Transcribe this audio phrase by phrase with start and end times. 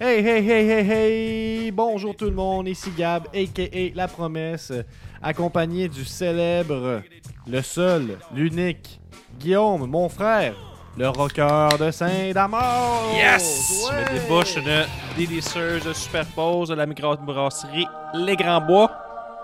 [0.00, 1.70] Hey, hey, hey, hey, hey!
[1.72, 3.96] Bonjour tout le monde, ici Gab, a.k.a.
[3.96, 4.72] La Promesse,
[5.20, 7.02] accompagné du célèbre,
[7.48, 9.00] le seul, l'unique,
[9.40, 10.54] Guillaume, mon frère,
[10.96, 13.12] le rocker de Saint-Damas!
[13.12, 13.88] Yes!
[13.90, 14.04] Ouais!
[14.06, 14.84] Je me débouche de
[15.16, 18.97] délicieuse superpose de la microbrasserie Les Grands Bois.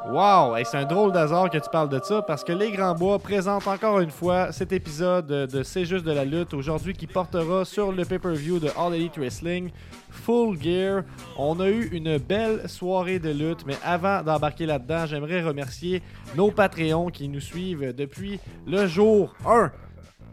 [0.06, 0.54] Wow!
[0.54, 3.18] Hey, c'est un drôle d'hasard que tu parles de ça parce que Les Grands Bois
[3.18, 7.64] présentent encore une fois cet épisode de C'est juste de la lutte aujourd'hui qui portera
[7.64, 9.70] sur le pay-per-view de All Elite Wrestling
[10.10, 11.04] Full Gear.
[11.38, 16.02] On a eu une belle soirée de lutte, mais avant d'embarquer là-dedans, j'aimerais remercier
[16.36, 19.72] nos Patreons qui nous suivent depuis le jour 1.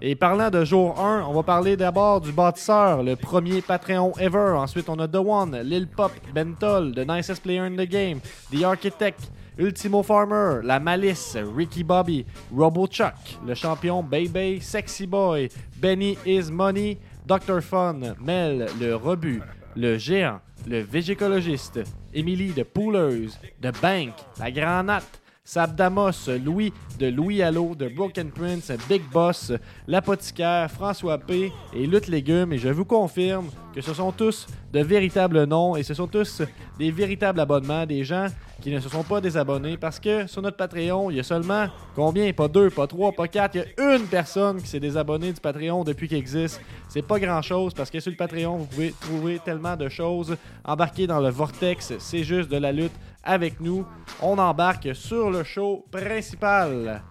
[0.02, 4.56] Et parlant de jour 1, on va parler d'abord du bâtisseur, le premier Patreon ever.
[4.58, 8.20] Ensuite, on a The One, Lil Pop, Bentol, The Nicest Player in the Game,
[8.52, 13.14] The Architect, Ultimo Farmer, La Malice, Ricky Bobby, Robo Chuck,
[13.46, 16.98] le champion Baby, Sexy Boy, Benny Is Money,
[17.28, 17.62] Dr.
[17.62, 19.42] Fun, Mel, le Rebut,
[19.76, 27.44] le Géant, le Végécologiste, Émilie de Pouleuse, The Bank, La Granate, Sabdamos, Louis de Louis
[27.44, 29.52] Allo, de Broken Prince, Big Boss,
[29.88, 31.52] L'Apothicaire, François P.
[31.74, 32.54] et Lutte Légumes.
[32.54, 36.42] Et je vous confirme que ce sont tous de véritables noms et ce sont tous
[36.80, 38.28] des véritables abonnements, des gens
[38.62, 41.68] qui ne se sont pas désabonnés parce que sur notre Patreon, il y a seulement
[41.96, 42.32] combien?
[42.32, 43.56] Pas deux, pas trois, pas quatre.
[43.56, 46.62] Il y a une personne qui s'est désabonnée du Patreon depuis qu'il existe.
[46.88, 50.38] C'est pas grand chose parce que sur le Patreon, vous pouvez trouver tellement de choses.
[50.64, 53.86] Embarquer dans le vortex, c'est juste de la lutte avec nous.
[54.22, 57.02] On embarque sur le show principal.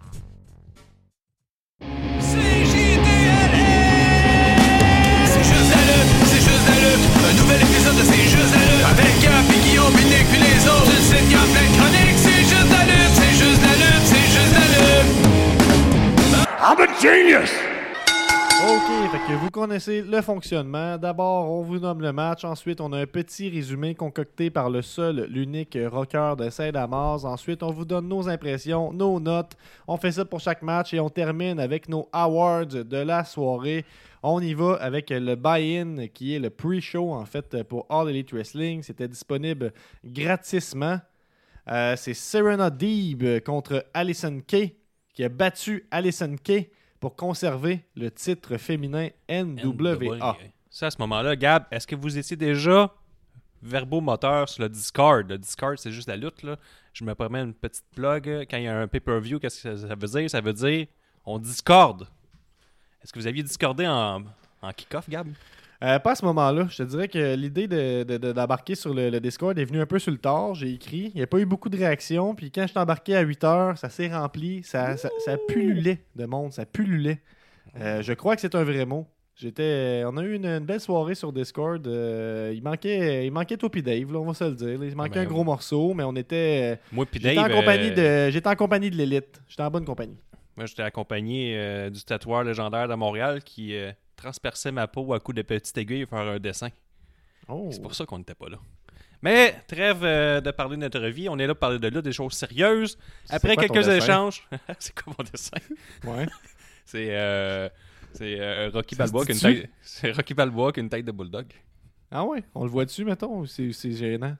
[1.80, 2.36] C'est
[5.44, 7.04] juste la lutte, c'est juste la lutte.
[7.28, 8.84] Un nouvel épisode de C'est juste la lutte.
[8.86, 9.49] Avec Gap
[9.90, 10.84] et Guillaume, et Nick puis les autres.
[10.86, 12.18] Tu sais qu'il y a plein de chroniques.
[12.18, 15.10] C'est juste la lutte, c'est juste la lutte, c'est juste la lutte.
[16.62, 17.50] I'm a genius!
[18.62, 20.98] Ok, fait que vous connaissez le fonctionnement.
[20.98, 22.44] D'abord, on vous nomme le match.
[22.44, 27.24] Ensuite, on a un petit résumé concocté par le seul, l'unique rocker de Saint-Damas.
[27.24, 29.52] Ensuite, on vous donne nos impressions, nos notes.
[29.88, 33.86] On fait ça pour chaque match et on termine avec nos awards de la soirée.
[34.22, 38.32] On y va avec le buy-in qui est le pre-show en fait pour All Elite
[38.32, 38.82] Wrestling.
[38.82, 39.72] C'était disponible
[40.04, 41.00] gratisement.
[41.68, 44.76] Euh, c'est Serena Deeb contre Allison Kay
[45.14, 50.36] qui a battu Allison Kay pour conserver le titre féminin NWA.
[50.68, 52.94] Ça, à ce moment-là, Gab, est-ce que vous étiez déjà
[53.62, 55.28] verbomoteur sur le Discord?
[55.28, 56.42] Le Discord, c'est juste la lutte.
[56.42, 56.58] Là.
[56.92, 58.46] Je me permets une petite plug.
[58.50, 60.30] Quand il y a un pay-per-view, qu'est-ce que ça veut dire?
[60.30, 60.86] Ça veut dire
[61.24, 62.06] on discorde.
[63.02, 64.22] Est-ce que vous aviez discordé en,
[64.62, 65.28] en kick-off, Gab?
[65.82, 66.66] Euh, pas à ce moment-là.
[66.70, 69.80] Je te dirais que l'idée de- de- de- d'embarquer sur le, le Discord est venue
[69.80, 70.54] un peu sur le tard.
[70.54, 71.10] J'ai écrit.
[71.14, 72.34] Il n'y a pas eu beaucoup de réactions.
[72.34, 74.62] Puis quand je suis embarqué à 8 heures, ça s'est rempli.
[74.62, 76.52] Ça, ça, ça pullulait de monde.
[76.52, 77.20] Ça pullulait.
[77.80, 79.06] Euh, je crois que c'est un vrai mot.
[79.36, 81.86] J'étais, on a eu une, une belle soirée sur Discord.
[81.86, 84.84] Euh, il manquait, il manquait toi puis Dave, là, on va se le dire.
[84.84, 86.78] Il manquait Ben un gros morceau, mais on était.
[86.92, 87.38] Moi, Dave.
[87.38, 89.40] en compagnie de, j'étais en compagnie de l'élite.
[89.48, 90.18] J'étais en bonne compagnie.
[90.60, 95.18] Moi, j'étais accompagné euh, du tatoueur légendaire de Montréal qui euh, transperçait ma peau à
[95.18, 96.68] coups de petites aiguilles pour faire un dessin.
[97.48, 97.70] Oh.
[97.72, 98.58] C'est pour ça qu'on n'était pas là.
[99.22, 102.02] Mais trêve euh, de parler de notre vie, on est là pour parler de là,
[102.02, 102.98] des choses sérieuses.
[103.30, 104.46] Après quelques échanges.
[104.78, 105.56] c'est quoi mon dessin?
[106.04, 106.26] Ouais.
[106.84, 107.70] C'est euh,
[108.12, 109.60] c'est Rocky Balboa qui a une dit-tu?
[109.62, 109.70] tête.
[109.80, 111.46] C'est Rocky Balboa qui a une tête de bulldog.
[112.10, 114.36] Ah ouais, on le voit dessus, mettons, c'est, c'est gênant?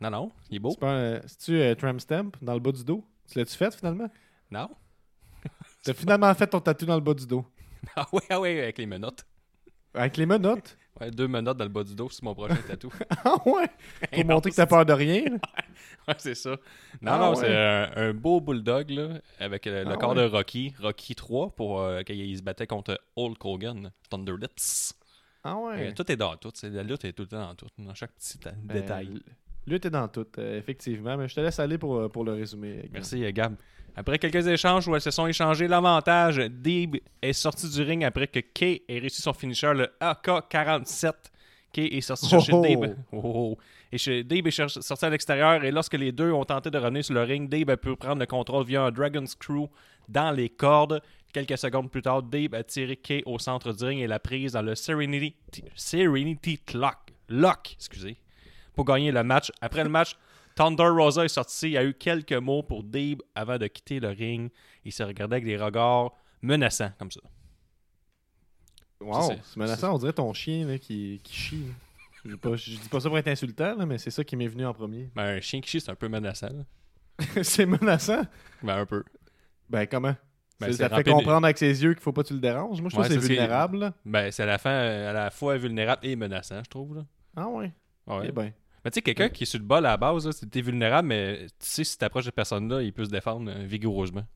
[0.00, 0.76] Non, non, il est beau.
[0.78, 3.04] C'est euh, tramp stamp dans le bas du dos?
[3.28, 4.08] Tu l'as-tu fait finalement?
[4.52, 4.68] Non?
[5.84, 7.44] T'as finalement fait ton tatou dans le bas du dos.
[7.96, 9.26] Ah ouais, ah ouais, avec les menottes.
[9.94, 10.76] Avec les menottes?
[11.00, 12.88] Ouais, deux menottes dans le bas du dos, c'est mon prochain tatou.
[13.24, 13.66] Ah ouais?
[14.12, 15.24] Pour montrer que t'as peur de rien?
[16.06, 16.50] Ouais, c'est ça.
[17.02, 17.36] Non, Ah non, ouais.
[17.36, 19.08] c'est un, un beau bulldog, là,
[19.40, 20.22] avec euh, le Ah corps ouais.
[20.22, 24.94] de Rocky, Rocky 3, pour euh, quand il se battait contre Hulk Hogan, Thunder Lips.
[25.42, 25.88] Ah ouais?
[25.88, 27.94] Euh, tout est dans tout, c'est- la lutte est tout le temps dans tout, dans
[27.96, 29.20] chaque petit Ben, détail.
[29.66, 31.16] Lutte est dans tout, euh, effectivement.
[31.16, 32.36] Mais je te laisse aller pour, euh, pour le.
[32.36, 32.82] Guillaume.
[32.92, 33.54] Merci, euh, Gab.
[33.96, 38.26] Après quelques échanges où elles se sont échangées l'avantage, Deeb est sorti du ring après
[38.26, 41.12] que Kay ait réussi son finisher, le AK-47.
[41.72, 42.66] Kay est sorti chercher Oh, oh.
[42.66, 42.96] Deeb.
[43.12, 43.58] Oh, oh.
[43.92, 47.14] Et Deeb est sorti à l'extérieur et lorsque les deux ont tenté de revenir sur
[47.14, 49.68] le ring, Deeb a pu prendre le contrôle via un Dragon Screw
[50.08, 51.00] dans les cordes.
[51.32, 54.52] Quelques secondes plus tard, Deeb a tiré Kay au centre du ring et l'a prise
[54.52, 55.34] dans le Serenity,
[55.76, 56.96] Serenity Lock,
[57.28, 58.16] Lock excusez,
[58.74, 59.50] pour gagner le match.
[59.60, 60.16] Après le match,
[60.54, 61.66] Thunder Rosa est sorti.
[61.68, 64.50] Il y a eu quelques mots pour Deeb avant de quitter le ring.
[64.84, 66.12] Il se regardait avec des regards
[66.42, 67.20] menaçants comme ça.
[69.00, 69.94] Wow, c'est- menaçant.
[69.94, 71.64] On dirait ton chien là, qui, qui chie.
[72.24, 74.34] Je dis pas, je dis pas ça pour être insultant, là, mais c'est ça qui
[74.36, 75.10] m'est venu en premier.
[75.14, 76.48] Ben, un chien qui chie, c'est un peu menaçant.
[77.42, 78.22] c'est menaçant?
[78.62, 79.04] Ben, un peu.
[79.68, 80.14] Ben comment?
[80.60, 82.80] Ben, ça te fait comprendre avec ses yeux qu'il faut pas que tu le déranges?
[82.80, 83.78] Moi, je trouve Ouais, que c'est c'est ce qui- vulnérable.
[83.78, 83.92] là.
[84.06, 86.94] Ben, c'est à la fin, à la fois vulnérable et menaçant, je trouve.
[86.96, 87.04] Là.
[87.36, 87.72] Ah ouais.
[88.06, 88.26] Ouais.
[88.28, 88.52] Eh ben.
[88.84, 91.46] Mais tu sais, quelqu'un qui est sur le bol à la base, t'es vulnérable, mais
[91.46, 94.26] tu sais, si t'approches cette personne-là, il peut se défendre euh, vigoureusement.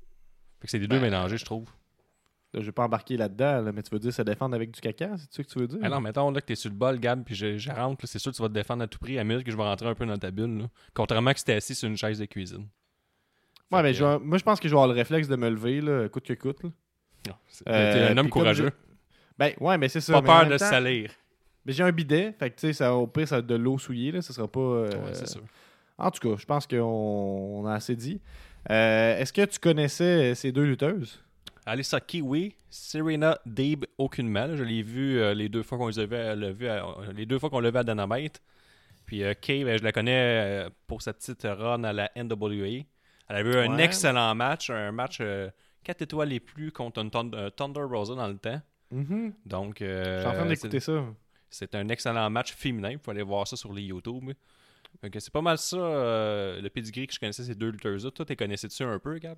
[0.61, 1.69] Fait que c'est les deux Ben, mélangés, je trouve.
[2.55, 5.17] Je vais pas embarquer là-dedans, là, mais tu veux dire se défendre avec du caca,
[5.19, 5.79] c'est ça que tu veux dire?
[5.83, 8.19] Ah non, mettons là, que t'es sur le bol, Gab, puis je, je rentre, c'est
[8.19, 9.87] sûr que tu vas te défendre à tout prix à minute que je vais rentrer
[9.87, 10.57] un peu dans ta bulle.
[10.61, 10.65] Là.
[10.95, 12.67] Contrairement que si t'es assis sur une chaise de cuisine.
[13.71, 15.51] Ouais, mais je vais- moi, je pense que je vais avoir le réflexe de me
[15.51, 16.63] lever, là, coûte que coûte.
[16.63, 16.71] là.
[17.29, 17.35] non,
[17.69, 18.73] Euh, t'es un homme courageux.
[19.39, 20.15] Ben, ouais, mais c'est ça.
[20.15, 21.11] Pas mais peur de temps- salir.
[21.67, 24.13] Mais j'ai un bidet, fait que, tu sais, ça, au pire, ça de l'eau souillée,
[24.13, 24.61] là, ça sera pas...
[24.61, 25.43] euh, Ouais, c'est sûr.
[25.99, 28.21] En tout cas, je pense qu'on on a assez dit.
[28.71, 31.23] Euh, Est-ce que tu connaissais ces deux lutteuses?
[31.67, 34.47] Alissa Kiwi, Serena Deeb, aucunement.
[34.47, 34.57] là.
[34.57, 36.35] Je l'ai vu euh, les deux fois qu'on les avait euh,
[36.69, 38.41] à- euh, les deux fois qu'on vu à Dynamite.
[39.05, 42.85] Puis euh, Kay, ben, je la connais euh, pour sa petite run à la NWA.
[43.29, 45.21] Elle avait eu un excellent match, un match
[45.85, 48.61] 4 étoiles et plus contre un Thund- un Thunder Rosa dans le temps.
[48.91, 49.33] Mhm.
[49.45, 51.05] Donc, Je euh, suis en train d'écouter ça.
[51.51, 52.93] C'est un excellent match féminin.
[52.93, 54.31] Vous pouvez aller voir ça sur les YouTube.
[55.19, 58.11] C'est pas mal ça, euh, le pedigree que je connaissais ces deux lutteuses-là.
[58.11, 59.37] Toi, t'es connaissais-tu un peu, Gab?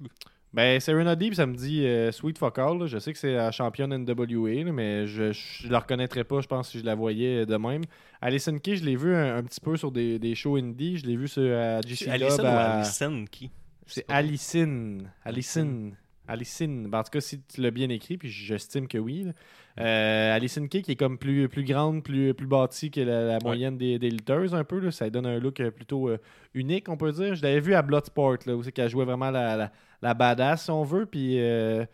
[0.54, 2.78] Ben, Serena Deep, ça me dit euh, Sweet Fuck All.
[2.78, 2.86] là.
[2.86, 6.46] Je sais que c'est la championne NWA, là, mais je, je la reconnaîtrais pas, je
[6.46, 7.82] pense, si je la voyais de même.
[8.20, 10.98] Alison Key, je l'ai vu un, un petit peu sur des, des shows indie.
[10.98, 13.50] Je l'ai vu sur à GC Alison ou à- Alison qui?
[13.86, 15.10] C'est Alicine.
[15.24, 15.96] Alicine.
[16.30, 16.86] Alicine.
[16.88, 19.24] Ben, en tout cas, si tu l'as bien écrit, puis j'estime que oui.
[19.24, 19.32] là.
[19.80, 23.76] Euh, Alicine qui est comme plus, plus grande, plus, plus bâtie que la, la moyenne
[23.78, 24.78] des, des lutteuses, un peu.
[24.78, 24.90] là.
[24.90, 26.18] Ça donne un look euh, plutôt euh,
[26.54, 27.34] unique, on peut dire.
[27.34, 29.72] Je l'avais vu à Bloodsport, là, où c'est qu'elle jouait vraiment la, la,
[30.02, 31.06] la badass, si on veut.
[31.06, 31.84] Puis euh,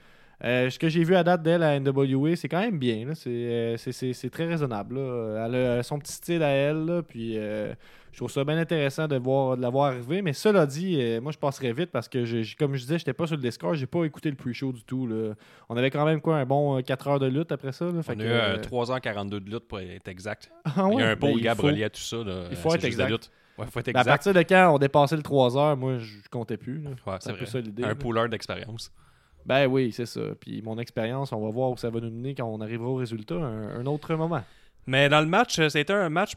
[0.43, 3.15] ce que j'ai vu à date d'elle à NWA, c'est quand même bien.
[3.15, 4.97] C'est très raisonnable.
[4.97, 5.47] là.
[5.47, 7.03] Elle a son petit style à elle.
[7.09, 7.39] puis
[8.17, 10.23] je trouve ça bien intéressant de, voir, de la voir arriver.
[10.23, 12.97] Mais cela dit, euh, moi, je passerai vite parce que, j'ai- j'ai- comme je disais,
[12.99, 13.75] j'étais pas sur le Discord.
[13.75, 15.07] J'ai pas écouté le pre-show du tout.
[15.07, 15.35] là.
[15.69, 17.85] On avait quand même quoi, un bon 4 heures de lutte après ça.
[17.85, 20.51] là, fait On a eu euh, euh, 3h42 de lutte pour être exact.
[20.65, 22.17] ah Il y a un Ben, beau il Gab relié à tout ça.
[22.25, 22.45] là.
[22.51, 23.11] il faut C'est être exact.
[23.11, 23.31] lutte.
[23.59, 24.11] Ouais, faut être Ben, à exact.
[24.13, 26.79] partir de quand on dépassait le 3 heures, moi, je comptais plus.
[26.79, 27.85] Ouais, C'est c'est un peu ça l'idée.
[27.85, 28.91] Un pooleur d'expérience.
[29.45, 30.21] Ben oui, c'est ça.
[30.41, 32.95] Puis mon expérience, on va voir où ça va nous mener quand on arrivera au
[32.97, 34.43] résultat un, un autre moment.
[34.87, 36.33] Mais dans le match, euh, c'était un match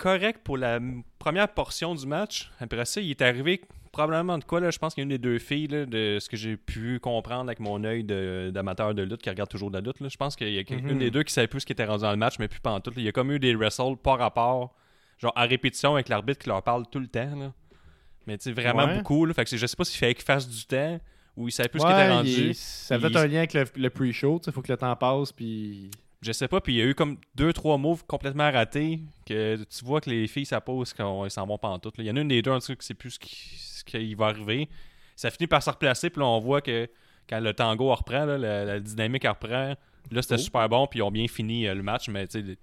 [0.00, 0.80] correct pour la
[1.18, 2.50] première portion du match.
[2.60, 3.60] Après ça, il est arrivé
[3.92, 6.18] probablement de quoi, là, je pense qu'il y a une des deux filles, là, de
[6.20, 9.76] ce que j'ai pu comprendre avec mon œil d'amateur de, lutte qui regarde toujours de
[9.76, 10.00] la lutte.
[10.00, 10.08] là.
[10.08, 10.88] Je pense qu'il y a Mhm.
[10.90, 12.60] une des deux qui savait plus ce qui était rendu dans le match, mais plus
[12.60, 12.94] pantoute.
[12.94, 13.02] là.
[13.02, 14.74] Il y a comme eu des wrestles par rapport,
[15.18, 17.34] genre à répétition avec l'arbitre qui leur parle tout le temps.
[17.36, 17.52] là.
[18.26, 18.96] Mais tu sais, vraiment Ouais.
[18.98, 19.24] beaucoup.
[19.26, 19.34] Là.
[19.34, 21.00] Fait que je sais pas s'il fallait qu'il fasse du temps
[21.36, 22.30] ou il savait plus ce qui était rendu.
[22.30, 24.40] il ça fait Il- un lien avec le, le pre-show.
[24.46, 25.32] Il faut que le temps passe.
[25.32, 25.90] Puis
[26.22, 29.56] Je sais pas, puis il y a eu comme deux, trois moves complètement ratés que
[29.56, 31.90] tu vois que les filles, ça pose qu'ils s'en vont pas en tout.
[31.96, 33.82] Il y en a une des deux, en tout cas, sait plus ce qui, ce
[33.84, 34.68] qui va arriver.
[35.16, 36.88] Ça finit par se replacer, puis là, on voit que
[37.28, 39.74] quand le tango reprend, là, la, la dynamique reprend,
[40.10, 40.38] là, c'était Oh.
[40.38, 42.58] super bon, puis ils ont bien fini euh, le match, mais tu sais,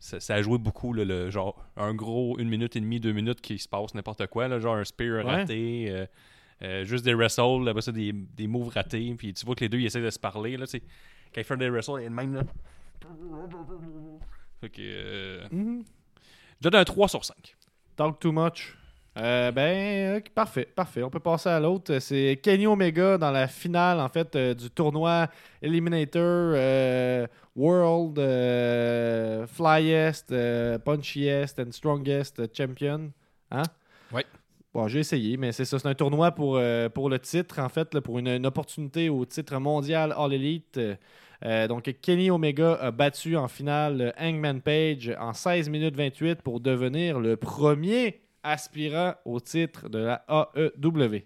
[0.00, 3.12] ça, ça a joué beaucoup, là, le, genre un gros une minute et demie, deux
[3.12, 5.30] minutes qui se passe n'importe quoi, là, genre un spear Ouais.
[5.32, 6.06] raté, euh,
[6.62, 9.68] euh, juste des wrestles, après ça, des, des moves ratés, puis tu vois que les
[9.68, 10.64] deux, ils essaient de se parler, là.
[11.34, 12.42] Quand ils font des wrestles, il y a le même, là.
[14.60, 14.80] Fait que.
[14.82, 17.56] euh, Je donne un 3 sur 5.
[17.96, 18.76] talk too much.
[19.18, 21.02] Euh, ben, ok, parfait, parfait.
[21.02, 21.98] On peut passer à l'autre.
[22.00, 25.28] C'est Kenny Omega dans la finale, en fait, euh, du tournoi
[25.62, 26.20] Eliminator
[26.54, 33.10] euh, World euh, Flyest, euh, Punchiest and Strongest Champion.
[33.50, 33.62] Hein?
[34.12, 34.26] Ouais.
[34.74, 35.78] Bon, j'ai essayé, mais c'est ça.
[35.78, 39.08] C'est un tournoi pour, euh, pour le titre, en fait, là, pour une, une opportunité
[39.08, 40.76] au titre mondial All Elite.
[40.76, 40.94] Euh,
[41.68, 46.60] donc, Kenny Omega a battu en finale euh, Hangman Page en 16 minutes 28 pour
[46.60, 51.22] devenir le premier aspirant au titre de la AEW.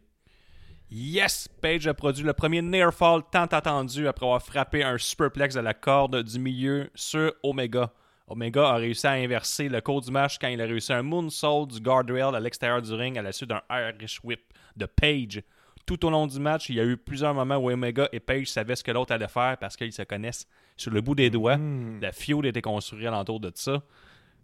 [0.90, 1.48] Yes!
[1.62, 5.60] Page a produit le premier near fall tant attendu après avoir frappé un superplex de
[5.60, 7.92] la corde du milieu sur Omega.
[8.26, 11.66] Omega a réussi à inverser le cours du match quand il a réussi un moonsault
[11.66, 14.40] du guardrail à l'extérieur du ring à la suite d'un Irish whip
[14.76, 15.42] de Page.
[15.86, 18.46] Tout au long du match, il y a eu plusieurs moments où Omega et Page
[18.46, 20.46] savaient ce que l'autre allait faire parce qu'ils se connaissent
[20.76, 21.56] sur le bout des doigts.
[21.56, 21.98] Hmm.
[22.00, 23.82] La feud était construite alentour de ça.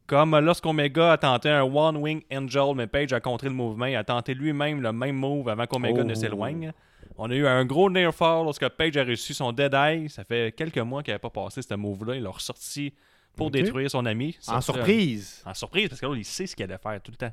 [0.07, 3.87] Comme lorsqu'Omega a tenté un One Wing Angel, mais Page a contré le mouvement.
[3.87, 6.05] Il a tenté lui-même le même move avant qu'Omega Oh.
[6.05, 6.73] ne s'éloigne.
[7.19, 10.09] On a eu un gros near fall lorsque Page a reçu son Dead Eye.
[10.09, 12.15] Ça fait quelques mois qu'il n'avait pas passé ce move-là.
[12.17, 12.93] Il l'a ressorti
[13.37, 14.37] pour détruire son ami.
[14.49, 15.43] En surprise.
[15.45, 17.33] En surprise, parce que là, il sait ce qu'il allait faire tout le temps.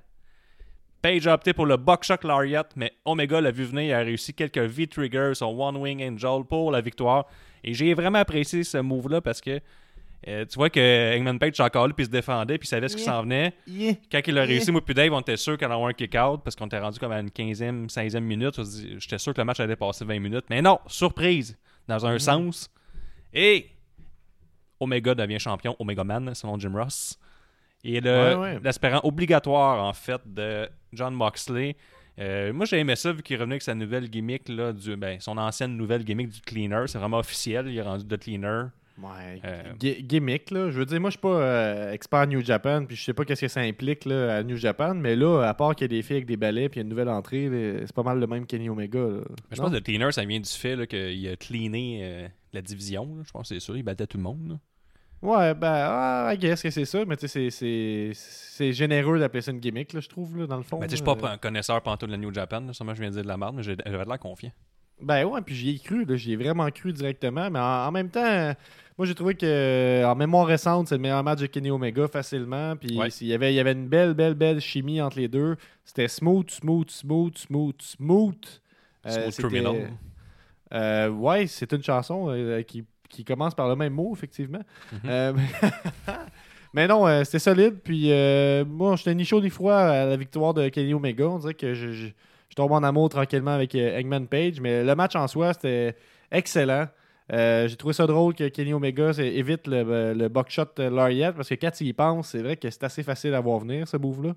[1.04, 4.34] Page a opté pour le Buckshot Lariat, mais Omega l'a vu venir et a réussi
[4.34, 7.26] quelques V-triggers, son One Wing Angel pour la victoire.
[7.64, 9.60] Et j'ai vraiment apprécié ce move-là parce que
[10.30, 12.96] euh, tu vois que Hangman Page encore là puis il se défendait puis savait ce
[12.96, 13.12] qui Yeah.
[13.12, 13.54] s'en venait.
[13.68, 13.94] Yeah.
[14.10, 14.54] Quand il a Yeah.
[14.54, 16.80] réussi, moi puis Dave, on était sûr qu'il allait avoir un kick-out parce qu'on était
[16.80, 18.58] rendu comme à une 15e, 16e minute.
[19.00, 20.46] J'étais sûr que le match allait passer 20 minutes.
[20.50, 21.58] Mais non, surprise,
[21.90, 22.72] dans un sens.
[23.34, 23.68] Et
[24.80, 27.20] Omega devient champion, Omega Man, selon Jim Ross.
[27.84, 28.60] Et le- Ouais, ouais.
[28.64, 31.76] l'aspirant obligatoire, en fait, de John Moxley.
[32.20, 35.20] Euh, moi, j'ai aimé ça, vu qu'il revenait avec sa nouvelle gimmick, là, du, ben,
[35.20, 36.84] son ancienne nouvelle gimmick du cleaner.
[36.88, 38.66] C'est vraiment officiel, il est rendu de cleaner.
[39.02, 40.70] Ouais, Euh, gi- gimmick, là.
[40.70, 43.14] Je veux dire, moi, je suis pas euh, expert à New Japan, puis je sais
[43.14, 45.86] pas qu'est-ce que ça implique là, à New Japan, mais là, à part qu'il y
[45.86, 47.50] a des filles avec des balais, puis il y a une nouvelle entrée,
[47.88, 49.00] c'est pas mal le même Kenny Omega.
[49.00, 49.22] là.
[49.52, 53.16] Je pense que le cleaner, ça vient du fait qu'il a cleané la division.
[53.18, 53.24] là.
[53.26, 53.74] Je pense que c'est ça.
[53.76, 54.48] Il battait tout le monde.
[54.50, 54.56] là.
[55.24, 59.52] Ouais, ben, ah, I guess que c'est ça, mais tu sais, c'est- généreux d'appeler ça
[59.52, 60.78] une gimmick, là, je trouve, là, dans le fond.
[60.78, 62.60] Ben, tu sais, je suis pas un connaisseur pantoute de la New Japan.
[62.60, 62.74] là.
[62.74, 64.52] Sûrement, je viens de dire de la merde, mais j'avais de l'air confiant.
[65.02, 67.92] Ben ouais, puis j'y ai cru, là, j'y ai vraiment cru directement, mais en, en
[67.92, 68.54] même temps,
[68.98, 72.08] moi j'ai trouvé que euh, en mémoire récente, c'est le meilleur match de Kenny Omega
[72.08, 73.10] facilement, puis Ouais.
[73.10, 75.56] s'il y avait, il y avait une belle, belle, belle chimie entre les deux.
[75.84, 78.62] C'était smooth, smooth, smooth, smooth, smooth.
[79.08, 79.90] Euh, Smooth Criminal.
[80.74, 84.62] Euh, ouais, c'est une chanson euh, qui, qui commence par le même mot, effectivement.
[84.92, 85.00] Mhm.
[85.06, 85.34] Euh,
[86.74, 87.76] mais non, euh, c'était solide.
[87.84, 91.28] Puis euh, moi, j'étais ni chaud ni froid à la victoire de Kenny Omega.
[91.28, 92.08] On dirait que je, je,
[92.50, 94.60] je tombe en amour tranquillement avec Eggman Page.
[94.60, 95.96] Mais le match en soi, c'était
[96.32, 96.88] excellent.
[97.32, 101.56] Euh, J'ai trouvé ça drôle que Kenny Omega évite le, le buckshot Lariat parce que
[101.56, 104.34] quand il y pense, c'est vrai que c'est assez facile à voir venir, ce move-là.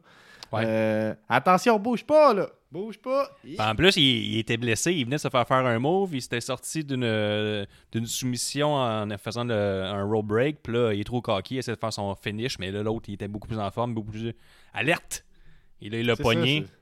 [0.52, 0.62] Ouais.
[0.64, 2.48] Euh, attention, bouge pas, là!
[2.70, 3.28] Bouge pas!
[3.44, 4.02] Ben, en plus, il,
[4.34, 4.92] il était blessé.
[4.92, 6.14] Il venait de se faire faire un move.
[6.14, 10.58] Il s'était sorti d'une euh, d'une soumission en faisant le- un roll break.
[10.62, 11.54] Puis là, il est trop cocky.
[11.54, 12.58] Il essaie de faire son finish.
[12.58, 14.34] Mais là, l'autre, il était beaucoup plus en forme, beaucoup plus
[14.74, 15.24] alerte.
[15.80, 16.62] Et là, il l'a pogné.
[16.62, 16.72] ça,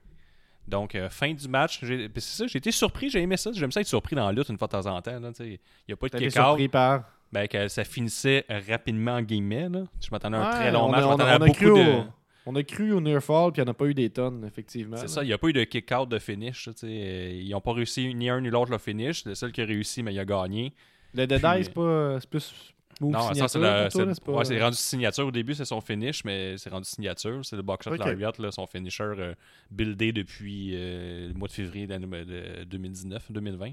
[0.68, 1.78] Donc, euh, fin du match.
[1.82, 3.10] j'ai- C'est ça, j'ai été surpris.
[3.10, 3.50] J'ai aimé ça.
[3.52, 5.20] J'aime ça être surpris dans la lutte une fois de temps en temps.
[5.20, 5.30] là.
[5.40, 6.32] Il n'y a pas de kick-out.
[6.32, 7.04] surpris par?
[7.30, 9.68] Ben, que ça finissait rapidement, en guillemets.
[9.68, 9.80] Là.
[10.00, 11.00] Je m'attendais à un Ouais, très long on match.
[11.02, 11.98] Je on a- m'attendais à on a beaucoup cru de.
[12.00, 12.04] au-
[12.46, 14.44] On a cru au near fall, puis il n'y en a pas eu des tonnes,
[14.46, 14.96] effectivement.
[14.98, 16.68] C'est ça, il n'y a pas eu de kick-out de finish.
[16.78, 16.86] tu.
[16.86, 19.24] Euh, Ils n'ont pas réussi ni un ni l'autre le finish.
[19.24, 20.72] Le seul qui a réussi, mais il a gagné.
[21.14, 22.18] Le Dead Puis- c'est pas.
[22.20, 22.52] C'est plus.
[23.00, 25.26] Move Non, ça, c'est pas- ouais, rendu signature.
[25.26, 27.40] Au début, c'est son finish, mais c'est rendu signature.
[27.44, 27.98] C'est le Buckshot Ok.
[27.98, 29.34] Lariat, là, son finisher euh,
[29.70, 33.72] buildé depuis euh, le mois de février de, de 2019, 2020.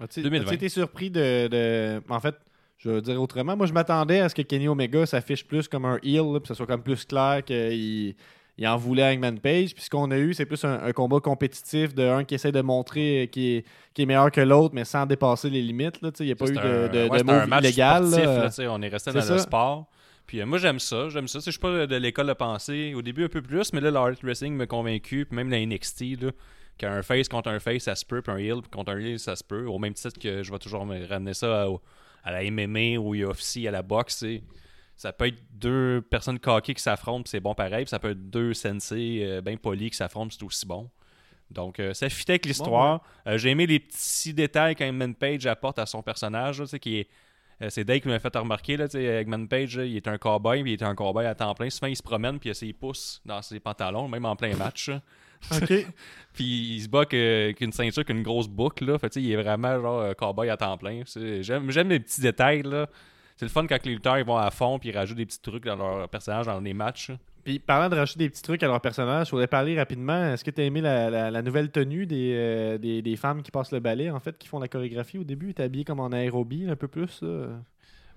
[0.00, 0.46] As-tu 2020.
[0.46, 2.34] as-tu été surpris de, de- En fait,
[2.78, 3.56] je vais dire autrement.
[3.56, 6.42] Moi, je m'attendais à ce que Kenny Omega s'affiche plus comme un heel, là, puis
[6.42, 8.14] que ce soit comme plus clair qu'il
[8.58, 9.74] il en voulait à Hangman Page.
[9.74, 12.52] Puis ce qu'on a eu, c'est plus un, un combat compétitif de un qui essaie
[12.52, 13.64] de montrer qu'il
[13.98, 16.00] est, meilleur que l'autre, mais sans dépasser les limites.
[16.00, 16.10] là.
[16.20, 18.06] Il n'y a pas eu de, de, ouais, de move match illégal.
[18.06, 18.72] sportif, là.
[18.72, 19.86] on est resté dans le sport.
[20.26, 21.08] Puis euh, moi, j'aime ça.
[21.08, 21.38] J'aime ça.
[21.44, 22.94] Je suis pas de l'école de pensée.
[22.94, 25.26] Au début, un peu plus, mais là, le Art Wrestling m'a convaincu.
[25.26, 26.30] Puis même la NXT, là,
[26.78, 28.22] qu'un face contre un face, ça se peut.
[28.22, 29.66] Puis un heel contre un heel, ça se peut.
[29.66, 31.68] Au même titre que je vais toujours me ramener ça à,
[32.26, 34.24] à la MMA ou UFC, à la boxe.
[34.96, 37.84] Ça peut être deux personnes coquées qui s'affrontent, puis c'est bon pareil.
[37.84, 40.90] Puis ça peut être deux sensei euh, bien polis qui s'affrontent, c'est aussi bon.
[41.50, 43.02] Donc, euh, ça fitait avec l'histoire.
[43.26, 46.78] Euh, J'ai aimé les petits détails qu'Eggman Page apporte à son personnage, là, tu sais,
[46.80, 47.08] qui est.
[47.62, 50.62] euh, c'est Dave qui m'a fait remarquer, là, Eggman Page, là, il est un cowboy,
[50.62, 51.70] puis il est un cowboy à temps plein.
[51.70, 54.90] Souvent, il se promène, puis il pouces dans ses pantalons, même en plein match.
[55.52, 55.86] OK.
[56.32, 56.44] Puis
[56.76, 58.98] il se bat qu'une ceinture, qu'une grosse boucle, là.
[58.98, 61.02] Fait, il est vraiment genre euh, cowboy à temps plein.
[61.40, 62.88] J'aime les petits détails, là.
[63.36, 65.40] C'est le fun quand les lutteurs ils vont à fond, puis ils rajoutent des petits
[65.42, 67.10] trucs dans leur personnage, dans les matchs.
[67.44, 70.32] Puis parlant de rajouter des petits trucs à leur personnage, je voudrais parler rapidement.
[70.32, 73.42] Est-ce que tu as aimé la, la- la nouvelle tenue des, euh, des, des femmes
[73.42, 75.52] qui passent le ballet, en fait, qui font la chorégraphie au début?
[75.54, 77.20] T'es habillé comme en aérobie, un peu plus?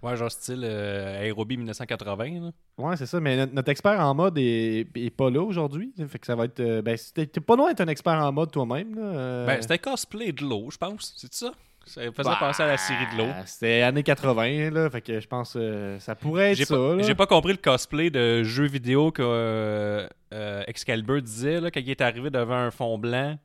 [0.01, 2.51] Ouais, genre style euh, Aérobie 1980, là.
[2.77, 3.19] Ouais, c'est ça.
[3.19, 5.93] Mais notre, notre expert en mode est, est pas là aujourd'hui.
[6.07, 6.59] Fait que ça va être.
[6.61, 8.95] euh, ben, t'es pas loin d'être un expert en mode toi-même.
[8.97, 9.45] Euh.
[9.45, 11.13] Ben, c'était cosplay de l'eau, je pense.
[11.17, 11.51] C'est ça?
[11.85, 13.29] Ça faisait Bah, penser à la série de l'eau.
[13.45, 14.89] C'était années 80, là.
[14.91, 16.99] Fait que je pense que ça pourrait être ça.
[16.99, 21.79] j'ai pas compris le cosplay de jeu vidéo que euh, euh, Excalibur disait là, quand
[21.79, 23.37] il est arrivé devant un fond blanc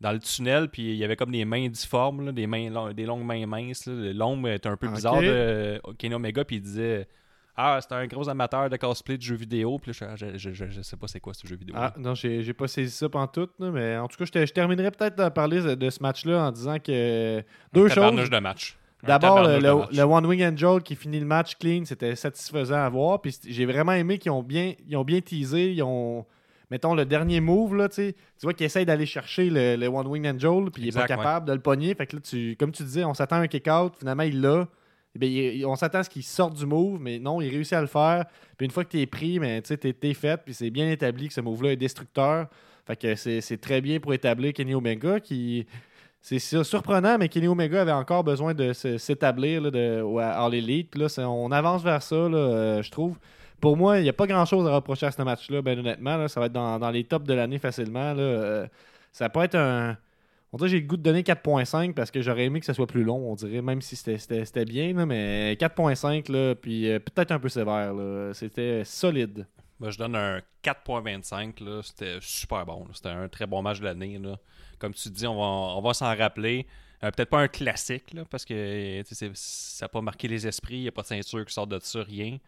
[0.00, 2.92] dans le tunnel, puis il y avait comme des mains difformes, là, des, mains long-
[2.92, 3.86] des longues mains minces.
[3.88, 7.08] L'ombre était un peu bizarre de euh, Kenny Omega, puis il disait
[7.56, 10.66] Ah, c'est un gros amateur de cosplay de jeux vidéo, puis là, je, je, je,
[10.68, 11.74] je sais pas c'est quoi ce jeu vidéo.
[11.76, 14.52] Ah, non, j'ai pas saisi ça pantoute, là, mais en tout cas, je, te- je
[14.52, 18.30] terminerai peut-être de parler de, ce match-là en disant que deux choses.
[18.30, 18.76] de match.
[19.04, 23.20] D'abord, le, One Wing Angel qui finit le match clean, c'était satisfaisant à voir.
[23.20, 25.72] Puis j'ai vraiment aimé qu'ils ont bien, ils ont bien teasé.
[25.72, 26.24] Ils ont,
[26.70, 30.26] mettons, le dernier move, là, tu vois qu'ils essayent d'aller chercher le, le One Wing
[30.28, 31.94] Angel, puis il est pas capable de le pogner.
[31.94, 33.94] Fait que là, tu, comme tu disais, on s'attend à un kick-out.
[33.98, 34.68] Finalement, il l'a.
[35.14, 37.72] Eh bien, il- on s'attend à ce qu'il sorte du move, mais non, il réussit
[37.72, 38.26] à le faire.
[38.56, 40.90] Puis une fois que tu es pris, mais tu t'es t'es fait, puis c'est bien
[40.90, 42.46] établi que ce move-là est destructeur.
[42.86, 45.66] Fait que c'est très bien pour établir Kenny Omega qui.
[46.20, 49.62] C'est surprenant, mais Kenny Omega avait encore besoin de s'établir
[50.20, 50.90] à All Elite.
[50.90, 53.16] Puis là, on avance vers ça, là, euh, je trouve.
[53.60, 56.28] Pour moi, il n'y a pas grand-chose à reprocher à ce match-là, ben honnêtement.
[56.28, 58.14] ça va être dans, les tops de l'année facilement.
[58.16, 58.66] Euh,
[59.12, 59.96] ça peut être un.
[60.52, 62.72] On dirait que j'ai le goût de donner 4.5 parce que j'aurais aimé que ça
[62.72, 67.32] soit plus long, on dirait, même si c'était- bien, mais 4.5, là, puis euh, peut-être
[67.32, 67.92] un peu sévère.
[68.32, 69.46] C'était solide.
[69.80, 71.60] Je donne un 4.25.
[71.60, 71.82] là.
[71.82, 72.86] C'était super bon.
[72.92, 74.20] C'était un très bon match de l'année.
[74.78, 76.66] Comme tu dis, on va, s'en rappeler.
[77.04, 79.02] Euh, Peut-être pas un classique, parce que
[79.34, 80.78] ça n'a pas marqué les esprits.
[80.78, 82.38] Il n'y a pas de ceinture qui sort de ça, rien.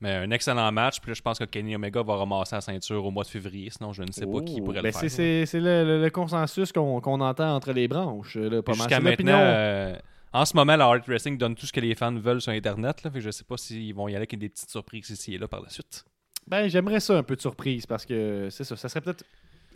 [0.00, 1.00] Mais un excellent match.
[1.00, 3.68] Puis là, je pense que Kenny Omega va ramasser la ceinture au mois de février.
[3.70, 5.10] Sinon, je ne sais pas qui pourrait ben le c'est- faire.
[5.10, 8.38] C'est c'est le, le- consensus qu'on qu'on entend entre les branches.
[8.38, 9.96] Jusqu'à maintenant, euh,
[10.32, 13.02] en ce moment, la Heart Wrestling donne tout ce que les fans veulent sur Internet.
[13.02, 15.34] Là, fait que je sais pas s'ils vont y aller avec des petites surprises ici
[15.34, 16.04] et là par la suite.
[16.46, 18.76] Ben, j'aimerais ça un peu de surprise parce que c'est ça.
[18.76, 19.24] Ça serait peut-être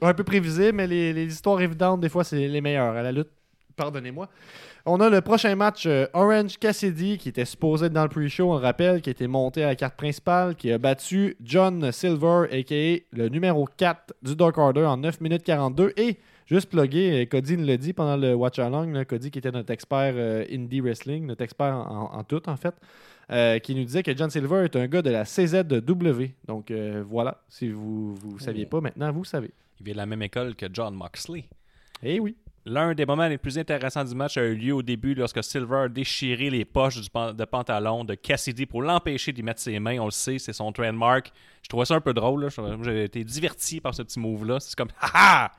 [0.01, 3.13] un peu prévisible, mais les, les histoires évidentes, des fois, c'est les meilleures à la
[3.13, 3.29] lutte.
[3.77, 4.29] Pardonnez-moi.
[4.87, 8.51] On a le prochain match euh, Orange Cassidy qui était supposé être dans le pre-show,
[8.51, 11.91] on le rappelle, qui a été monté à la carte principale, qui a battu John
[11.93, 12.99] Silver, a.k.a.
[13.17, 15.93] le numéro 4 du Dark Order en 9 minutes 42.
[15.97, 19.39] Et, juste plugué, euh, Cody nous l'a dit pendant le Watch Along, là, Cody qui
[19.39, 22.75] était notre expert euh, indie wrestling, notre expert en, en- en tout en fait,
[23.31, 26.25] euh, qui nous disait que John Silver est un gars de la CZW.
[26.47, 29.51] Donc euh, voilà, si vous ne saviez pas, maintenant vous savez.
[29.81, 31.45] Il vient de la même école que John Moxley.
[32.03, 32.37] Eh oui.
[32.65, 35.77] L'un des moments les plus intéressants du match a eu lieu au début lorsque Silver
[35.77, 39.81] a déchiré les poches du pan- de pantalon de Cassidy pour l'empêcher d'y mettre ses
[39.81, 39.99] mains.
[39.99, 41.33] On le sait, c'est son trademark.
[41.63, 42.49] Je trouvais ça un peu drôle.
[42.85, 44.61] J'ai été diverti par ce petit move-là.
[44.61, 45.51] C'est comme Haha!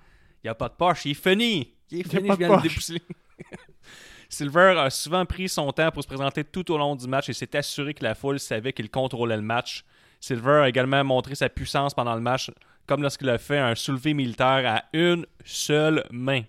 [0.43, 1.73] Il n'y a pas de poche, il est funny!
[1.91, 2.63] Il est Il y a pas je viens de de le poche.
[2.63, 3.01] dépousser.
[4.29, 7.33] Silver a souvent pris son temps pour se présenter tout au long du match et
[7.33, 9.83] s'est assuré que la foule savait qu'il contrôlait le match.
[10.19, 12.49] Silver a également montré sa puissance pendant le match,
[12.87, 16.41] comme lorsqu'il a fait un soulevé militaire à une seule main.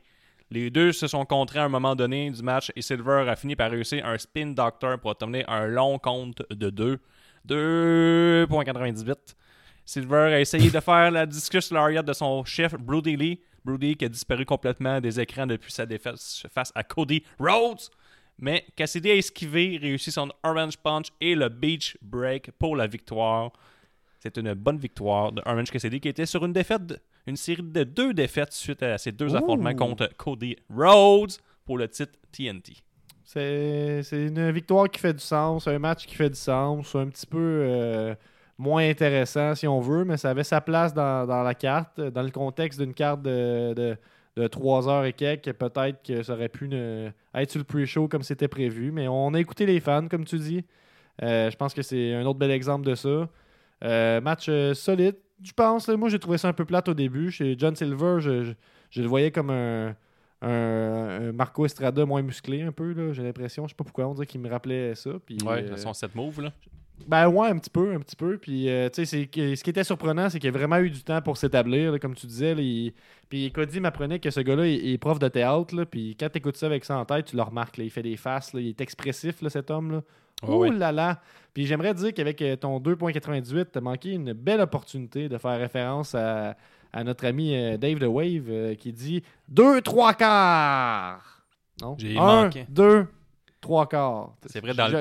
[0.55, 3.57] Les deux se sont contrés à un moment donné du match et Silver a fini
[3.57, 7.01] par réussir un spin doctor pour obtenir un long compte de 2.
[7.49, 9.35] 2.98.
[9.85, 13.41] Silver a essayé de faire la discus lariat de son chef Brody Lee.
[13.65, 16.21] Brody qui a disparu complètement des écrans depuis sa défaite
[16.55, 17.91] face à Cody Rhodes.
[18.39, 23.51] Mais Cassidy a esquivé, réussi son Orange Punch et le Beach Break pour la victoire.
[24.21, 27.85] C'est une bonne victoire de Orange Cassidy qui était sur une défaite, une série de
[27.85, 31.33] deux défaites suite à ces deux affrontements contre Cody Rhodes
[31.65, 32.75] pour le titre TNT.
[33.25, 37.09] C'est c'est une victoire qui fait du sens, un match qui fait du sens, un
[37.09, 38.15] petit peu euh,
[38.59, 42.23] moins intéressant si on veut, mais ça avait sa place dans, dans la carte, dans
[42.23, 43.97] le contexte d'une carte de, de,
[44.37, 45.53] de 3 heures et quelques.
[45.55, 49.33] Peut-être que ça aurait pu ne- être sur le pre-show comme c'était prévu, mais on
[49.35, 50.65] a écouté les fans, comme tu dis.
[51.23, 53.29] Euh, je pense que c'est un autre bel exemple de ça.
[53.85, 55.89] Euh, match euh, solide, je pense.
[55.89, 55.97] là.
[55.97, 57.31] moi, j'ai trouvé ça un peu plate au début.
[57.31, 58.53] Chez John Silver, je, je-
[58.91, 59.95] je le voyais comme un,
[60.43, 63.65] un, un Marco Estrada moins musclé un peu, là, j'ai l'impression.
[63.67, 65.11] Je sais pas pourquoi, on dirait qu'il me rappelait ça.
[65.25, 66.53] Puis, Ouais, euh, son set move là.
[67.07, 68.39] Ben ouais, un petit peu, un petit peu.
[68.39, 71.21] Puis, euh, tu sais, ce qui était surprenant, c'est qu'il a vraiment eu du temps
[71.21, 72.55] pour s'établir, comme tu disais.
[72.55, 72.93] là, il-
[73.29, 75.75] Puis Cody m'apprenait que ce gars-là, il, est prof de théâtre.
[75.75, 77.77] là, Puis quand tu écoutes ça avec ça en tête, tu le remarques.
[77.79, 78.53] là, il fait des faces.
[78.55, 80.03] il est expressif, cet homme-là.
[80.43, 80.71] Ouais, Ouh ouais.
[80.73, 81.21] là là!
[81.55, 86.15] Puis j'aimerais dire qu'avec euh, ton 2.98, t'as manqué une belle opportunité de faire référence
[86.15, 86.57] à,
[86.93, 91.45] à notre ami euh, Dave The Wave qui dit 2 3 quarts!
[91.81, 91.97] Non?
[91.99, 92.67] J'ai 1, manqué.
[92.69, 93.07] 2,
[93.65, 94.35] 3 quarts.
[94.47, 94.93] C'est vrai, dans le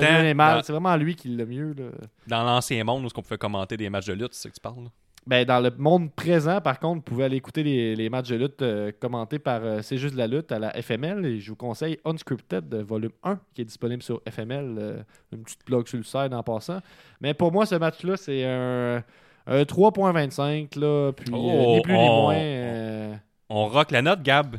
[0.56, 1.74] dans- C'est vraiment lui qui l'a mieux.
[1.76, 1.84] Là.
[2.26, 4.60] Dans l'ancien monde où on pouvait commenter des matchs de lutte, c'est ça que tu
[4.60, 4.90] parles là?
[5.26, 8.36] Ben, dans le monde présent, par contre, vous pouvez aller écouter les, les matchs de
[8.36, 11.24] lutte euh, commentés par euh, C'est juste de la lutte à la FML.
[11.24, 14.76] Et je vous conseille Unscripted, de volume 1, qui est disponible sur FML.
[14.78, 16.80] euh, une petite blog sur le site en passant.
[17.22, 19.02] Mais pour moi, ce match-là, c'est un,
[19.46, 20.78] un 3.25.
[20.78, 22.34] Là, puis euh, Oh, ni plus ni oh, moins.
[22.36, 23.14] euh,
[23.48, 24.56] On rock la note, Gab.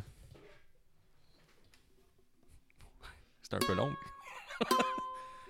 [3.47, 3.91] C'est un peu long.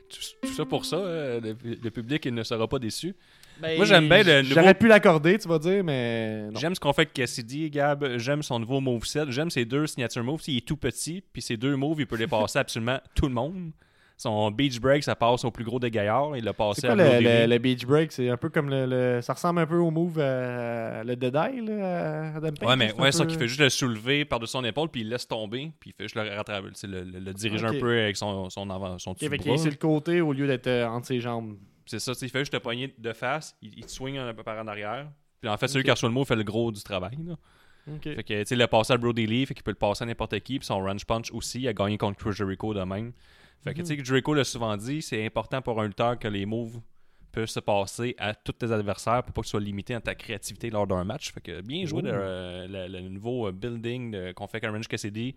[0.10, 3.16] tout, tout ça pour ça, euh, le, le public il ne sera pas déçu.
[3.62, 6.50] Moi, j'aime bien le nouveau- J'aurais pu l'accorder, tu vas dire, mais.
[6.60, 8.18] J'aime ce qu'on fait avec Cassidy, Gab.
[8.18, 9.26] J'aime son nouveau moveset.
[9.30, 10.42] J'aime ses deux signature moves.
[10.48, 13.34] Il est tout petit, puis ses deux moves, il peut les passer absolument tout le
[13.34, 13.72] monde.
[14.18, 16.38] Son beach break, ça passe au plus gros des gaillards.
[16.38, 18.14] Il l'a passé C'est quoi à le, le- le beach break?
[18.14, 21.62] C'est un peu comme le, le- Ça ressemble un peu au move à, le Deadeye,
[21.66, 22.70] là, à Adam Page.
[22.70, 25.02] Ouais, mais c'est ouais, ça peu- qui fait juste le soulever par-dessus son épaule, puis
[25.02, 27.92] il laisse tomber, puis il fait juste le rattraper, le, le- le diriger un peu
[28.04, 29.62] avec son, son avant, son Ok, dessus fait de qu'il est bras.
[29.64, 31.58] sur le côté au lieu d'être euh, entre ses jambes.
[31.86, 34.44] C'est ça, il fait juste te pogner de face, il, il te swing un peu
[34.44, 35.08] par en arrière.
[35.42, 35.86] Puis en fait, celui Ok.
[35.86, 37.18] qui reçoit le mot fait le gros du travail.
[37.28, 37.36] Là.
[38.02, 40.04] Fait que, tu sais, il a passé à Brody Lee, fait qu'il peut le passer
[40.04, 40.58] à n'importe qui.
[40.58, 43.12] Puis son Range Punch aussi, il a gagné contre Chris Jericho de même.
[43.64, 46.28] Fait que, tu sais, que Jericho l'a souvent dit, c'est important pour un lutteur que
[46.28, 46.80] les moves
[47.32, 50.16] peuvent se passer à tous tes adversaires pour pas que tu sois limité dans ta
[50.16, 51.34] créativité lors d'un match.
[51.34, 54.88] Fait que bien joué le, euh, le- le nouveau euh, building qu'on fait avec Orange
[54.88, 55.36] Cassidy.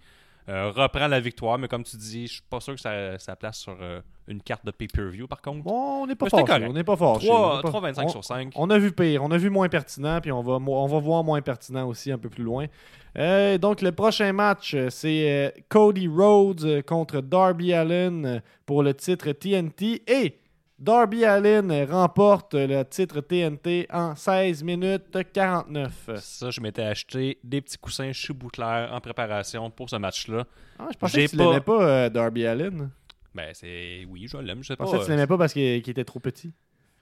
[0.49, 3.37] Euh, reprend la victoire, mais comme tu dis, je suis pas sûr que ça, ça
[3.37, 5.63] place sur euh, une carte de pay-per-view par contre.
[5.63, 6.43] Bon, on n'est pas fort.
[6.49, 7.19] On n'est pas fort.
[7.19, 8.53] 3, 3,25 sur 5.
[8.57, 11.23] On a vu pire, on a vu moins pertinent, puis on va, on va voir
[11.23, 12.67] moins pertinent aussi un peu plus loin.
[13.19, 20.03] Euh, donc, le prochain match, c'est Cody Rhodes contre Darby Allen pour le titre TNT.
[20.07, 20.39] Et
[20.79, 26.11] Darby Allin remporte le titre TNT en 16 minutes 49.
[26.21, 30.47] Ça, je m'étais acheté des petits coussins chez en préparation pour ce match-là.
[30.79, 32.91] Ah, je pensais que tu pas- l'aimais pas, euh, Darby Allin.
[33.35, 34.05] Ben, c'est.
[34.09, 34.85] Oui, je l'aime, je sais Je pas.
[34.85, 36.53] pensais que tu l'aimais pas parce qu'il qu'il était trop petit.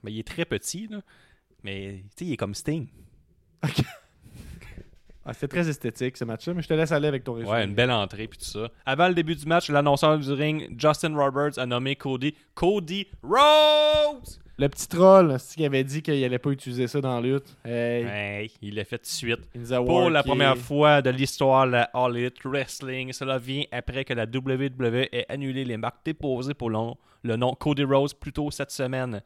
[0.03, 1.01] Mais il est très petit, là.
[1.63, 2.87] Mais, tu sais, il est comme Sting.
[5.27, 7.53] Ah, C'était très esthétique ce match-là, mais je te laisse aller avec ton résumé.
[7.53, 8.69] Ouais, une belle entrée puis tout ça.
[8.85, 14.39] Avant le début du match, l'annonceur du ring, Justin Roberts, a nommé Cody Cody Rhodes.
[14.59, 17.57] Le petit troll, c'est qui avait dit qu'il allait pas utiliser ça dans la lutte.
[17.65, 19.41] Hey, Hey, il l'a fait tout de suite.
[19.85, 24.15] Pour la première fois de l'histoire de la All Elite Wrestling, cela vient après que
[24.15, 26.79] la WWE ait annulé les marques déposées pour le,
[27.23, 29.21] le nom Cody Rhodes plus tôt cette semaine.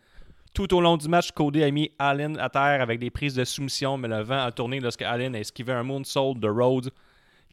[0.53, 3.45] Tout au long du match, Cody a mis Allen à terre avec des prises de
[3.45, 6.91] soumission, mais le vent a tourné lorsque Allen a esquivé un moonsault de Rhodes.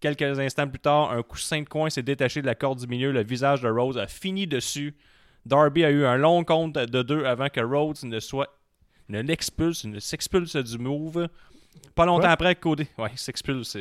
[0.01, 3.11] Quelques instants plus tard, un coussin de coin s'est détaché de la corde du milieu.
[3.11, 4.95] Le visage de Rhodes a fini dessus.
[5.45, 8.49] Darby a eu un long compte de deux avant que Rhodes ne soit
[9.09, 11.29] ne l'expulse, ne s'expulse du move.
[11.95, 12.31] Pas longtemps Quoi?
[12.31, 12.87] après, Cody.
[12.97, 13.77] Ouais, s'expulse.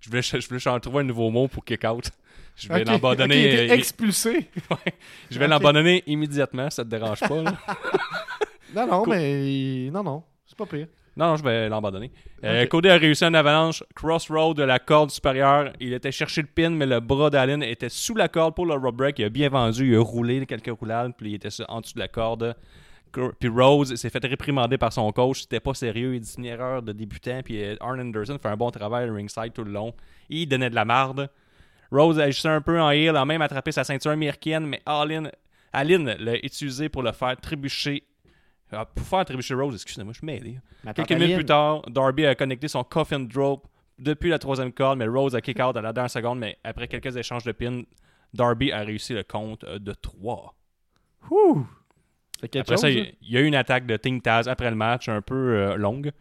[0.00, 2.10] Je voulais, je voulais en trouver un nouveau mot pour kick out.
[2.60, 3.64] Je vais l'abandonner.
[3.64, 4.30] il euh, expulsé.
[4.70, 4.92] ouais,
[5.30, 7.42] je vais l'abandonner immédiatement, ça te dérange pas.
[7.42, 7.56] là.
[8.74, 10.86] Non, non, mais non, non, c'est pas pire.
[11.16, 12.12] Non, non, je vais l'abandonner.
[12.44, 12.66] Euh.
[12.66, 15.72] Cody a réussi une avalanche crossroad de la corde supérieure.
[15.80, 18.74] Il était chercher le pin, mais le bras d'Allen était sous la corde pour le
[18.74, 19.18] rope break.
[19.18, 21.98] Il a bien vendu, il a roulé quelques roulades, puis il était en dessous de
[21.98, 22.54] la corde.
[23.10, 25.40] Cor- Puis Rose s'est fait réprimander par son coach.
[25.40, 27.40] C'était pas sérieux, il dit une erreur de débutant.
[27.44, 29.92] Puis euh, Arn Anderson fait un bon travail à ringside tout le long.
[30.28, 31.28] Il donnait de la marde.
[31.90, 35.30] Rose agissait un peu en heel, a même attrapé sa ceinture américaine, mais Allin
[35.72, 38.04] l'a utilisé pour le faire trébucher.
[38.72, 40.58] Ah, pour faire trébucher Rose, excusez-moi, je suis mêlé.
[40.84, 43.66] Mais Quelques minutes plus tard, Darby a connecté son coffin drop
[43.98, 46.38] depuis la troisième corde, mais Rose a kick out à la dernière seconde.
[46.38, 47.82] Mais après quelques échanges de pins,
[48.32, 50.54] Darby a réussi le compte de 3.
[51.30, 51.66] Ouh!
[52.42, 52.80] Après chose.
[52.80, 52.90] ça, hein?
[52.90, 55.34] il il y a eu une attaque de Ting Taz après le match, un peu
[55.34, 56.12] euh, longue.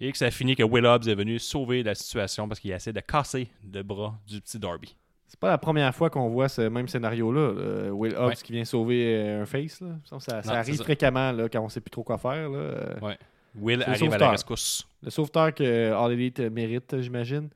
[0.00, 2.72] Et que ça a fini que Will Hobbs est venu sauver la situation parce qu'il
[2.72, 4.96] a essayé de casser le bras du petit Darby.
[5.28, 7.52] C'est pas la première fois qu'on voit ce même scénario-là.
[7.52, 7.92] là.
[7.92, 8.34] Will Hobbs Ouais.
[8.36, 9.80] qui vient sauver euh, un face.
[9.80, 9.88] Là.
[10.04, 10.84] Ça, ça Non, arrive ça.
[10.84, 12.48] fréquemment là, quand on sait plus trop quoi faire.
[12.48, 12.58] Là.
[12.58, 13.18] Euh, Ouais.
[13.54, 14.86] Will arrive à la rescousse.
[15.02, 17.48] Le sauveteur que All Elite mérite, j'imagine.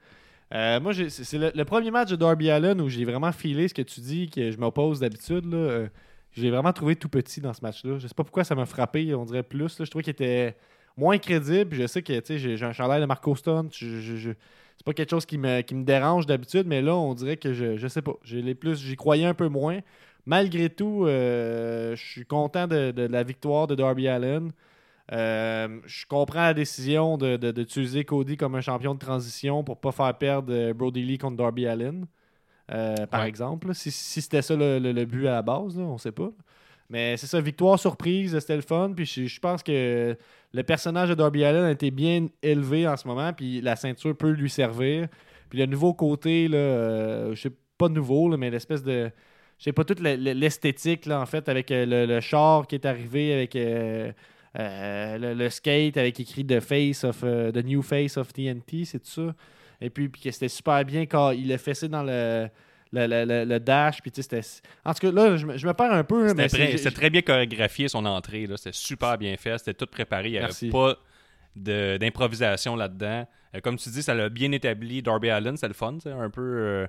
[0.52, 3.74] Euh, moi, c'est le, le premier match de Darby Allen où j'ai vraiment filé ce
[3.74, 5.52] que tu dis, que je m'oppose d'habitude.
[5.54, 5.88] Euh,
[6.32, 7.98] J'ai vraiment trouvé tout petit dans ce match-là.
[7.98, 9.78] Je sais pas pourquoi ça m'a frappé, on dirait plus.
[9.78, 9.84] là.
[9.84, 10.56] Je trouvais qu'il était
[10.96, 11.70] moins crédible.
[11.70, 13.68] puis Je sais que j'ai un chandail de Marco Stone.
[13.72, 14.30] Je, je- je-
[14.76, 17.52] c'est pas quelque chose qui me, qui me dérange d'habitude, mais là, on dirait que
[17.52, 18.14] je, je sais pas.
[18.22, 19.80] J'ai les plus, j'y croyais un peu moins.
[20.26, 24.52] Malgré tout, euh, je suis content de, de la victoire de Darby Allen.
[25.12, 29.78] Euh, je comprends la décision de- de- d'utiliser Cody comme un champion de transition pour
[29.78, 32.06] pas faire perdre euh, Brody Lee contre Darby Allen,
[32.72, 33.28] euh, par Ouais.
[33.28, 33.74] exemple.
[33.74, 36.30] Si, si c'était ça le, le- le but à la base, là, on sait pas.
[36.90, 38.92] Mais c'est ça, victoire surprise, c'était le fun.
[38.94, 40.16] Puis je, pense que
[40.52, 44.16] le personnage de Darby Allen a été bien élevé en ce moment, puis la ceinture
[44.16, 45.08] peut lui servir.
[45.48, 49.10] Puis le nouveau côté, là, euh, je sais pas nouveau, mais l'espèce de.
[49.58, 52.74] Je sais pas toute le- le- l'esthétique, là, en fait, avec euh, le, char qui
[52.74, 54.12] est arrivé, avec euh,
[54.58, 59.10] euh, le, skate, avec écrit The Face of The New Face of TNT, c'est tout
[59.10, 59.34] ça.
[59.80, 62.48] Et puis, puis que c'était super bien quand il a fessé dans le,
[62.94, 64.00] le, le- le- le dash.
[64.00, 64.62] Puis, tu sais, c'était.
[64.84, 66.32] En tout cas, là, je me, je me perds un peu.
[66.34, 68.46] mais C'était c'est- très, bien chorégraphié son entrée.
[68.46, 68.56] là.
[68.56, 69.58] C'était super bien fait.
[69.58, 70.28] C'était tout préparé.
[70.28, 70.68] Il n'y avait Merci.
[70.70, 70.96] pas
[71.56, 73.26] de- d'improvisation là-dedans.
[73.54, 75.02] Euh, comme tu dis, ça l'a bien établi.
[75.02, 75.98] Darby Allen, c'est le fun.
[76.02, 76.40] c'est Un peu.
[76.42, 76.86] euh,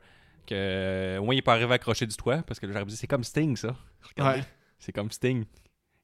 [0.47, 2.43] que, au moins, il n'est pas arrivé à accrocher du toit.
[2.47, 3.75] Parce que j'aurais dit, c'est comme Sting, ça.
[4.15, 4.39] Regardez.
[4.39, 4.45] Ouais.
[4.79, 5.45] C'est comme Sting.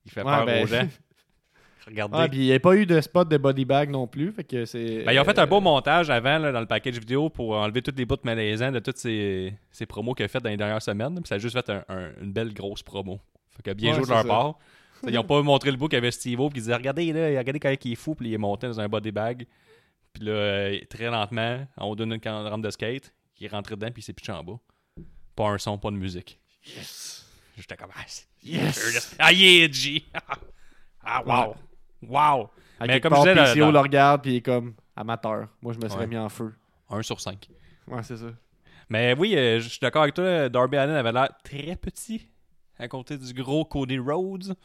[0.06, 0.88] Il fait Ouais, peur ben- aux gens.
[1.88, 2.18] Regardez.
[2.20, 4.32] Ah, puis il n'y a pas eu de spot de body bag non plus.
[4.32, 5.04] Fait que c'est.
[5.04, 7.52] Ben, ils ont fait un beau euh, montage avant là, dans le package vidéo pour
[7.56, 10.58] enlever toutes les bouts malaisants de toutes ces, ces promos qu'il a fait dans les
[10.58, 11.16] dernières semaines.
[11.16, 13.20] Puis ça a juste fait un- un- une belle grosse promo.
[13.56, 14.28] Fait que bien Ouais, joué de leur ça.
[14.28, 14.60] part.
[15.08, 17.92] Ils ont pas montré le bout qu'avait Steve-O qui disait Regardez là, regardez quand il
[17.92, 19.48] est fou, puis il est monté dans un body bag.
[20.14, 23.88] Puis là, euh, très lentement, on donne une rampe de skate, il est rentré dedans,
[23.92, 24.60] puis il s'est pitché en bas.
[25.36, 26.40] Pas un son, pas de musique.
[26.68, 27.26] Yes!
[27.58, 28.02] J'étais comme Ah,
[28.44, 29.16] Yes!
[29.18, 30.04] Ah, yeah, G
[31.04, 31.56] Ah, wow
[32.08, 35.48] Wow À Mais comme part, je disais, PCO le regarde, puis il est comme amateur.
[35.62, 36.08] Moi, je me serais Ouais.
[36.08, 36.54] mis en feu.
[36.90, 37.48] 1 sur 5.
[37.88, 38.26] Ouais, c'est ça.
[38.90, 40.50] Mais oui, euh, je suis d'accord avec toi.
[40.50, 42.28] Darby Allen avait l'air très petit
[42.78, 44.56] à côté du gros Cody Rhodes.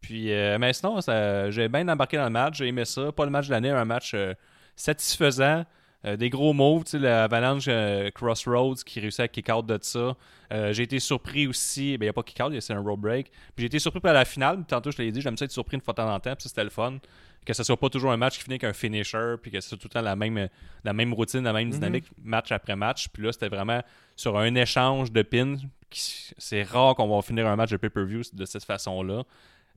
[0.00, 2.58] Puis, euh, mais sinon, ça- j'ai bien embarqué dans le match.
[2.58, 3.10] J'ai aimé ça.
[3.12, 4.34] Pas le match de l'année, un match euh,
[4.76, 5.64] satisfaisant.
[6.04, 9.78] Euh, des gros moves, tu sais, l'avalanche euh, Crossroads qui réussit à kick out de
[9.80, 10.14] ça.
[10.52, 13.00] Euh, j'ai été surpris aussi, ben il n'y a pas kick out, c'est un road
[13.00, 13.30] break.
[13.30, 15.76] Puis j'ai été surpris par la finale, tantôt je l'ai dit, j'aime ça être surpris
[15.76, 16.98] une fois de temps en temps, puis c'était le fun.
[17.46, 19.76] Que ce soit pas toujours un match qui finit avec un finisher, puis que c'est
[19.76, 20.48] tout le temps la même,
[20.82, 23.08] la même routine, la même dynamique, match après match.
[23.08, 23.82] Puis là, c'était vraiment
[24.16, 25.56] sur un échange de pins.
[25.90, 29.24] C'est rare qu'on va finir un match de pay-per-view de cette façon-là.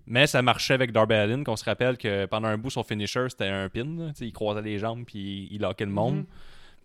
[0.07, 3.27] Mais ça marchait avec Darby Allin, qu'on se rappelle que pendant un bout, son finisher,
[3.29, 4.11] c'était un pin.
[4.21, 6.15] Il croisait les jambes puis il lockait le monde.
[6.17, 6.25] Mhm.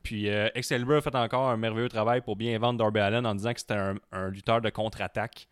[0.02, 3.34] Puis euh, Excalibur a fait encore un merveilleux travail pour bien vendre Darby Allin en
[3.36, 5.46] disant que c'était un, un lutteur de contre-attaque.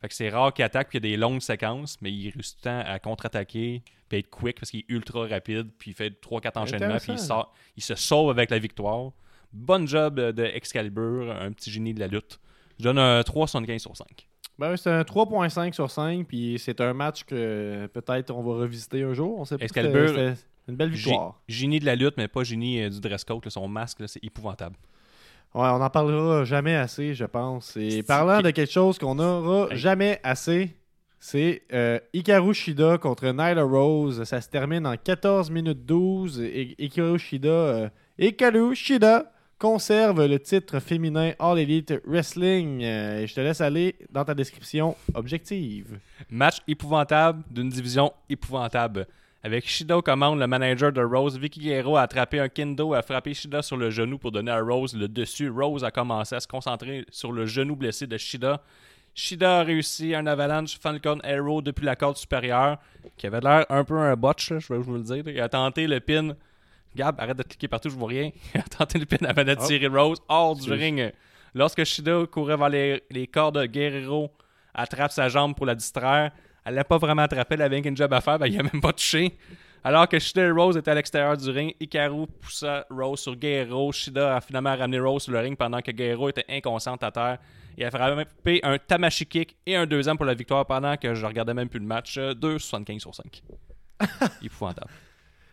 [0.00, 2.30] Fait que c'est rare qu'il attaque puis il y a des longues séquences, mais il
[2.30, 5.90] réussit tout le temps à contre-attaquer puis être quick parce qu'il est ultra rapide puis
[5.90, 9.10] il fait 3-4 enchaînements puis il, sort- il se sauve avec la victoire.
[9.52, 12.38] Bonne job de Excalibur, un petit génie de la lutte.
[12.78, 14.06] Je donne un 3,75 sur 5.
[14.58, 18.60] Ben oui, c'est un 3.5 sur 5, puis c'est un match que peut-être on va
[18.62, 19.38] revisiter un jour.
[19.38, 19.64] On sait pas.
[19.64, 20.16] Excalibur,
[20.68, 21.40] une belle victoire.
[21.48, 23.44] Gé- Génie de la lutte, mais pas génie euh, du dress code.
[23.44, 23.50] là.
[23.50, 24.76] Son masque, là, c'est épouvantable.
[25.54, 27.76] Ouais, on en parlera jamais assez, je pense.
[27.76, 29.78] Et parlant de quelque chose qu'on n'aura Hey.
[29.78, 30.74] jamais assez,
[31.20, 34.24] c'est euh, Hikaru Shida contre Nyla Rose.
[34.24, 36.40] Ça se termine en 14 minutes 12.
[36.40, 37.88] Et Hikaru Shida, euh,
[38.18, 42.82] Hikaru Shida conserve le titre féminin All Elite Wrestling.
[42.82, 45.98] Euh, je te laisse aller dans ta description objective.
[46.30, 49.06] Match épouvantable d'une division épouvantable.
[49.42, 53.02] Avec Shida aux commandes, le manager de Rose, Vicky Guerrero a attrapé un kendo, a
[53.02, 55.48] frappé Shida sur le genou pour donner à Rose le dessus.
[55.48, 58.62] Rose a commencé à se concentrer sur le genou blessé de Shida.
[59.14, 62.78] Shida a réussi un avalanche Falcon Arrow depuis la corde supérieure,
[63.16, 65.22] qui avait l'air un peu un botch, je vais vous le dire.
[65.26, 66.34] Il a tenté le pin.
[66.96, 68.30] Gab, arrête de cliquer partout, je vois rien.
[68.54, 69.66] A tenté le pin avant de Oh.
[69.66, 71.12] tirer Rose hors du ring.
[71.54, 74.30] Lorsque Shida courait vers les, les cordes, Guerrero
[74.74, 76.32] attrape sa jambe pour la distraire.
[76.64, 78.80] Elle l'a pas vraiment attrapé, elle avait une job à faire, ben, il a même
[78.80, 79.36] pas touché.
[79.84, 83.92] Alors que Shida et Rose étaient à l'extérieur du ring, Hikaru poussa Rose sur Guerrero.
[83.92, 87.38] Shida a finalement ramené Rose sur le ring pendant que Guerrero était inconsciente à terre.
[87.78, 91.24] Il a frappé un Tamashi kick et un deuxième pour la victoire pendant que je
[91.24, 92.16] regardais même plus le match.
[92.18, 93.42] Euh, 2,75 sur 5.
[94.42, 94.90] Épouvantable.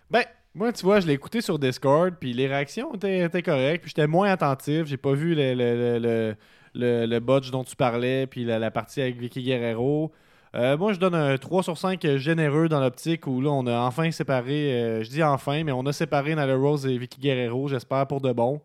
[0.09, 0.23] Ben,
[0.55, 3.89] moi, tu vois, je l'ai écouté sur Discord, puis les réactions étaient, étaient correctes, puis
[3.95, 4.85] j'étais moins attentif.
[4.85, 6.35] J'ai pas vu le, le, le, le,
[6.75, 10.11] le- le botch dont tu parlais, puis la, la partie avec Vicky Guerrero.
[10.55, 13.79] Euh, moi, je donne un 3 sur 5 généreux dans l'optique où là, on a
[13.79, 17.67] enfin séparé, euh, je dis enfin, mais on a séparé Nyla Rose et Vicky Guerrero,
[17.67, 18.61] j'espère, pour de bon.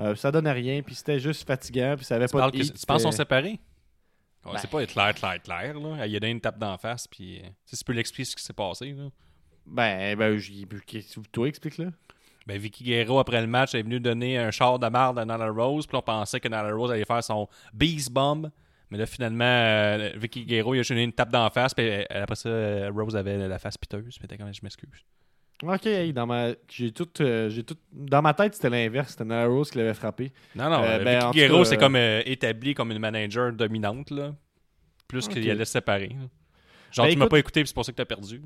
[0.00, 2.62] Euh, ça donnait rien, puis c'était juste fatigant, puis ça avait Tu, pas de que-
[2.62, 3.58] heat, tu penses qu'on séparés?
[4.44, 5.74] Ouais, Ben- C'est pas être clair, clair, clair.
[5.80, 6.06] Là.
[6.06, 8.52] Il a donné une tape d'en face, puis si tu peux l'expliquer ce qui s'est
[8.52, 8.92] passé.
[8.92, 9.04] Là.
[9.66, 10.38] Ben, ben,
[11.32, 11.92] toi, explique-le.
[12.46, 15.48] Ben, Vicky Guerrero, après le match, est venu donner un char de marde à Nala
[15.48, 15.86] Rose.
[15.86, 18.50] Puis on pensait que Nala Rose allait faire son Beast Bomb.
[18.90, 21.72] Mais là, finalement, euh, Vicky Guerrero, il a donné une tape d'en face.
[21.72, 24.18] Puis euh, après ça, euh, Rose avait la face piteuse.
[24.18, 25.04] Puis était comme, je m'excuse.
[25.62, 29.46] Ok, dans ma, j'ai tout, euh, j'ai tout, dans ma tête, c'était l'inverse, c'était Nyla
[29.46, 30.32] Rose qui l'avait frappé.
[30.54, 34.10] Non, non, Euh, ben, en Vicky Guerrero, c'est comme établi comme une manager dominante.
[34.10, 34.34] Là.
[35.08, 36.14] Plus qu'il allait se séparer.
[36.90, 38.42] Genre, Ben, tu m'as pas écouté, puis c'est pour ça que t'as perdu.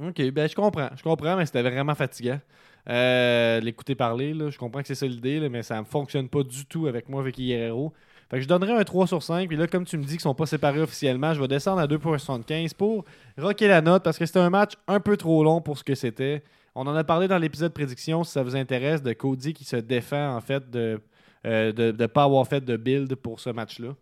[0.00, 0.88] Ok, ben je comprends.
[0.96, 2.40] Je comprends, mais c'était vraiment fatigant.
[2.88, 6.42] Euh, L'écouter parler, là, je comprends que c'est ça l'idée, mais ça ne fonctionne pas
[6.42, 7.92] du tout avec moi, Vicky Guerrero.
[8.30, 9.46] Fait que je donnerais un 3 sur 5.
[9.46, 11.86] Puis là, comme tu me dis qu'ils sont pas séparés officiellement, je vais descendre à
[11.86, 13.04] 2.75 pour
[13.36, 15.94] rocker la note parce que c'était un match un peu trop long pour ce que
[15.94, 16.42] c'était.
[16.74, 19.76] On en a parlé dans l'épisode prédiction, si ça vous intéresse, de Cody qui se
[19.76, 21.00] défend en fait de
[21.44, 23.94] ne de, de pas avoir fait de build pour ce match-là.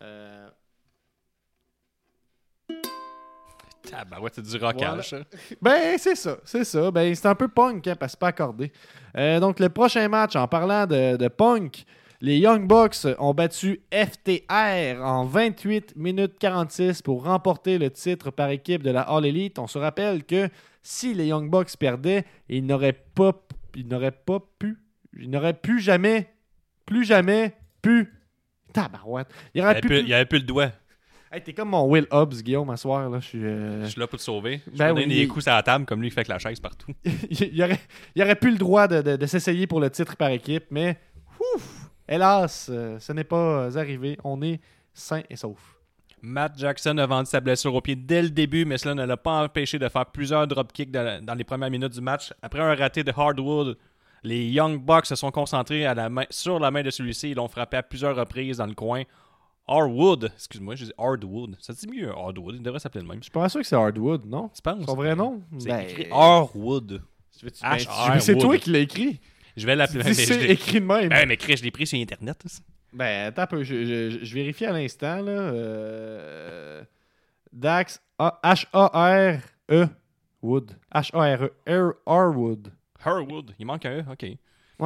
[0.00, 0.48] Euh,
[3.82, 5.10] Tabarouette, c'est du rockage.
[5.10, 5.18] ça.
[5.62, 6.90] Ben, c'est ça, c'est ça.
[6.90, 8.72] Ben, c'est un peu punk, hein, parce que c'est pas accordé.
[9.16, 11.84] Euh, donc, le prochain match, en parlant de, de punk,
[12.20, 18.50] les Young Bucks ont battu FTR en 28 minutes 46 pour remporter le titre par
[18.50, 19.58] équipe de la All Elite.
[19.58, 20.48] On se rappelle que
[20.82, 23.32] si les Young Bucks perdaient, ils n'auraient pas,
[23.76, 24.78] ils n'auraient pas pu,
[25.16, 26.32] ils n'auraient plus jamais,
[26.86, 28.12] plus jamais pu.
[28.72, 29.28] Tabarouette.
[29.54, 30.72] Il avait il avait plus le doigt.
[31.30, 33.10] Hey, t'es comme mon Will Hobbs, Guillaume, à soir.
[33.10, 33.20] Là.
[33.20, 33.44] Je suis.
[33.44, 34.62] euh, Je suis là pour te sauver.
[34.72, 36.28] Je Ben donne oui, des il- coups à la table comme lui, il fait avec
[36.28, 36.92] la chaise partout.
[37.04, 37.80] il, il aurait,
[38.14, 40.98] il aurait plus le droit de, de- de s'essayer pour le titre par équipe, mais
[41.54, 44.16] ouf, hélas, euh, ce n'est pas euh, arrivé.
[44.24, 44.60] On est
[44.94, 45.58] sain et sauf.
[46.22, 49.16] Matt Jackson a vendu sa blessure au pied dès le début, mais cela ne l'a
[49.16, 52.32] pas empêché de faire plusieurs dropkicks dans, dans les premières minutes du match.
[52.42, 53.76] Après un raté de Hardwood,
[54.24, 57.30] les Young Bucks se sont concentrés à la main, sur la main de celui-ci.
[57.30, 59.02] Ils l'ont frappé à plusieurs reprises dans le coin.
[59.68, 61.56] Hardwood, excuse-moi, je dis Hardwood.
[61.60, 63.18] Ça dit mieux Hardwood, il devrait s'appeler le même.
[63.18, 64.48] Je suis pas sûr que c'est Hardwood, non?
[64.54, 64.84] Tu penses?
[64.86, 65.42] Son vrai nom?
[65.58, 67.02] C'est Ben, écrit Hardwood.
[67.42, 68.20] H.R.
[68.20, 68.60] c'est toi Wood.
[68.60, 69.20] qui l'as écrit.
[69.56, 70.14] Je vais l'appeler.
[70.14, 71.08] C'est je l'ai- écrit de même.
[71.08, 72.42] Ben, mais Chris, je l'ai pris sur Internet.
[72.46, 72.60] ça.
[72.92, 73.62] Ben, attends un peu.
[73.64, 75.20] Je, je- je vérifie à l'instant.
[75.20, 75.30] là.
[75.32, 76.82] Euh,
[77.52, 79.88] Dax A- H-A-R-E
[80.42, 80.72] Wood.
[80.94, 81.50] H-A-R-E.
[81.66, 82.72] R- R-Wood.
[83.04, 84.22] Hardwood, il manque un E, ok.
[84.22, 84.38] Ouais.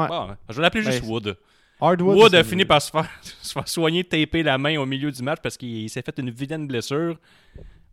[0.08, 1.36] Bon, je vais l'appeler juste Ben, Wood.
[1.82, 2.16] Hardwood.
[2.16, 5.22] Wood a fini par se faire, se faire soigner, taper la main au milieu du
[5.22, 7.18] match parce qu'il s'est fait une vilaine blessure.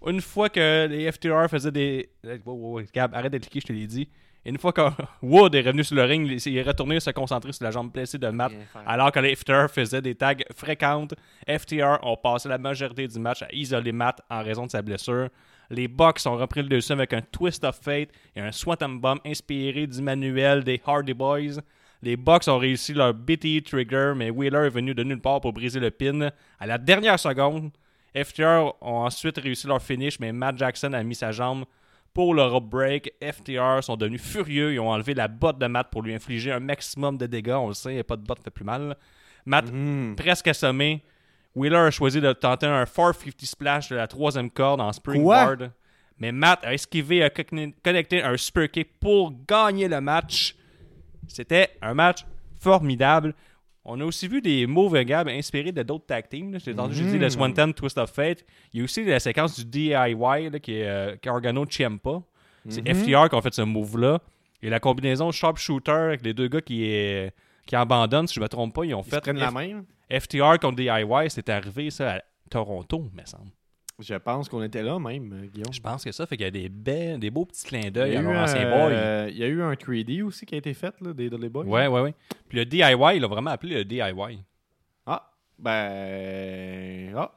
[0.05, 2.09] Une fois que les FTR faisaient des.
[2.23, 4.07] Wow, wow, wow, Gab, arrête de cliquer, je te l'ai dit.
[4.45, 4.81] Une fois que
[5.21, 8.17] Wood est revenu sur le ring, il est retourné se concentrer sur la jambe blessée
[8.17, 8.53] de Matt.
[8.85, 11.15] Alors que les FTR faisaient des tags fréquentes,
[11.47, 15.29] FTR ont passé la majorité du match à isoler Matt en raison de sa blessure.
[15.69, 19.19] Les Bucks ont repris le dessus avec un Twist of Fate et un Swanton Bomb
[19.25, 21.59] inspiré du manuel des Hardy Boys.
[22.01, 25.51] Les Bucks ont réussi leur BTE Trigger, mais Wheeler est venu de nulle part pour
[25.53, 26.29] briser le pin.
[26.59, 27.71] À la dernière seconde,
[28.15, 31.65] FTR ont ensuite réussi leur finish, mais Matt Jackson a mis sa jambe
[32.13, 33.13] pour le rope break.
[33.21, 34.73] FTR sont devenus furieux.
[34.73, 37.55] Ils ont enlevé la botte de Matt pour lui infliger un maximum de dégâts.
[37.59, 38.95] On le sait, pas de botte fait plus mal.
[39.45, 40.15] Matt, Mhm.
[40.15, 41.03] presque assommé,
[41.55, 45.71] Wheeler a choisi de tenter un 450 splash de la troisième corde en springboard.
[46.17, 50.55] Mais Matt a esquivé et a conne- connecté un super kick pour gagner le match.
[51.29, 52.25] C'était un match
[52.59, 53.33] formidable.
[53.85, 56.59] On a aussi vu des moves Gab inspirés de d'autres tag teams.
[56.63, 58.43] J'ai entendu dit le Swanton Twist of Fate.
[58.73, 62.21] Il y a aussi la séquence du DIY là, qui est euh, Gargano Ciampa.
[62.67, 64.19] C'est FTR qui ont fait ce move-là.
[64.61, 67.33] Et la combinaison Sharpshooter avec les deux gars qui, est-
[67.65, 69.85] qui abandonnent, si je ne me trompe pas, ils ont Ils fait la main.
[70.11, 71.29] FTR contre DIY.
[71.29, 73.51] C'est arrivé ça à Toronto, me semble.
[73.99, 75.73] Je pense qu'on était là même, euh, Guillaume.
[75.73, 78.15] Je pense que ça fait qu'il y a des, des beaux petits clins Il d'œil
[78.15, 78.93] à a eu leur un, ancien boy.
[78.93, 81.49] euh, il y a eu un 3D aussi qui a été fait, là, des Dudley
[81.49, 81.65] Boys.
[81.65, 82.15] Ouais, ouais, ouais.
[82.47, 82.81] Puis le DIY,
[83.15, 84.43] il l'a vraiment appelé le DIY.
[85.05, 85.29] Ah,
[85.93, 87.13] ben.
[87.15, 87.31] Ah,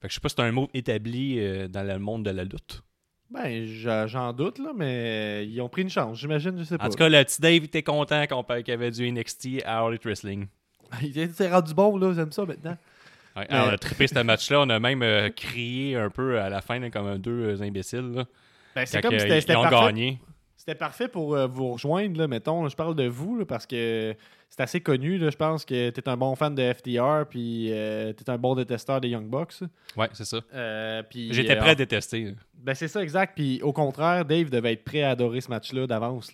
[0.00, 2.30] Fait que je sais pas si c'est un mot établi euh, dans le monde de
[2.30, 2.82] la lutte.
[3.30, 3.66] ben,
[4.06, 6.86] j'en doute, là, mais ils ont pris une chance, j'imagine, je sais pas.
[6.86, 9.98] En tout cas, le petit Dave était content qu'il y avait du NXT à All
[10.04, 10.46] Wrestling.
[11.02, 12.76] il était rendu bon, là, j'aime ça maintenant.
[13.38, 14.60] Ouais, Mais- On a trippé ce match-là.
[14.60, 18.24] On a même euh, crié un peu à la fin là, comme deux euh, imbéciles.
[18.74, 19.86] Ben, c'est comme c'était ils, c'était ont parfait.
[19.86, 20.18] gagné.
[20.56, 22.62] C'était parfait pour euh, vous rejoindre, là, mettons.
[22.62, 24.14] là, je parle de vous, là, parce que
[24.50, 25.18] c'est assez connu.
[25.18, 28.36] je pense que tu es un bon fan de FTR, puis euh, tu es un
[28.38, 29.54] bon détesteur des Young Bucks.
[29.96, 30.38] Ouais, c'est ça.
[31.08, 32.34] Puis, J'étais prêt à détester.
[32.54, 33.34] Ben, c'est ça, exact.
[33.36, 36.32] Puis au contraire, Dave devait être prêt à adorer ce match-là d'avance.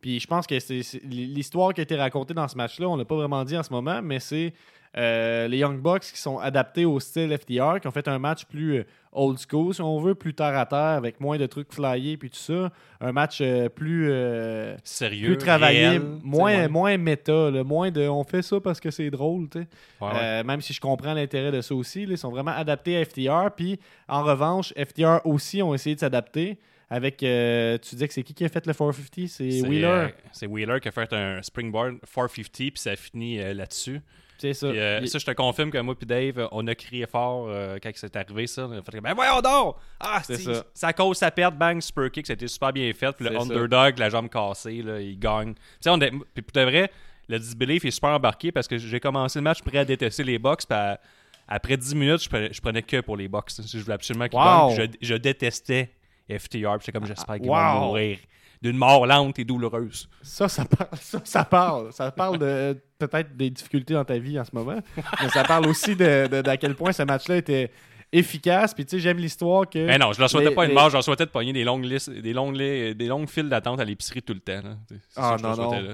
[0.00, 2.96] Puis je pense que c'est c'est- l'histoire qui a été racontée dans ce match-là, on
[2.96, 4.52] l'a pas vraiment dit en ce moment, mais c'est
[4.96, 8.44] euh, les Young Bucks qui sont adaptés au style FTR, qui ont fait un match
[8.46, 11.72] plus euh, old school, si on veut, plus terre à terre, avec moins de trucs
[11.72, 12.70] flyés, puis tout ça.
[13.00, 15.28] Un match euh, plus, euh, Sérieux.
[15.28, 16.68] plus travaillé, réel, moins, ouais.
[16.68, 19.66] moins méta, là, moins de on fait ça parce que c'est drôle, tu sais.
[20.00, 20.44] Ouais, ouais.
[20.44, 23.50] Même si je comprends l'intérêt de ça aussi, là, ils sont vraiment adaptés à FTR.
[23.56, 23.78] Puis
[24.08, 26.58] en revanche, FTR aussi ont essayé de s'adapter.
[26.88, 29.84] Avec, euh, tu disais que c'est qui qui a fait le 450 C'est C'est, Wheeler.
[29.86, 34.00] euh, c'est Wheeler qui a fait un springboard 450 puis ça a fini euh, là-dessus.
[34.38, 34.68] C'est ça.
[34.68, 37.06] Puis, euh, Il- ça, je te confirme que moi puis Dave, euh, on a crié
[37.06, 38.66] fort euh, quand c'est arrivé ça.
[38.66, 39.76] On a fait ben voyons donc!
[40.00, 40.64] Ah, C'est c'est ça.
[40.74, 40.92] ça.
[40.92, 43.12] cause sa perte, bang, super kick, c'était super bien fait.
[43.12, 43.42] Puis le C'est ça.
[43.42, 45.54] underdog, la jambe cassée, là, il gagne.
[45.54, 46.90] Tu sais, on est- puis pour de vrai,
[47.28, 50.38] le disbelief est super embarqué parce que j'ai commencé le match prêt à détester les
[50.38, 50.64] box.
[50.66, 51.00] Puis à-
[51.48, 53.60] après 10 minutes, je prenais, je prenais que pour les box.
[53.66, 54.68] Je voulais absolument qu'ils Wow.
[54.76, 54.90] gagnent.
[55.00, 55.90] Je, je détestais
[56.28, 56.76] FTR.
[56.78, 57.54] Puis j'étais comme, j'espère qu'ils Wow.
[57.56, 58.18] vont mourir
[58.66, 60.08] d'une mort lente et douloureuse.
[60.22, 60.88] Ça, ça parle.
[61.00, 64.78] Ça, ça parle, ça parle de peut-être des difficultés dans ta vie en ce moment.
[65.22, 67.70] mais ça parle aussi de, de- d'à quel point ce match-là était
[68.12, 68.72] efficace.
[68.74, 69.84] Puis tu sais, j'aime l'histoire que.
[69.86, 71.52] Mais non, je leur souhaitais les- pas une les- mort, je leur souhaitais de pogner
[71.52, 74.62] des longues listes, des longues, des longues files d'attente à l'épicerie tout le temps.
[74.62, 74.76] là.
[74.88, 75.80] C'est c'est Ah, ça je non, non.
[75.80, 75.92] là,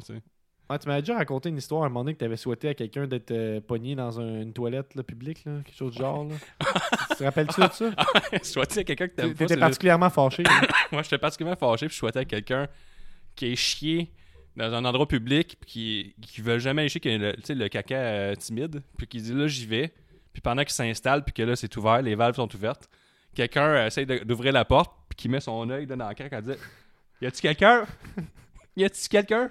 [0.73, 2.69] Ouais, tu m'avais déjà raconté une histoire à un moment donné que tu avais souhaité
[2.69, 5.99] à quelqu'un d'être euh, pogné dans un- une toilette là, publique, là, quelque chose du
[5.99, 6.25] genre.
[6.25, 6.35] Là.
[7.11, 7.91] tu te rappelles-tu de ça?
[8.43, 9.45] souhaitais à quelqu'un que t'aimes Tu pas.
[9.45, 10.43] étais c'est particulièrement fâché.
[10.45, 10.51] là.
[10.61, 12.69] juste- Moi, j'étais particulièrement fâché, puis je souhaitais à quelqu'un
[13.37, 14.11] qui est chié
[14.57, 17.55] dans un endroit public, puis qui, qui veut jamais chier, qui a le, tu sais,
[17.55, 19.93] le caca euh, timide, puis qui dit là, j'y vais.
[20.33, 22.89] Puis pendant qu'il s'installe, puis que là, c'est ouvert, les valves sont ouvertes,
[23.35, 26.33] quelqu'un euh, essaye de- d'ouvrir la porte, puis qui met son œil dans la craque,
[26.33, 26.53] elle dit
[27.21, 27.85] Y a-tu quelqu'un?
[28.77, 29.51] Y a-tu quelqu'un?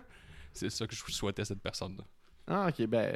[0.54, 2.04] C'est ça que je souhaitais à cette personne-là.
[2.48, 3.14] Ah, ok, ben.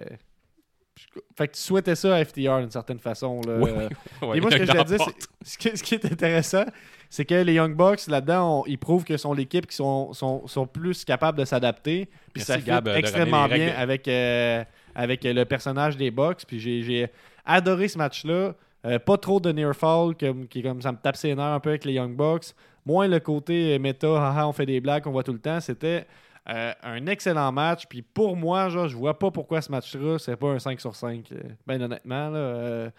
[1.38, 3.42] Fait que tu souhaitais ça à FTR d'une certaine façon.
[3.46, 3.58] Là.
[3.60, 6.64] Oui, Euh, Et moi, ce que je une c'est- ce qui, ce qui est intéressant,
[7.10, 10.66] c'est que les Young Bucks, là-dedans, ils prouvent que sont l'équipe qui sont, sont, sont
[10.66, 12.06] plus capables de s'adapter.
[12.34, 13.76] Puis Merci, ça Gab, de extrêmement bien règles.
[13.78, 14.64] avec, euh,
[14.96, 16.44] avec le personnage des Bucks.
[16.48, 17.12] Puis j'ai-
[17.46, 18.56] adoré ce match-là.
[18.86, 21.60] Euh, pas trop de near fall, comme, qui comme ça me tape ses nerfs un
[21.60, 22.54] peu avec les Young Bucks.
[22.86, 25.60] Moins le côté euh, méta, haha, on fait des blagues, on voit tout le temps.
[25.60, 26.06] C'était
[26.50, 27.86] euh, un excellent match.
[27.88, 30.96] Puis pour moi, genre, je vois pas pourquoi ce match-là, c'est pas un 5 sur
[30.96, 31.32] 5.
[31.32, 32.38] euh, Ben honnêtement, là.
[32.40, 32.90] euh,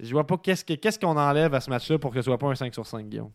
[0.00, 2.38] je vois pas qu'est-ce que- qu'est-ce qu'on enlève à ce match-là pour que ce soit
[2.38, 3.30] pas un 5 sur 5, Guillaume.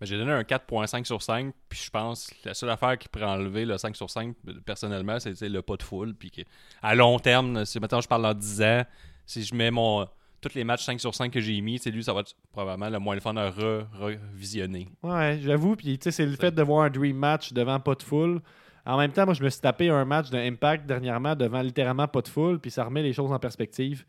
[0.00, 3.08] Mais J'ai donné un 4.5 sur 5, puis je pense que la seule affaire qui
[3.08, 4.34] pourrait enlever le 5 sur 5,
[4.64, 6.14] personnellement, c'est le pas de foule.
[6.14, 6.30] Puis
[6.82, 8.82] à long terme, si maintenant je parle dans 10 ans,
[9.26, 10.06] si je mets mon
[10.40, 12.90] tous les matchs 5 sur 5 que j'ai mis, c'est lui, ça va être probablement
[12.90, 14.88] le moins le fun à re- revisionner.
[15.02, 15.74] Ouais, j'avoue.
[15.74, 18.40] Puis, tu sais, c'est le fait de voir un dream match devant pas de foule.
[18.86, 22.06] En même temps, moi, je me suis tapé un match de Impact dernièrement devant littéralement
[22.08, 24.04] pas de foule, puis ça remet les choses en perspective.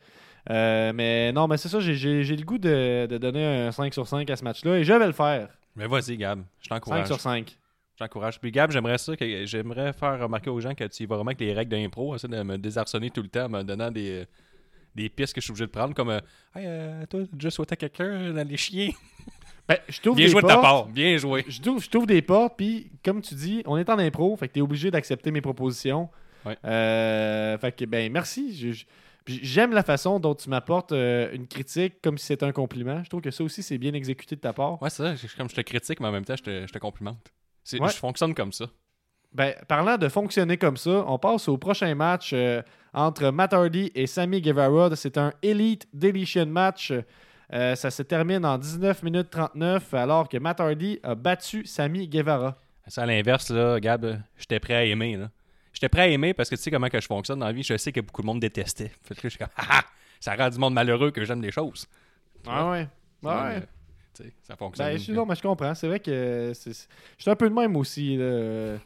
[0.49, 4.07] Euh, mais non, mais c'est ça, j'ai- le goût de, de donner un 5 sur
[4.07, 5.49] 5 à ce match-là, et je vais le faire.
[5.75, 7.07] Mais vas-y, Gab, je 5 t'encourage.
[7.07, 7.57] sur 5.
[7.93, 8.39] Je t'encourage.
[8.39, 11.29] Puis Gab, j'aimerais ça, que j'aimerais faire remarquer aux gens que tu y vas vraiment
[11.29, 14.25] avec les règles d'impro, essayer de me désarçonner tout le temps en me donnant des,
[14.93, 16.19] des pistes que je suis obligé de prendre, comme euh,
[16.53, 18.93] Hey, euh, toi, t'as déjà souhaité à quelqu'un d'aller chier
[19.67, 20.65] Ben, je t'ouvre Bien des joué de ta portes.
[20.65, 20.85] part.
[20.87, 21.43] Bien joué.
[21.47, 24.47] Je t'ouvre, je t'ouvre des portes, puis comme tu dis, on est en impro, fait
[24.47, 26.09] que t'es obligé d'accepter mes propositions.
[26.45, 26.55] Ouais.
[26.65, 28.55] Euh, fait que, ben, merci.
[28.55, 28.85] Je- je-
[29.23, 33.03] puis J'aime la façon dont tu m'apportes euh, une critique comme si c'était un compliment.
[33.03, 34.79] Je trouve que ça aussi, c'est bien exécuté de ta part.
[34.83, 35.15] Ouais, c'est ça.
[35.15, 37.17] je- Comme je te critique, mais en même temps, je te, je te complimente.
[37.63, 37.89] C'est- Ouais.
[37.89, 38.65] Je fonctionne comme ça.
[39.33, 42.61] Ben, parlant de fonctionner comme ça, on passe au prochain match euh,
[42.93, 44.95] entre Matt Hardy et Sammy Guevara.
[44.95, 46.93] C'est un Elite Deletion match.
[47.53, 52.07] Euh, ça se termine en 19 minutes 39 alors que Matt Hardy a battu Sammy
[52.07, 52.57] Guevara.
[52.87, 55.17] C'est à l'inverse, là, Gab, j'étais prêt à aimer.
[55.17, 55.29] Là.
[55.73, 57.63] J'étais prêt à aimer parce que tu sais comment que je fonctionne dans la vie.
[57.63, 58.91] Je sais que beaucoup de monde détestait.
[59.03, 59.81] Fait que là, je suis comme, ah, ah,
[60.19, 61.87] ça rend du monde malheureux que j'aime des choses.
[62.47, 62.87] Ah ouais.
[63.23, 63.63] Ouais, Ouais.
[64.13, 64.87] sais, ça fonctionne.
[64.87, 65.73] Ben, je, non, mais je comprends.
[65.75, 68.17] C'est vrai que je suis un peu de même aussi.
[68.17, 68.77] là.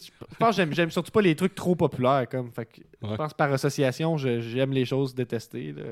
[0.00, 2.26] Je, pense que j'aime, surtout pas les trucs trop populaires.
[2.30, 5.72] Comme, fait que Je pense par association, j'aime les choses détestées.
[5.72, 5.82] là.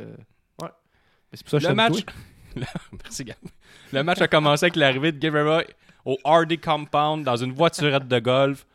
[1.33, 1.33] Ouais.
[1.33, 1.93] Mais C'est pour ça que je Le match.
[2.05, 2.13] toi.
[2.57, 3.37] Le- Merci, Gab.
[3.93, 5.63] Le match a commencé avec l'arrivée de Guevara
[6.05, 8.67] au Hardy Compound dans une voiturette de golf.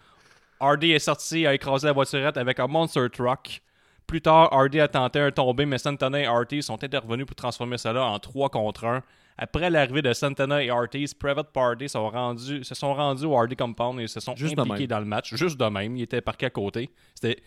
[0.59, 3.61] Hardy est sorti, a écrasé la voiturette avec un monster truck.
[4.05, 7.77] Plus tard, Hardy a tenté un tombé, mais Santana et Ortiz sont intervenus pour transformer
[7.77, 9.01] cela en 3 contre 1.
[9.37, 13.55] Après l'arrivée de Santana et Ortiz, Private Party sont rendus, se sont rendus au Hardy
[13.55, 15.33] Compound et se sont Juste impliqués dans le match.
[15.33, 15.95] Juste de même.
[15.97, 16.89] Ils étaient parqués à côté.
[17.15, 17.41] C'était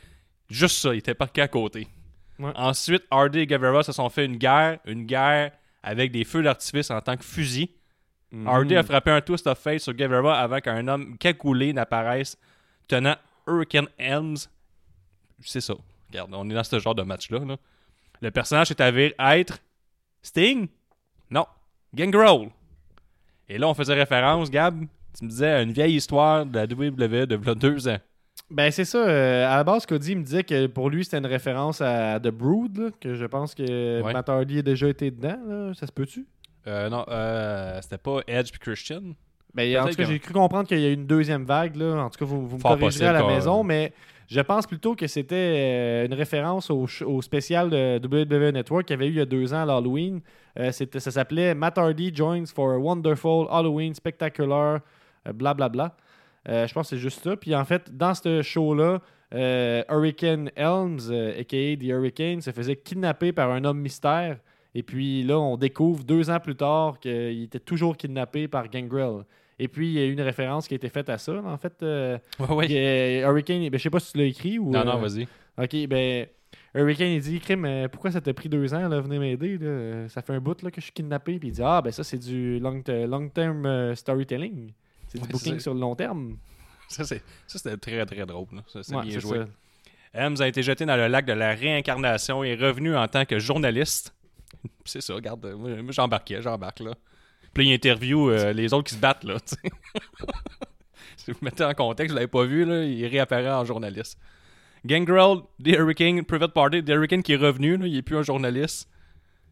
[0.48, 0.92] juste ça.
[0.94, 1.86] Ils étaient parqués à côté.
[2.38, 2.52] Ouais.
[2.56, 4.78] Ensuite, Hardy et Guevara se sont fait une guerre.
[4.86, 7.70] Une guerre avec des feux d'artifice en tant que fusil.
[8.32, 8.46] Mhm.
[8.48, 12.36] Hardy a frappé un twist of face sur Guevara avant qu'un homme cagoulé n'apparaisse
[12.88, 13.16] tenant
[13.46, 14.36] Hurricane Helms.
[15.40, 15.74] C'est ça.
[16.10, 17.40] Regarde, on est dans ce genre de match-là.
[17.40, 17.56] là.
[18.20, 19.58] Le personnage est avéré être
[20.22, 20.68] Sting?
[21.30, 21.46] Non.
[21.94, 22.50] Gangrel.
[23.48, 24.84] Et là, on faisait référence, Gab,
[25.16, 27.98] tu me disais, à une vieille histoire de la WWE de deux ans.
[28.50, 28.98] Ben, c'est ça.
[28.98, 32.28] euh, à la base, Cody me disait que pour lui, c'était une référence à The
[32.28, 34.12] Brood, là, que je pense que Ouais.
[34.12, 35.38] Matt Hardy a déjà été dedans.
[35.46, 35.74] là.
[35.74, 36.26] Ça se peut-tu?
[36.66, 39.02] Euh, non, euh, c'était pas Edge puis Christian.
[39.54, 41.76] Ben, en tout cas, j'ai cru comprendre qu'il y a eu une deuxième vague.
[41.76, 41.96] Là.
[42.04, 43.92] En tout cas, vous, vous me Fort corrigerez à la maison, mais
[44.26, 46.86] je pense plutôt que c'était euh, une référence au,
[47.22, 50.20] spécial de WWE Network qu'il y avait eu il y a deux ans à l'Halloween.
[50.58, 54.80] Euh, ça s'appelait Matt Hardy Joins for a Wonderful Halloween Spectacular,
[55.32, 55.84] blablabla.
[55.84, 55.88] Euh,
[56.46, 57.36] je pense que c'est juste ça.
[57.36, 59.00] Puis en fait, dans ce show-là,
[59.34, 61.76] euh, Hurricane Helms, euh, a.k.a.
[61.76, 64.38] The Hurricane, se faisait kidnapper par un homme mystère.
[64.74, 69.24] Et puis là, on découvre deux ans plus tard qu'il était toujours kidnappé par Gangrel.
[69.58, 71.32] Et puis, il y a eu une référence qui a été faite à ça.
[71.44, 72.66] En fait, euh, Ouais, ouais.
[72.70, 74.70] euh, Hurricane, ben, je sais pas si tu l'as écrit ou.
[74.70, 75.28] Non, non, euh, vas-y.
[75.56, 76.26] Ok, ben.
[76.76, 79.58] Hurricane, il dit euh, pourquoi ça t'a pris deux ans, là, venez m'aider?
[80.08, 81.38] Ça fait un bout là, que je suis kidnappé.
[81.38, 84.72] Puis il dit Ah, ben ça, c'est du long, long term euh, storytelling.
[85.14, 86.36] C'est du Ouais, booking sur le long terme.
[86.88, 88.46] Ça, c'était très, très drôle.
[88.66, 89.38] c'est Ouais, bien joué.
[89.38, 89.46] ça.
[90.12, 93.24] Helms a été jeté dans le lac de la réincarnation et est revenu en tant
[93.24, 94.14] que journaliste.
[94.84, 96.92] C'est ça, regarde, moi, j'embarquais, j'embarque là.
[97.52, 99.36] Puis il interview euh, les autres qui se battent là.
[101.16, 104.18] si vous mettez en contexte, vous l'avez pas vu, là, il réapparaît en journaliste.
[104.84, 108.22] Gangrel, The Hurricane, Private Party, The Hurricane qui est revenu, là, il est plus un
[108.22, 108.88] journaliste.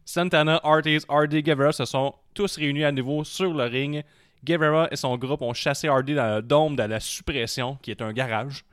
[0.05, 4.03] Santana, Ortiz, Hardy, Guevara se sont tous réunis à nouveau sur le ring.
[4.43, 8.01] Guevara et son groupe ont chassé Hardy dans le dôme de la suppression, qui est
[8.01, 8.63] un garage.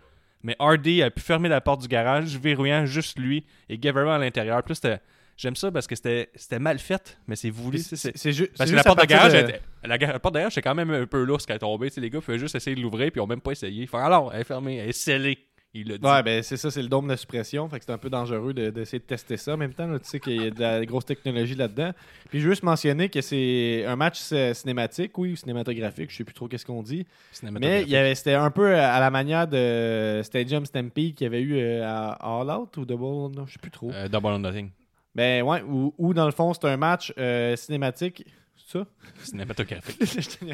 [0.43, 4.19] Mais Hardy a pu fermer la porte du garage, verrouillant juste lui et Guevara à
[4.19, 4.63] l'intérieur.
[4.63, 5.01] Plus c'était.
[5.37, 7.79] J'aime ça parce que c'était mal fait, mais c'est voulu.
[7.97, 8.13] c'est-
[8.59, 11.07] Parce que la porte de garage, était- la, porte de garage, c'est quand même un
[11.07, 11.89] peu lourd ce qui est tombé.
[11.89, 13.87] Tu sais, les gars pouvaient juste essayer de l'ouvrir, puis ils ont même pas essayé.
[13.87, 15.39] Font alors, elle est fermée, elle est scellée.
[15.73, 16.05] Il dit.
[16.05, 17.69] Ouais, ben c'est ça, c'est le dôme de suppression.
[17.69, 19.55] Fait que c'est un peu dangereux de- d'essayer de, tester ça.
[19.55, 21.93] En même temps, là, tu sais qu'il y a de la grosse technologie là-dedans.
[22.29, 24.19] Puis je veux juste mentionner que c'est un match
[24.55, 27.07] cinématique, oui, ou cinématographique, je sais plus trop qu'est-ce qu'on dit.
[27.07, 27.87] Mais Cinématographique.
[27.87, 31.41] il y avait- c'était un peu à la manière de Stadium Stampede qu'il y avait
[31.43, 33.93] eu euh, à All Out ou Double, non, je sais plus trop.
[33.93, 34.71] Euh, Double or Nothing.
[35.15, 38.25] Ben ouais, ou, ou dans le fond, c'est un match euh, cinématique.
[38.57, 38.87] C'est ça?
[39.23, 39.99] Cinématographique.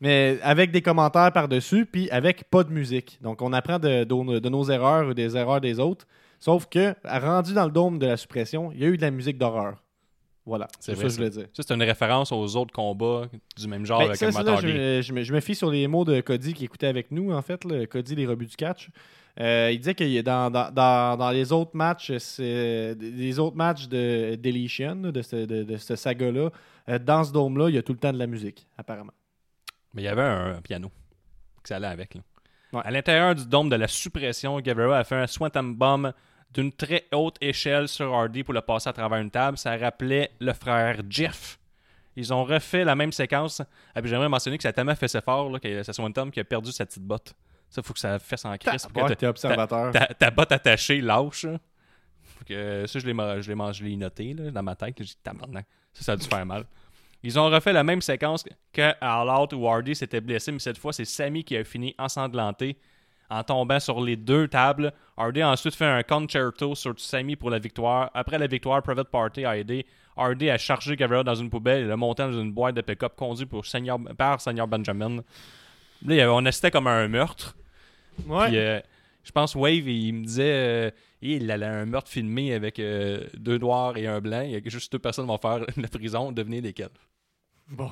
[0.00, 3.18] Mais avec des commentaires par-dessus, puis avec pas de musique.
[3.22, 6.06] Donc, on apprend de, de- de nos erreurs ou des erreurs des autres.
[6.38, 9.10] Sauf que, rendu dans le dôme de la suppression, il y a eu de la
[9.10, 9.82] musique d'horreur.
[10.44, 11.46] Voilà, C'est ça que je voulais dire.
[11.54, 13.22] Ça, c'est une référence aux autres combats
[13.56, 15.54] du même genre Ben, avec ça, ça, là, je, me- je me, je me fie
[15.56, 18.54] sur les mots de Cody qui écoutait avec nous, en fait, Cody, les rebuts du
[18.54, 18.90] catch.
[19.40, 24.36] Euh, il disait que dans, dans, dans, dans les autres matchs, les autres matchs de
[24.36, 26.50] Deletion, de ce, de, de ce saga-là,
[26.88, 29.12] euh, dans ce dôme-là, il y a tout le temps de la musique, apparemment.
[29.96, 30.92] Mais il y avait un, un piano
[31.64, 32.14] qui allait avec.
[32.14, 32.20] Là.
[32.72, 32.82] Ouais.
[32.84, 36.12] À l'intérieur du dôme de la suppression, Guevara a fait un Swanton Bomb
[36.52, 39.56] d'une très haute échelle sur Hardy pour le passer à travers une table.
[39.58, 41.58] Ça rappelait le frère Jeff.
[42.14, 43.60] Ils ont refait la même séquence.
[43.94, 46.40] Et puis j'aimerais mentionner que ça a tellement fait fort là, que c'est Swanton qui
[46.40, 47.34] a perdu sa petite botte.
[47.68, 48.82] Ça, faut que ça fasse en crise.
[48.86, 51.46] pour que ta- ta, ta botte attachée lâche.
[52.46, 53.06] que, ça, je
[53.82, 54.94] l'ai, noté là, dans ma tête.
[54.98, 55.14] J'ai dit.
[55.92, 56.64] Ça, ça a dû faire mal.
[57.26, 60.78] Ils ont refait la même séquence que All Out où Hardy s'était blessé, mais cette
[60.78, 62.76] fois, c'est Sammy qui a fini ensanglanté
[63.28, 64.92] en tombant sur les deux tables.
[65.16, 68.12] Hardy a ensuite fait un concerto sur Sammy pour la victoire.
[68.14, 69.84] Après la victoire, Private Party a aidé
[70.16, 73.16] Hardy à charger Guevara dans une poubelle et le monter dans une boîte de pick-up
[73.16, 75.24] conduite pour Seigneur- par Seigneur Benjamin.
[76.06, 77.56] Là, on assistait comme à un meurtre.
[78.24, 78.46] Ouais.
[78.46, 78.78] Puis, euh,
[79.24, 83.58] je pense Wave, il me disait euh, il allait un meurtre filmé avec euh, deux
[83.58, 84.42] noirs et un blanc.
[84.42, 86.30] Il y a juste deux personnes qui vont faire la prison.
[86.30, 86.90] Devenez lesquelles.
[87.70, 87.90] Bon.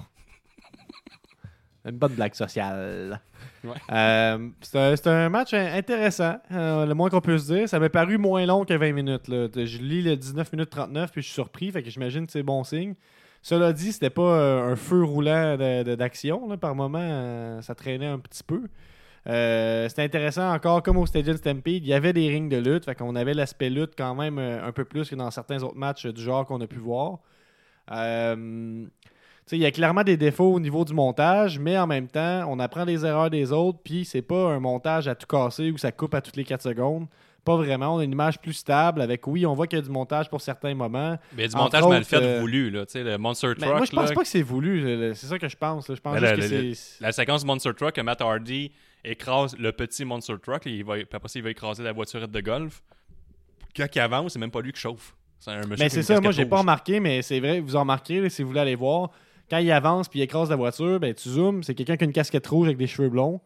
[1.85, 3.21] Une bonne blague sociale.
[3.63, 3.73] Ouais.
[3.93, 7.69] Euh, c'est un, match in- intéressant, euh, le moins qu'on peut se dire.
[7.69, 9.29] Ça m'a paru moins long que 20 minutes.
[9.29, 9.49] là.
[9.55, 12.43] Je lis le 19 minutes 39 puis je suis surpris, fait que j'imagine que c'est
[12.43, 12.95] bon signe.
[13.43, 16.57] Cela dit, c'était pas euh, un feu roulant d'action.
[16.57, 18.63] Par moment, euh, ça traînait un petit peu.
[19.27, 22.95] C'était intéressant encore, comme au Stadium Stampede, il y avait des rings de lutte, fait
[22.95, 26.23] qu'on avait l'aspect lutte quand même un peu plus que dans certains autres matchs du
[26.23, 27.19] genre qu'on a pu voir.
[27.91, 28.87] Euh,
[29.53, 32.59] il y a clairement des défauts au niveau du montage, mais en même temps, on
[32.59, 35.93] apprend des erreurs des autres, puis c'est pas un montage à tout casser où ça
[35.93, 37.07] coupe à toutes les 4 secondes.
[37.45, 39.85] Pas vraiment, on a une image plus stable avec, oui, on voit qu'il y a
[39.85, 41.19] du montage pour certains moments.
[41.37, 42.71] Mais il y a du Entre montage mal autres, fait euh, voulu.
[42.71, 43.77] Là, Tu sais, le Monster Mais Truck.
[43.77, 45.87] moi, je pense là, pas que c'est voulu, c'est ça que je pense.
[45.91, 45.95] là.
[45.95, 46.73] Je pense Mais juste le- que le-.
[47.01, 48.73] La séquence Monster Truck, que Matt Hardy
[49.05, 52.41] écrase le petit Monster Truck, il va, après ça, il va écraser la voiturette de
[52.41, 52.83] golf.
[53.77, 55.15] Quand il avance, c'est même pas lui qui chauffe.
[55.39, 57.81] C'est un monsieur Mais c'est ça, moi j'ai pas remarqué, mais c'est vrai, vous en
[57.81, 59.11] remarquez là, si vous voulez aller voir.
[59.51, 62.07] Quand il avance puis il écrase la voiture, ben tu zoomes, c'est quelqu'un qui a
[62.07, 63.41] une casquette rouge avec des cheveux blonds.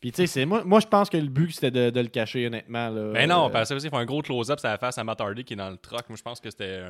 [0.00, 2.08] Puis tu sais, c'est moi, moi je pense que le but c'était de, de le
[2.08, 2.90] cacher honnêtement.
[2.90, 3.12] Là.
[3.12, 5.04] Ben non, Euh, parce que ça, il faut un gros close-up sur la face à
[5.04, 6.02] Matt Hardy qui est dans le truck.
[6.10, 6.80] Moi, je pense que c'était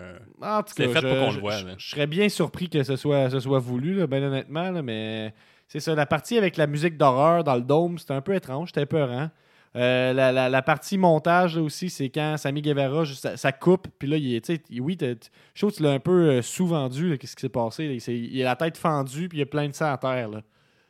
[0.42, 0.58] un.
[0.58, 2.82] en tout c'est cas, fait je, pour qu'on le voit, je- serais bien surpris que
[2.82, 5.32] ce soit, ce soit voulu, là, ben honnêtement, là, mais
[5.68, 5.94] c'est ça.
[5.94, 9.30] La partie avec la musique d'horreur dans le dôme, c'était un peu étrange, c'était peurant.
[9.76, 13.50] Euh, la, la, la partie montage là, aussi, c'est quand Sammy Guevara, juste, ça, ça
[13.50, 15.16] coupe, puis là, il il- oui, je
[15.60, 17.88] trouve que tu l'as un peu euh, sous-vendu, qu'est-ce qui s'est passé.
[17.88, 17.94] là.
[18.12, 20.28] Il, a la tête fendue, puis il y a plein de sang à terre.
[20.28, 20.42] Là.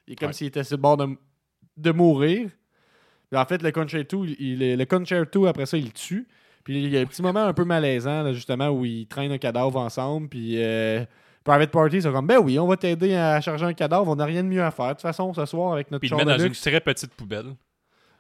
[0.07, 0.33] Il est comme Ouais.
[0.35, 1.09] s'il était sur le bord de,
[1.79, 2.51] de mourir.
[3.31, 6.29] Puis en fait, le concerto, il, le concerto, après ça, il le tue.
[6.63, 9.33] Puis il y a un petit moment un peu malaisant, là, justement, où ils traînent
[9.33, 10.63] un cadavre ensemble, puis...
[10.63, 11.05] euh,
[11.43, 14.25] Private Party, c'est comme, ben oui, on va t'aider à charger un cadavre, on n'a
[14.25, 14.87] rien de mieux à faire.
[14.87, 16.53] De toute façon, ce soir, avec notre Puis il le char met de dans une
[16.55, 17.55] très petite poubelle.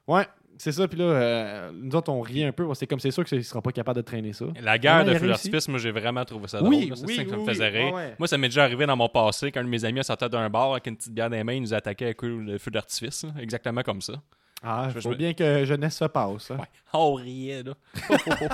[0.06, 0.26] Ouais,
[0.58, 0.86] c'est ça.
[0.88, 2.66] Puis là, euh, nous autres, on rit un peu.
[2.74, 4.46] C'est comme c'est sûr qu'il ne sera pas capable de traîner ça.
[4.62, 6.98] La guerre Ouais, de a feu d'artifice, moi, j'ai vraiment trouvé ça Oui, drôle.
[6.98, 7.04] là.
[7.06, 7.76] Oui, ça oui, me faisait oui.
[7.78, 7.86] rire.
[7.94, 8.14] Ouais, ouais.
[8.18, 10.72] Moi, ça m'est déjà arrivé dans mon passé qu'un de mes amis sortait d'un bar
[10.72, 13.24] avec une petite bière dans les mains, il nous attaquait avec le feu d'artifice.
[13.38, 14.14] Exactement comme ça.
[14.62, 16.50] Ah, Je- je- bien que jeunesse se passe.
[16.50, 16.56] hein.
[16.58, 16.66] Ouais.
[16.94, 17.74] Oh, on riait, là.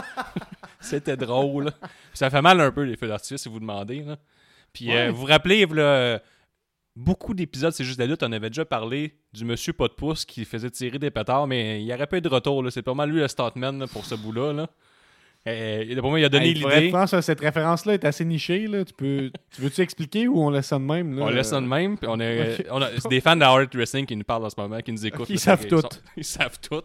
[0.80, 1.70] C'était drôle.
[2.14, 4.02] Ça fait mal un peu, les feux d'artifice, si vous demandez.
[4.02, 4.16] Là.
[4.72, 5.08] Puis, Ouais.
[5.08, 6.18] euh, vous vous rappelez, là,
[6.96, 10.24] beaucoup d'épisodes, c'est juste la lutte, on avait déjà parlé du monsieur pas de pouce
[10.24, 12.64] qui faisait tirer des pétards, mais il n'y aurait pas eu de retour.
[12.70, 14.52] C'est pas mal lui le statman là, pour ce bout-là.
[14.52, 14.70] Là.
[15.46, 16.86] Euh, pour moi, il a donné Hey, l'idée.
[16.88, 18.66] Je pense que cette référence-là est assez nichée.
[18.66, 18.84] Là.
[18.84, 21.16] Tu, peux, tu veux-tu expliquer ou on laisse ça de même?
[21.16, 21.24] Là?
[21.24, 21.96] On laisse ça de même.
[21.96, 24.92] Puis on a- des fans de Hard Wrestling qui nous parlent en ce moment, qui
[24.92, 25.30] nous écoutent.
[25.30, 26.82] Ils savent sont- Ils savent tout.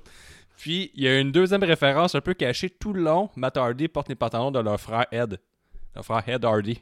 [0.58, 3.30] Puis, il y a une deuxième référence un peu cachée tout le long.
[3.36, 5.38] Matt Hardy porte les pantalons de leur frère Ed.
[5.94, 6.80] Leur frère Ed Hardy.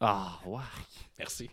[0.00, 0.60] Ah, ouais.
[1.18, 1.50] Merci.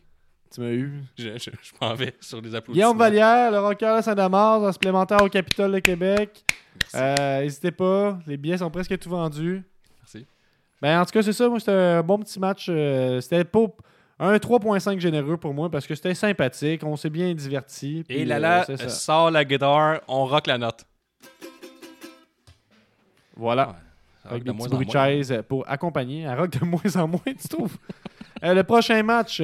[0.54, 1.04] Tu m'as eu?
[1.18, 2.74] Je, je, je m'en vais sur les applaudissements.
[2.74, 6.44] Guillaume Vallière, le rocker de Saint-Damas, en supplémentaire au Capitole de Québec.
[6.94, 6.98] Merci.
[7.22, 9.62] Euh, N'hésitez pas, les billets sont presque tout vendus.
[10.02, 10.26] Merci.
[10.82, 11.48] Ben, en tout cas, c'est ça.
[11.50, 12.68] Moi, c'était un bon petit match.
[12.70, 13.66] euh, c'était pas
[14.18, 16.82] un 3.5 généreux pour moi parce que c'était sympathique.
[16.84, 18.04] On s'est bien diverti.
[18.10, 20.84] Et là euh, là, sort la guitare, on rock la note.
[23.36, 23.68] Voilà.
[23.70, 23.74] Ouais.
[24.26, 25.06] Avec rock des de petits moins en bruits de moins.
[25.06, 26.22] chaise pour accompagner.
[26.24, 27.78] Elle rock de moins en moins, tu trouves?
[28.44, 29.42] Euh, le prochain match,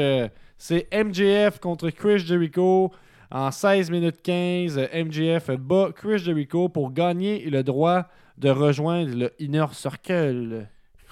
[0.58, 2.91] c'est MJF contre Chris Jericho.
[3.32, 9.16] En 16 minutes 15, euh, MJF bat Chris Jericho pour gagner le droit de rejoindre
[9.16, 10.68] le Inner Circle.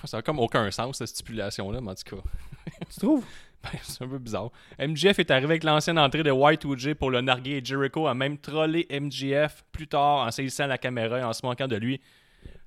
[0.05, 2.21] Ça n'a comme aucun sens, cette stipulation-là, mais en tout cas.
[2.89, 3.25] Tu trouves?
[3.63, 4.51] Ben, c'est un peu bizarre.
[4.77, 8.37] MJF est arrivé avec l'ancienne entrée de Y2J pour le narguer et Jericho a même
[8.37, 12.01] trollé MJF plus tard en saisissant la caméra et en se moquant de lui.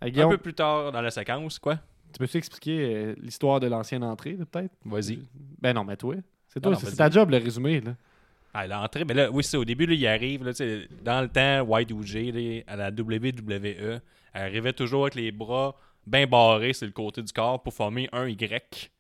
[0.01, 1.77] Un peu plus tard dans la séquence, quoi.
[2.13, 4.73] tu peux-tu expliquer euh, l'histoire de l'ancienne entrée, peut-être?
[4.85, 5.19] Vas-y.
[5.61, 6.15] Ben non, mais toi.
[6.57, 7.81] C'est toi, c'est ta job, le résumé.
[7.83, 7.95] Là.
[8.55, 10.53] À l'entrée, mais là, oui, c'est au début, là, il arrive, là,
[11.03, 14.01] dans le temps, Y2J, là, à la WWE,
[14.33, 15.77] elle arrivait toujours avec les bras
[16.07, 18.91] bien barrés sur le côté du corps pour former un Y.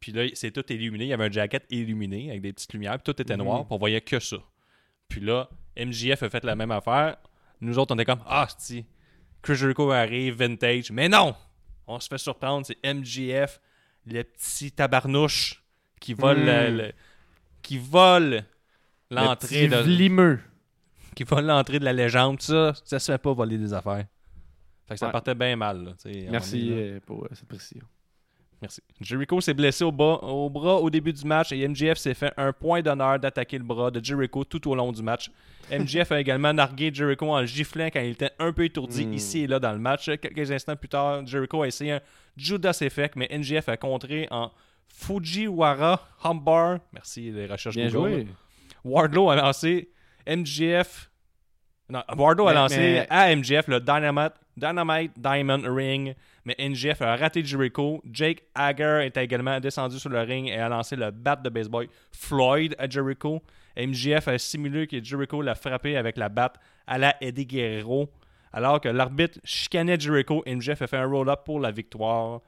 [0.00, 1.06] Puis là, c'est tout illuminé.
[1.06, 3.44] Il y avait un jacket illuminé avec des petites lumières, puis tout était Mhm.
[3.44, 4.36] noir, puis on voyait que ça.
[5.08, 7.16] Puis là, MJF a fait la même affaire.
[7.62, 8.84] Nous autres, on était comme, ah, si,
[9.40, 10.90] Chris Jericho arrive, vintage.
[10.90, 11.34] Mais non!
[11.86, 13.58] On se fait surprendre, c'est MJF,
[14.06, 15.57] le petit tabarnouche
[16.00, 16.92] qui vole, le- le-
[17.62, 18.44] qui vole
[19.10, 20.38] l'entrée Le de vlimeux.
[21.14, 24.06] qui vole l'entrée de la légende ça ça se fait pas voler des affaires
[24.86, 25.12] fait que ça Ouais.
[25.12, 25.92] partait bien mal là,
[26.30, 26.76] Merci là.
[26.76, 27.84] euh, pour euh, cette précision.
[28.60, 28.80] Merci.
[29.00, 32.32] Jericho s'est blessé au, bas- au bras au début du match et MJF s'est fait
[32.36, 35.30] un point d'honneur d'attaquer le bras de Jericho tout au long du match.
[35.70, 39.12] MJF a également nargué Jericho en le giflant quand il était un peu étourdi Hmm.
[39.12, 40.06] ici et là dans le match.
[40.20, 42.00] Quelques instants plus tard, Jericho a essayé un
[42.36, 44.50] Judas Effect, mais MJF a contré en
[44.88, 46.80] Fujiwara Humbar.
[46.92, 48.10] Merci les recherches Bien Google.
[48.10, 48.26] joué.
[48.84, 49.90] Wardlow a lancé
[50.26, 51.10] MJF.
[51.90, 56.14] Non, Wardlow a lancé mais- à MJF le Dynamite, Dynamite Diamond Ring,
[56.44, 58.02] mais MJF a raté Jericho.
[58.10, 61.86] Jake Hager est également descendu sur le ring et a lancé le bat de baseball
[62.12, 63.42] Floyd à Jericho.
[63.76, 68.10] MJF a simulé que Jericho l'a frappé avec la batte à la Eddie Guerrero.
[68.52, 72.40] Alors que l'arbitre chicanait Jericho, MJF a fait un roll-up pour la victoire.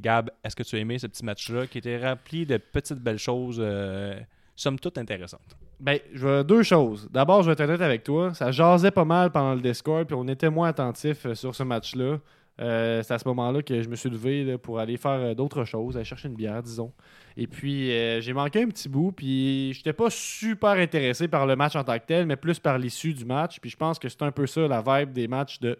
[0.00, 3.18] Gab, est-ce que tu as aimé ce petit match-là qui était rempli de petites belles
[3.18, 4.18] choses, euh,
[4.54, 5.56] somme toute intéressantes?
[5.80, 7.08] Ben, je veux deux choses.
[7.10, 8.32] D'abord, je vais être honnête avec toi.
[8.34, 11.64] Ça jasait pas mal pendant le Discord, puis on était moins attentif euh, sur ce
[11.64, 12.18] match-là.
[12.60, 15.96] Euh, c'est à ce moment-là que je me suis levé pour aller faire d'autres choses,
[15.96, 16.92] aller chercher une bière, disons.
[17.36, 17.90] Et puis,
[18.20, 21.96] j'ai manqué un petit bout, puis j'étais pas super intéressé par le match en tant
[22.00, 23.60] que tel, mais plus par l'issue du match.
[23.60, 25.78] Puis je pense que c'est un peu ça la vibe des matchs de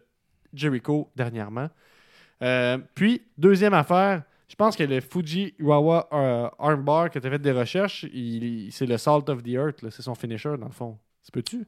[0.55, 1.69] Jericho dernièrement.
[2.43, 7.39] Euh, puis, deuxième affaire, je pense que le Fujiwara euh, Armbar que tu as fait
[7.39, 10.73] des recherches, il- il- c'est le Salt of the Earth, c'est son finisher dans le
[10.73, 10.97] fond.
[11.23, 11.67] Ça peux-tu?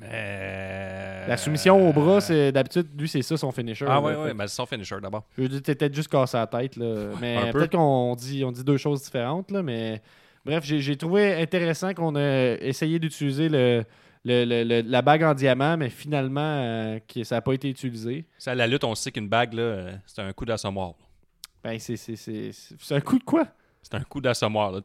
[0.00, 1.24] Mais...
[1.28, 3.86] La soumission au bras, c'est d'habitude, lui, c'est ça son finisher.
[3.88, 5.24] Ah ouais, que- ben c'est son finisher d'abord.
[5.36, 7.10] Je veux dire, t'es peut-être juste cassé la tête, là.
[7.20, 7.58] Mais peu.
[7.58, 9.62] peut-être qu'on dit, on dit deux choses différentes, là.
[9.62, 10.02] Mais
[10.44, 13.84] bref, j'ai j'ai trouvé intéressant qu'on ait essayé d'utiliser le,
[14.24, 17.68] le- le- le- la bague en diamant, mais finalement, euh, que ça n'a pas été
[17.68, 18.24] utilisé.
[18.38, 20.94] Ça, à la lutte, on sait qu'une bague, là, euh, c'est un coup d'assommoir.
[21.62, 23.46] Ben, c'est c'est- c'est- c'est- un coup de quoi?
[23.82, 24.70] C'est un coup d'assommoir.
[24.72, 24.80] là.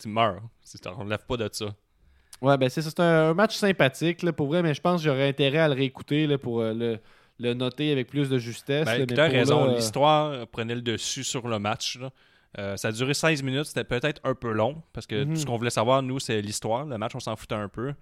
[0.00, 0.40] Tu meurs.
[0.62, 1.66] C'est- On ne lève pas de ça.
[2.42, 2.90] Ouais, ben c'est ça.
[2.90, 5.68] C'est un, un match sympathique, là, pour vrai, mais je pense que j'aurais intérêt à
[5.68, 6.98] le réécouter là, pour euh, le,
[7.40, 8.84] le noter avec plus de justesse.
[8.84, 9.64] Ben, tu as raison.
[9.66, 11.98] là, L'histoire prenait le dessus sur le match.
[11.98, 12.10] là.
[12.58, 13.64] Euh, ça a duré 16 minutes.
[13.64, 15.34] C'était peut-être un peu long parce que Mhm.
[15.34, 16.84] tout ce qu'on voulait savoir, nous, c'est l'histoire.
[16.84, 17.92] Le match, on s'en foutait un peu.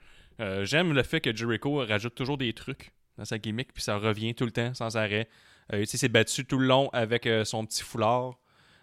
[0.41, 3.97] Euh, J'aime le fait que Jericho rajoute toujours des trucs dans sa gimmick, puis ça
[3.99, 5.29] revient tout le temps, sans arrêt.
[5.73, 8.39] Euh, il s'est battu tout le long avec euh, son petit foulard.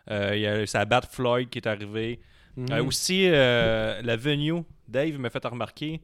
[0.09, 2.19] Il y a sa bat Floyd qui est arrivé.
[2.71, 6.01] Euh, aussi, la venue, Dave m'a fait remarquer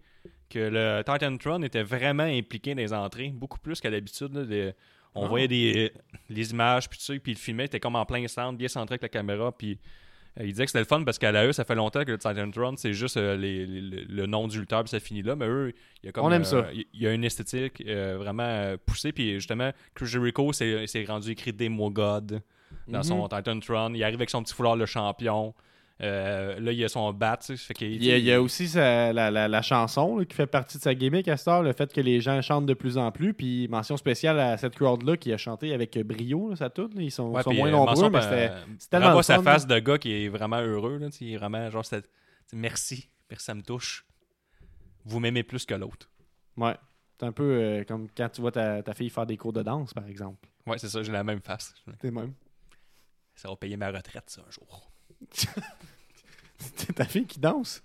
[0.48, 4.32] que le Titantron était vraiment impliqué dans les entrées, beaucoup plus qu'à l'habitude.
[5.16, 5.28] On Ah.
[5.28, 5.92] voyait des,
[6.30, 8.68] les images, puis tout ça, puis il filmait, il était comme en plein centre, bien
[8.68, 9.80] centré avec la caméra, puis
[10.44, 12.18] il disait que c'était le fun parce qu'à la eux, ça fait longtemps que le
[12.18, 15.46] Titantron, c'est juste euh, les- les- le- nom du lutteur, puis ça finit là, mais
[15.48, 15.74] eux,
[16.04, 16.68] il y a comme, On aime euh, ça.
[16.74, 21.06] Il il y a une esthétique euh, vraiment euh, poussée, puis justement, Chris Jericho, c'est
[21.08, 22.42] rendu écrit Demo God
[22.88, 23.04] dans Mhm.
[23.04, 23.94] son Titantron.
[23.94, 25.54] Il arrive avec son petit foulard, le champion.
[26.02, 28.32] Euh, là, il a son bat, tu sais, fait qu'il- Il y, a, il y
[28.34, 31.38] a aussi sa- la, la- la chanson là, qui fait partie de sa gimmick à
[31.64, 33.34] le fait que les gens chantent de plus en plus.
[33.34, 36.96] Puis mention spéciale à cette crowd-là qui a chanté avec brio, là, toute.
[36.96, 37.02] là.
[37.02, 38.52] Ils sont, Ouais, sont puis, moins euh, nombreux, mais c'était
[38.90, 40.98] tellement à sa face de gars qui est vraiment heureux.
[40.98, 42.06] Là, il est vraiment genre, c'est
[42.52, 44.06] merci, merci, ça me touche.
[45.06, 46.10] Vous m'aimez plus que l'autre.
[46.58, 46.76] Ouais.
[47.18, 49.64] C'est un peu euh, comme quand tu vois ta, ta fille faire des cours de
[49.64, 50.46] danse, par exemple.
[50.68, 51.74] Ouais, c'est ça, j'ai la même face.
[52.02, 52.34] C'est même.
[53.36, 54.92] Ça va payer ma retraite, ça, un jour.
[56.78, 57.82] C'est ta fille qui danse?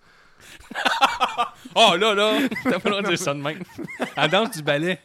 [1.74, 2.39] Oh là là!
[2.64, 3.62] T'as pas le droit de dire ça de même.
[4.16, 5.01] Elle danse du ballet.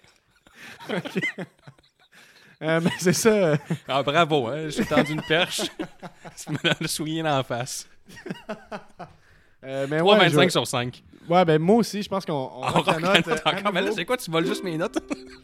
[2.62, 3.58] Euh, mais c'est ça.
[3.88, 4.70] Ah, bravo, hein?
[4.70, 5.62] J'ai tendu une perche.
[6.42, 7.88] Tu me l'as souillé dans la face.
[9.64, 11.04] euh, mais 3,25 ouais, je- sur 5.
[11.30, 13.74] ouais, ben moi aussi, je pense qu'on on note, note euh, encore.
[13.74, 14.16] Mais là, c'est quoi?
[14.18, 14.98] Tu voles juste mes notes?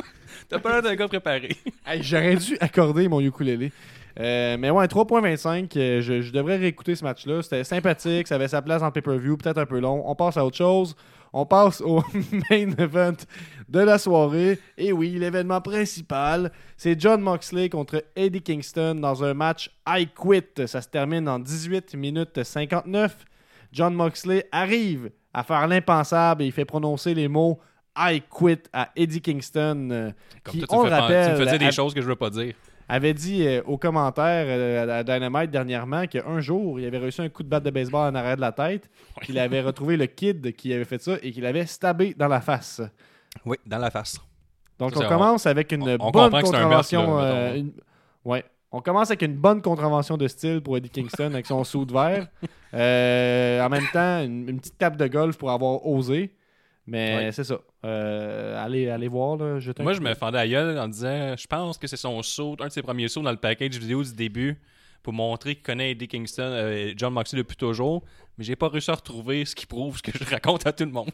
[0.49, 1.57] T'as pas l'air d'un gars préparé.
[1.85, 3.71] Hey, J'aurais dû accorder mon ukulélé.
[4.19, 7.41] Euh, mais ouais, 3.25, euh, je, je devrais réécouter ce match-là.
[7.41, 10.03] C'était sympathique, ça avait sa place en pay-per-view, peut-être un peu long.
[10.05, 10.95] On passe à autre chose.
[11.33, 12.03] On passe au
[12.49, 13.13] main event
[13.69, 14.59] de la soirée.
[14.77, 20.67] Et oui, l'événement principal, c'est John Moxley contre Eddie Kingston dans un match I Quit.
[20.67, 23.25] Ça se termine en 18 minutes 59.
[23.71, 27.59] John Moxley arrive à faire l'impensable et il fait prononcer les mots
[27.97, 29.87] I Quit à Eddie Kingston.
[29.89, 30.11] euh,
[30.43, 32.15] Comme qui, toi, tu on me, rappelle, tu me faisais des choses que je veux
[32.17, 32.53] pas dire.
[32.93, 37.29] Avait dit euh, aux commentaires euh, à Dynamite dernièrement qu'un jour, il avait reçu un
[37.29, 38.89] coup de batte de baseball en arrière de la tête,
[39.23, 42.41] qu'il avait retrouvé le kid qui avait fait ça et qu'il avait stabé dans la
[42.41, 42.81] face.
[43.45, 44.19] Oui, dans la face.
[44.77, 47.17] Donc on commence avec une on- on bonne un meurtre, contravention.
[47.17, 47.59] là, euh, mettons.
[47.59, 47.71] une-
[48.25, 48.43] Ouais.
[48.73, 51.91] On commence avec une bonne contravention de style pour Eddie Kingston avec son saut de
[51.93, 52.27] verre.
[52.73, 56.33] Euh, en même temps, une, une petite tape de golf pour avoir osé.
[56.87, 57.31] Mais Ouais.
[57.31, 57.59] c'est ça.
[57.85, 59.37] Euh, allez, allez voir.
[59.37, 61.97] Là, jeter un Moi, je me fendais à gueule en disant je pense que c'est
[61.97, 64.59] son saut, un de ses premiers sauts dans le package vidéo du début
[65.03, 68.03] pour montrer qu'il connaît Eddie Kingston, euh, John Moxley depuis toujours.
[68.37, 70.85] Mais j'ai pas réussi à retrouver ce qui prouve ce que je raconte à tout
[70.85, 71.09] le monde.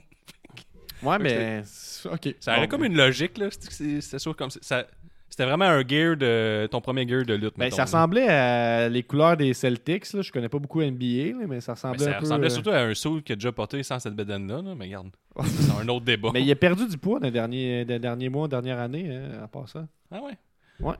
[1.03, 1.61] Ouais, mais.
[2.05, 2.35] OK.
[2.39, 3.49] Ça aurait Bon, comme une logique, là.
[3.51, 4.87] C'est sûr comme ça.
[5.29, 6.67] Ça- C'était vraiment un gear de.
[6.71, 7.53] ton premier gear de lutte.
[7.57, 7.85] Ben, mettons, ça là.
[7.85, 10.11] ressemblait à les couleurs des Celtics.
[10.13, 10.21] Là.
[10.21, 12.19] Je connais pas beaucoup NBA, là, mais ça Ben, ressemblait ça un peu.
[12.21, 14.85] ressemblait euh, surtout à un saut qu'il a déjà porté sans cette bedaine-là, là, mais
[14.85, 15.09] regarde.
[15.45, 16.29] c'est un autre débat.
[16.33, 19.15] Mais il a perdu du poids dans les derniers, dans les derniers mois, dernière année,
[19.15, 19.85] hein, à part ça.
[20.11, 20.33] Ah ouais?
[20.79, 20.95] Ouais.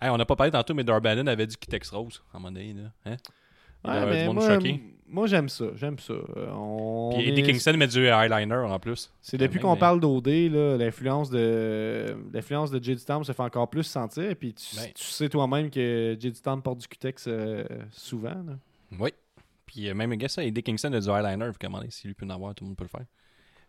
[0.00, 2.52] Hey, on n'a pas parlé tantôt, mais Darbanen avait du Kitex Rose à un moment
[2.52, 2.72] donné.
[2.74, 2.90] Là.
[3.12, 3.16] Hein?
[3.84, 4.80] Il Ouais, doit y avoir mais du monde moi, choqué.
[5.08, 6.12] moi j'aime ça, j'aime ça.
[6.12, 9.10] Euh, on Puis est- Eddie Kingston met du eyeliner en plus.
[9.22, 10.28] C'est depuis qu'on parle d'OD,
[10.78, 14.34] l'influence de l'influence de Jay Storm se fait encore plus sentir.
[14.36, 14.90] Puis tu, Ben.
[14.94, 18.28] tu sais toi-même que Jay Storm porte du cutex euh, souvent.
[18.46, 18.58] là.
[18.98, 19.10] Oui.
[19.66, 21.86] Puis euh, même, gars, ça, Eddie Kingston a du eyeliner, vous commandez.
[21.90, 23.06] Si lui peut en avoir, tout le monde peut le faire.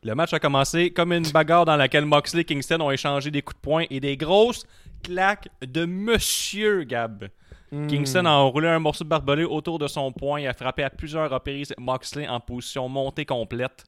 [0.03, 3.43] Le match a commencé comme une bagarre dans laquelle Moxley et Kingston ont échangé des
[3.43, 4.65] coups de poing et des grosses
[5.03, 7.29] claques de Monsieur Gab.
[7.71, 7.85] Hmm.
[7.85, 10.89] Kingston a enroulé un morceau de barbelé autour de son poing et a frappé à
[10.89, 13.85] plusieurs reprises Moxley en position montée complète.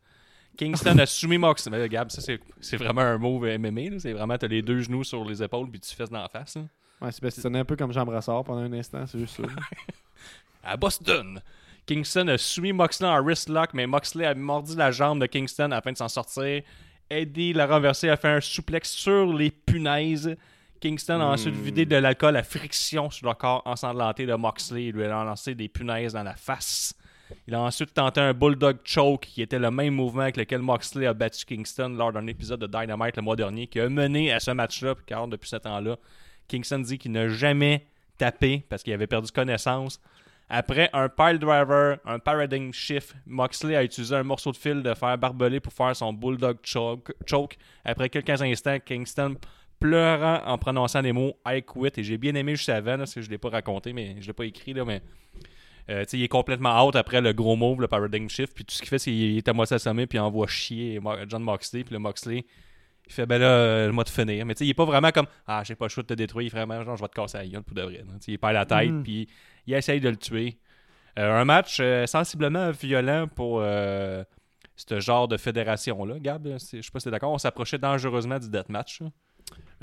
[0.56, 1.76] Kingston a soumis Moxley.
[1.76, 2.22] Mais Gab, ça
[2.62, 4.00] c'est vraiment un move MMA.
[4.00, 6.56] C'est vraiment, t'as les deux genoux sur les épaules puis tu fesses dans la face.
[6.56, 6.62] là.
[7.02, 9.36] Ouais, c'est parce que c'est un peu comme Jean Brassard pendant un instant, c'est juste
[9.36, 9.44] ça.
[10.64, 11.42] à Boston.
[11.86, 15.72] Kingston a soumis Moxley en wrist lock, mais Moxley a mordu la jambe de Kingston
[15.72, 16.64] afin de s'en sortir.
[17.10, 20.36] Eddie l'a renversé, a fait un souplex sur les punaises.
[20.80, 24.92] Kingston a ensuite vidé de l'alcool à friction sur le corps ensanglanté de Moxley et
[24.92, 26.94] lui a lancé des punaises dans la face.
[27.48, 31.06] Il a ensuite tenté un bulldog choke qui était le même mouvement avec lequel Moxley
[31.06, 34.40] a battu Kingston lors d'un épisode de Dynamite le mois dernier qui a mené à
[34.40, 35.98] ce match-là, car depuis ce temps-là,
[36.48, 37.86] Kingston dit qu'il n'a jamais
[38.18, 40.00] tapé parce qu'il avait perdu connaissance.
[40.56, 44.94] Après un pile driver, un paradigm shift, Moxley a utilisé un morceau de fil de
[44.94, 47.12] fer barbelé pour faire son bulldog choke.
[47.26, 47.58] choke.
[47.84, 49.36] Après quelques instants, Kingston
[49.80, 51.92] pleurant en prononçant les mots I quit.
[51.98, 54.16] Et j'ai bien aimé juste avant, là, parce que je ne l'ai pas raconté, mais
[54.22, 55.02] je l'ai pas écrit, là, mais
[55.90, 58.54] euh, il est complètement out après le gros move, le paradigm shift.
[58.54, 61.00] Puis tout ce qu'il fait, c'est qu'il est à moitié assommé, puis il envoie chier
[61.28, 61.84] John Moxley.
[61.84, 62.46] Puis le Moxley,
[63.08, 64.46] il fait ben là, euh, le mot de finir.
[64.46, 66.14] Mais tu sais, il est pas vraiment comme Ah, j'ai pas le choix de te
[66.14, 66.46] détruire.
[66.48, 67.98] Il fait vraiment genre, je vais te casser la gueule pour de vrai.
[67.98, 68.04] là.
[68.20, 69.04] Tu sais, il perd la tête, Mm.
[69.04, 69.28] puis
[69.68, 70.58] il essaye de le tuer.
[71.20, 74.24] Euh, un match euh, sensiblement violent pour euh,
[74.76, 76.20] ce genre de fédération-là.
[76.20, 79.02] Gab, je sais pas si t'es d'accord, on s'approchait dangereusement du deathmatch.
[79.02, 79.08] là.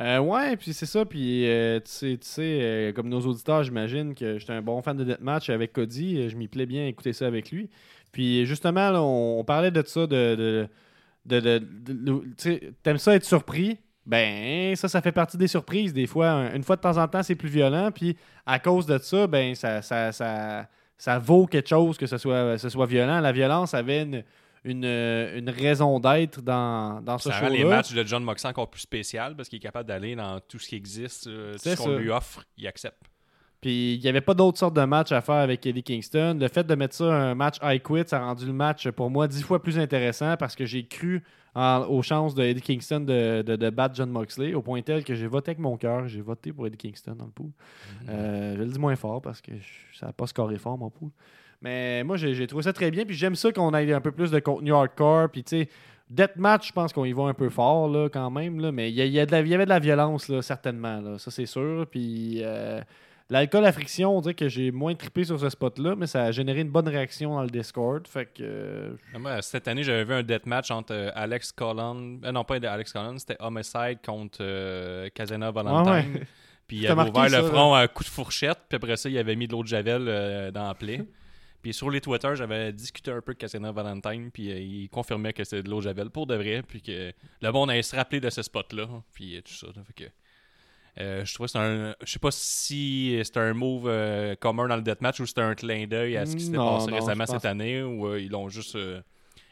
[0.01, 1.05] Euh, ouais, puis c'est ça.
[1.05, 1.47] Puis
[1.85, 6.29] tu sais, comme nos auditeurs, j'imagine que j'étais un bon fan de Deathmatch avec Cody.
[6.29, 7.69] Je m'y plais bien à écouter ça avec lui.
[8.11, 10.69] Puis justement, on, parlait de ça, de.
[11.27, 12.25] de, de,
[12.83, 13.79] T'aimes ça être surpris?
[14.07, 15.93] Ben, ça, ça fait partie des surprises.
[15.93, 17.91] Des fois, un- une fois de temps en temps, c'est plus violent.
[17.95, 20.67] Puis à cause de ça, ben, ça, ça, ça,
[20.99, 23.21] ça vaut quelque chose que ce soit, ce soit violent.
[23.21, 24.25] La violence avait une,
[24.65, 28.71] une, une raison d'être dans, dans ce Ça rend les matchs de John Moxley encore
[28.71, 31.77] plus spécial parce qu'il est capable d'aller dans tout ce qui existe, euh, tout ce
[31.77, 32.99] qu'on lui offre, il accepte.
[33.61, 36.39] Puis il n'y avait pas d'autres sortes de matchs à faire avec Eddie Kingston.
[36.41, 39.11] Le fait de mettre ça un match I quit, ça a rendu le match pour
[39.11, 41.23] moi dix fois plus intéressant parce que j'ai cru
[41.55, 45.05] en- aux chances de Eddie Kingston de, de, de battre John Moxley au point tel
[45.05, 46.07] que j'ai voté avec mon cœur.
[46.09, 47.51] J'ai voté pour Eddie Kingston dans le pool.
[48.09, 50.91] Euh, je le dis moins fort parce que je- ça n'a pas scoré fort mon
[50.91, 51.11] pool.
[51.63, 53.05] Mais moi, j'ai trouvé ça très bien.
[53.05, 55.29] Puis j'aime ça qu'on ait un peu plus de contenu hardcore.
[55.31, 55.69] Puis tu sais,
[56.09, 58.59] Deathmatch, je pense qu'on y va un peu fort là, quand même.
[58.61, 61.01] Là, mais il y, y avait de la violence, là, certainement.
[61.01, 61.87] Là, ça, c'est sûr.
[61.91, 62.81] Puis euh,
[63.31, 66.31] l'alcool à friction, on dirait que j'ai moins trippé sur ce spot-là, mais ça a
[66.33, 68.07] généré une bonne réaction dans le Discord.
[68.07, 68.43] Fait que.
[68.43, 72.19] euh, Moi, cette année, j'avais vu un deathmatch entre euh, Alex Collin.
[72.25, 75.93] euh, non, pas Alex Collin, c'était Homicide contre euh, Casena Valentine.
[76.13, 76.27] Ouais, ouais.
[76.67, 79.09] Puis il avait ouvert ça, le front à un coup de fourchette, puis après ça,
[79.09, 80.05] il avait mis de l'eau de Javel
[80.53, 81.01] dans la plaie.
[81.63, 85.33] Puis sur les Twitter, j'avais discuté un peu avec Casena Valentine, puis euh, il confirmait
[85.35, 87.13] que c'était de l'eau de Javel pour de vrai, puis que
[87.43, 89.67] le monde allait se rappeler de ce spot-là, puis tout ça.
[89.67, 89.83] là.
[89.85, 90.11] Fait que,
[90.99, 91.95] euh, je trouvais que c'est un.
[92.05, 95.55] Je sais pas si c'était un move euh, commun dans le deathmatch ou c'était un
[95.55, 98.31] clin d'œil à ce qui s'était Non, passé non, récemment cette année, ou euh, ils
[98.31, 98.77] l'ont juste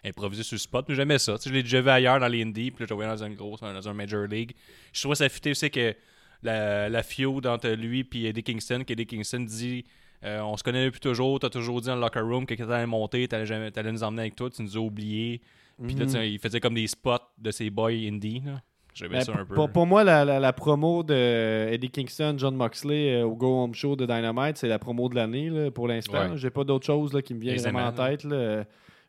[0.04, 0.86] improvisé sur le spot.
[0.88, 1.36] Mais j'aimais ça.
[1.36, 3.24] Tu sais, je l'ai déjà vu ailleurs dans les indies, puis là, je voyais dans
[3.24, 4.52] une grosse, dans un Major League.
[4.92, 5.94] Je trouvais ça fitait aussi que
[6.42, 9.84] la, la feud entre lui et Eddie Kingston, qu'Eddie Kingston dit
[10.22, 12.86] On se connaît depuis toujours, t'as toujours dit dans le locker room que quand t'allais
[12.86, 15.40] monter, t'allais, jamais- t'allais nous emmener avec toi, tu nous as oubliés.
[15.84, 18.42] Puis là, sais, il faisait comme des spots de ses boys indie.
[18.44, 18.60] là.
[18.98, 19.54] J'aimais Ben, ça un peu.
[19.54, 23.62] pour, pour moi, la, la- la promo de Eddie Kingston, John Moxley euh, au Go
[23.62, 26.30] Home Show de Dynamite, c'est la promo de l'année pour l'instant.
[26.30, 26.36] Ouais.
[26.36, 28.26] J'ai pas d'autre chose là, qui me vient vraiment en tête.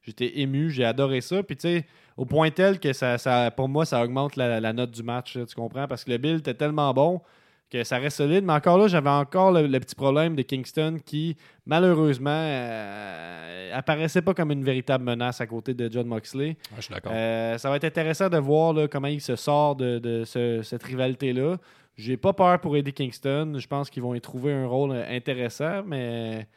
[0.01, 1.43] J'étais ému, j'ai adoré ça.
[1.43, 1.85] Puis tu sais,
[2.15, 5.35] au point tel que ça, ça, pour moi, ça augmente la, la note du match,
[5.35, 5.87] là, tu comprends?
[5.87, 7.21] Parce que le build était tellement bon
[7.69, 8.43] que ça reste solide.
[8.43, 14.21] Mais encore là, j'avais encore le, le petit problème de Kingston qui, malheureusement, euh, apparaissait
[14.21, 16.47] pas comme une véritable menace à côté de John Moxley.
[16.49, 17.11] Ouais, je suis d'accord.
[17.15, 20.61] Euh, ça va être intéressant de voir là, comment il se sort de, de ce-
[20.63, 21.57] cette rivalité-là.
[21.95, 23.53] J'ai pas peur pour Eddie Kingston.
[23.57, 26.47] Je pense qu'ils vont y trouver un rôle euh, intéressant, mais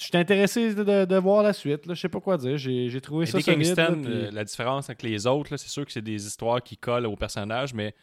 [0.00, 1.86] je suis intéressé de, de- de voir la suite.
[1.86, 1.94] Là.
[1.94, 2.56] Je sais pas quoi dire.
[2.56, 3.62] J'ai trouvé ça Eddie solide.
[3.76, 6.62] Kingston, là, puis- euh, la différence avec les autres, c'est sûr que c'est des histoires
[6.62, 7.94] qui collent au personnage, mais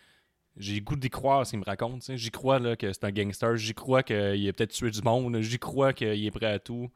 [0.58, 2.04] j'ai le goût d'y croire ce qu'il me raconte.
[2.16, 3.56] J'y crois là, que c'est un gangster.
[3.56, 4.16] J'y crois qu'il
[4.50, 5.40] a peut-être tué du monde.
[5.42, 6.90] J'y crois qu'il est prêt à tout.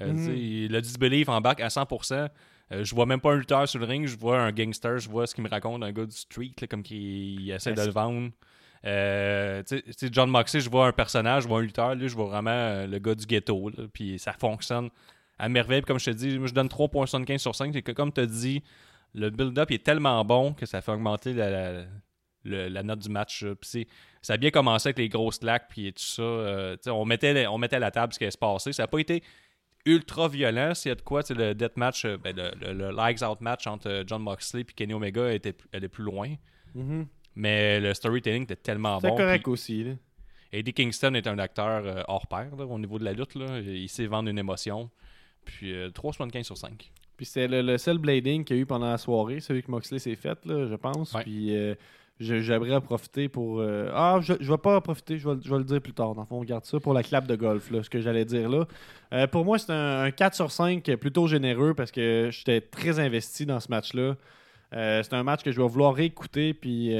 [0.00, 2.28] Euh, sais, Le disbelief embarque à 100%.
[2.72, 4.06] Euh, je vois même pas un lutteur sur le ring.
[4.06, 4.98] Je vois un gangster.
[4.98, 7.72] Je vois ce qu'il me raconte, un gars du street, là, comme qu'il il essaie
[7.72, 8.30] de le vendre.
[8.86, 9.62] Euh,
[10.10, 11.94] John Moxley, je vois un personnage, je vois un lutteur.
[11.94, 13.68] Lui, je vois vraiment euh, le gars du ghetto.
[13.70, 14.88] là, Puis ça fonctionne
[15.38, 15.80] à merveille.
[15.82, 17.72] Puis comme je te dis, je donne 3.75 sur 5.
[17.72, 18.62] C'est que comme tu as dit,
[19.14, 21.84] le build-up est tellement bon que ça fait augmenter la, la-
[22.44, 23.44] le- la note du match.
[23.44, 23.86] Puis c'est-
[24.22, 26.22] ça a bien commencé avec les grosses claques puis tout ça.
[26.22, 28.72] euh, on, mettait, on mettait à la table ce qui allait se passer.
[28.72, 29.22] Ça n'a pas été
[29.86, 30.74] ultra violent.
[30.74, 33.88] S'il y a de quoi, le death match, euh, ben, le, le- Out match entre
[33.88, 36.34] euh, John Moxley et Kenny Omega était, allait plus loin.
[36.74, 37.06] Mhm.
[37.36, 39.16] Mais le storytelling était tellement C'est bon.
[39.16, 39.84] correct puis aussi.
[39.84, 39.92] là.
[40.52, 43.34] Eddie Kingston est un acteur euh, hors pair là, au niveau de la lutte.
[43.36, 43.60] Là.
[43.60, 44.90] Il sait vendre une émotion.
[45.44, 46.90] Puis euh, 3,75 sur 5.
[47.16, 49.70] Puis c'est le, le seul blading qu'il y a eu pendant la soirée, celui que
[49.70, 51.12] Moxley s'est fait, là, je pense.
[51.14, 51.22] Ouais.
[51.22, 51.74] Puis euh,
[52.20, 53.60] j'aimerais profiter pour.
[53.60, 55.92] euh, Ah, je, je vais pas en profiter, je vais, je vais le dire plus
[55.94, 56.14] tard.
[56.14, 58.24] Dans le fond, on garde ça pour la clap de golf, là, ce que j'allais
[58.24, 58.66] dire là.
[59.12, 62.98] Euh, pour moi, c'est un, un 4 sur 5 plutôt généreux parce que j'étais très
[63.00, 64.16] investi dans ce match-là.
[64.72, 66.54] Euh, c'est un match que je vais vouloir réécouter.
[66.54, 66.90] Puis.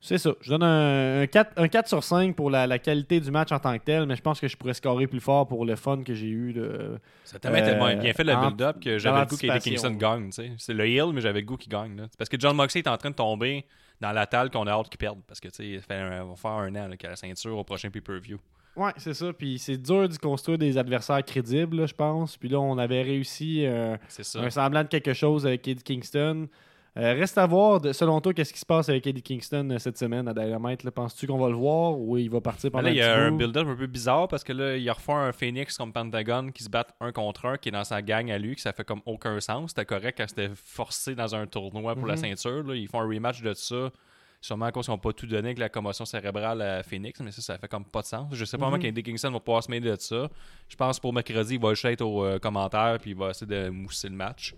[0.00, 0.32] C'est ça.
[0.40, 3.52] Je donne un, un 4, un 4 sur 5 pour la, la qualité du match
[3.52, 5.76] en tant que tel, mais je pense que je pourrais scorer plus fort pour le
[5.76, 6.52] fun que j'ai eu.
[6.52, 6.96] là.
[7.24, 9.58] Ça t'a tellement Euh, tellement bien fait le build-up que j'avais le goût qu'Eddie.
[9.60, 10.26] Kingston gagne.
[10.26, 10.52] tu sais.
[10.58, 11.96] C'est le heel, mais j'avais le goût qu'il gagne.
[11.96, 12.04] là.
[12.18, 13.64] Parce que John Moxley est en train de tomber
[14.00, 15.18] dans la talle qu'on a hâte qu'il perde.
[15.26, 17.64] Parce que tu sais, il fait un- va faire un an a la ceinture au
[17.64, 18.38] prochain pay-per-view.
[18.76, 19.32] Ouais, c'est ça.
[19.32, 22.36] Puis c'est dur de construire des adversaires crédibles, je pense.
[22.36, 23.96] Puis là, on avait réussi euh,
[24.36, 26.46] un semblant de quelque chose avec Eddie Kingston.
[26.96, 29.78] Euh, reste à voir, de- selon toi, qu'est-ce qui se passe avec Eddie Kingston euh,
[29.78, 30.88] cette semaine à Dynamite.
[30.90, 33.30] Penses-tu qu'on va le voir ou il va partir pendant là, il y a un
[33.30, 36.68] build-up un peu bizarre parce que là, il refait un Phoenix comme Pentagon qui se
[36.68, 39.02] battent un contre un, qui est dans sa gang à lui, que ça fait comme
[39.06, 39.70] aucun sens.
[39.70, 42.20] C'était correct quand c'était forcé dans un tournoi pour la Mhm.
[42.36, 42.64] ceinture.
[42.64, 42.74] là.
[42.74, 43.90] Ils font un rematch de ça.
[44.42, 47.30] Sûrement à cause qu'ils n'ont pas tout donné avec la commotion cérébrale à Phoenix, mais
[47.30, 48.28] ça, ça fait comme pas de sens.
[48.32, 50.28] Je sais pas comment qu'Eddie Kingston va pouvoir se mêler de ça.
[50.66, 53.46] Je pense pour mercredi, il va juste être aux euh, commentaires puis il va essayer
[53.46, 54.54] de mousser le match.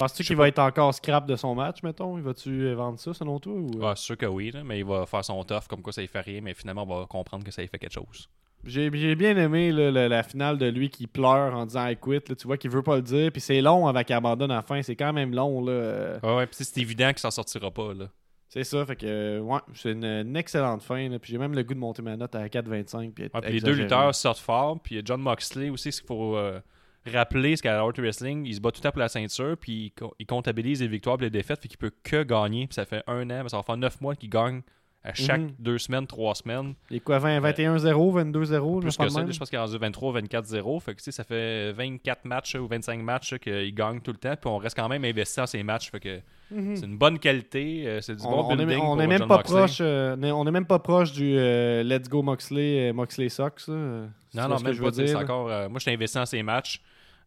[0.00, 2.16] Penses-tu qu'il va être encore scrap de son match, mettons?
[2.16, 3.70] Il va-tu vendre ça, selon toi ou...
[3.82, 3.88] euh?
[3.90, 6.00] Ah, c'est sûr que oui, là, mais il va faire son tough comme quoi ça
[6.02, 8.28] ne fait rien, mais finalement, on va comprendre que ça y fait quelque chose.
[8.64, 12.20] J'ai bien aimé là, la, la finale de lui qui pleure en disant I quit.
[12.28, 12.34] là.
[12.34, 13.30] tu vois qu'il veut pas le dire.
[13.32, 14.82] Puis c'est long qu'il abandonne à la fin.
[14.82, 15.64] C'est quand même long.
[15.64, 15.72] Là.
[15.72, 17.94] Euh, Ouais, ouais, puis c'est évident qu'il s'en sortira pas.
[17.94, 18.06] Là.
[18.50, 18.84] C'est ça.
[18.84, 21.08] Fait que, ouais, c'est une, une excellente fin.
[21.08, 21.18] là.
[21.18, 23.12] Puis j'ai même le goût de monter ma note à 4,25.
[23.12, 24.78] Puis être Ouais, puis les deux lutteurs sortent fort.
[24.82, 26.60] Puis John Moxley aussi, ce qu'il faut euh,
[27.06, 29.56] rappeler, c'est qu'à la World Wrestling, il se bat tout le temps pour la ceinture.
[29.58, 31.60] Puis il, co- il comptabilise les victoires et les défaites.
[31.60, 32.66] Fait qu'il peut que gagner.
[32.66, 34.62] Puis ça fait un an, ça va faire neuf mois qu'il gagne
[35.02, 35.52] à chaque Mhm.
[35.58, 36.74] deux semaines, trois semaines.
[36.90, 39.32] Il est quoi, 20, 21-0, 22-0 Plus je pense que ça, même?
[39.32, 40.78] je pense qu'il est rendu 23 24-0.
[40.80, 44.18] Fait que tu sais, ça fait 24 matchs ou 25 matchs qu'il gagne tout le
[44.18, 44.34] temps.
[44.40, 45.90] Puis on reste quand même investi dans ces matchs.
[45.90, 46.20] Fait que
[46.50, 46.76] Mhm.
[46.76, 47.84] c'est une bonne qualité.
[47.86, 48.78] euh, c'est du On, bon on est, building.
[48.82, 49.56] on pour est même John pas Moxley.
[49.56, 52.92] proche, euh, on est- on est même pas proche du euh, Let's Go Moxley, euh,
[52.92, 53.66] Moxley Sox.
[53.68, 54.86] Euh, Non, non, même que je pas.
[54.90, 56.82] veux sais, dire, encore, euh, moi, je suis investi dans ces matchs.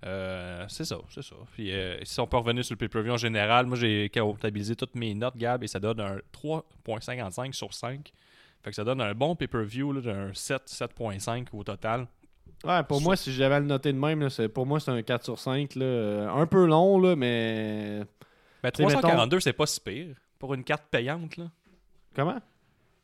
[0.05, 1.35] Euh, c'est ça, c'est ça.
[1.53, 4.95] Puis, euh, si on peut revenir sur le pay-per-view en général, moi, j'ai comptabilisé toutes
[4.95, 8.11] mes notes, Gab, et ça donne un 3.55 sur 5.
[8.63, 12.07] Fait que ça donne un bon pay-per-view d'un 7, 7.5 au total.
[12.65, 14.91] Ouais, pour moi, si j'avais à le noter de même, là, c'est- pour moi, c'est
[14.91, 15.75] un 4 sur 5.
[15.75, 18.03] Là, euh, un peu long, là, mais.
[18.63, 21.35] Mais Tu sais, 342, c'est pas si pire pour une carte payante.
[21.37, 21.45] Là.
[22.15, 22.39] Comment?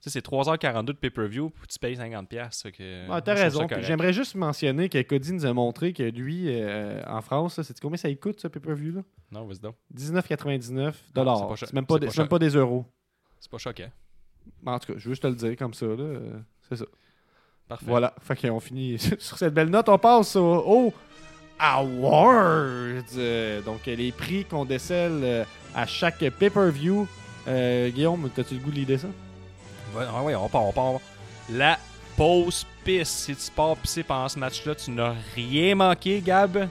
[0.02, 2.62] Sais, c'est 3h42 de pay-per-view, puis tu payes 50$.
[2.62, 3.68] fait que, Ouais, moi, t'as raison.
[3.82, 7.97] J'aimerais juste mentionner que Cody nous a montré que lui, euh, en France, c'est combien
[7.97, 9.02] ça coûte ce pay-per-view là?
[9.32, 9.76] Non, vas-y donc.
[9.93, 12.86] 19,99 Ah, c'est même, pas des- même pas des euros.
[13.39, 13.89] C'est pas choquant.
[14.66, 15.86] En tout cas, je veux juste te le dire comme ça.
[15.86, 16.39] là, euh,
[16.70, 16.86] C'est ça.
[17.68, 17.86] Parfait.
[17.88, 18.16] Voilà.
[18.22, 19.88] Fait qu'on finit sur cette belle note.
[19.89, 20.93] On passe au, au
[21.60, 23.04] Awards.
[23.18, 25.45] Euh, donc, euh, les prix qu'on décèle
[25.76, 27.08] à chaque pay-per-view.
[27.47, 29.08] Euh, Guillaume, t'as-tu le goût de l'idée ça?
[29.98, 30.94] Ah ouais, on part, on part.
[31.52, 31.80] La
[32.16, 33.10] pause pisse.
[33.10, 36.68] Si tu pars pisser pendant ce match-là, tu n'as rien manqué, Gab?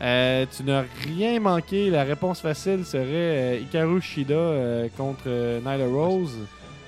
[0.00, 1.90] Euh, tu n'as rien manqué.
[1.90, 3.04] La réponse facile serait
[3.56, 6.38] euh, Hikaru Shida euh, contre euh, Nyla Rose.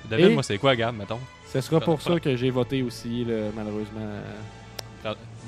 [0.08, 1.18] Devine, moi, c'est quoi, Gab, mettons?
[1.52, 4.20] Ce sera pour ça que j'ai voté aussi, là, malheureusement.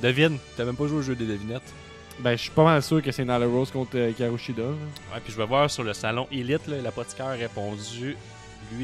[0.02, 0.38] Devine.
[0.56, 1.62] T'as même pas joué au jeu des devinettes.
[2.18, 4.62] Ben, je suis pas mal sûr que c'est Nyla Rose contre Hikaru Shida.
[4.62, 4.68] là.
[4.68, 8.16] Ouais, puis je vais voir sur le salon Elite, là, l'apothicaire a répondu,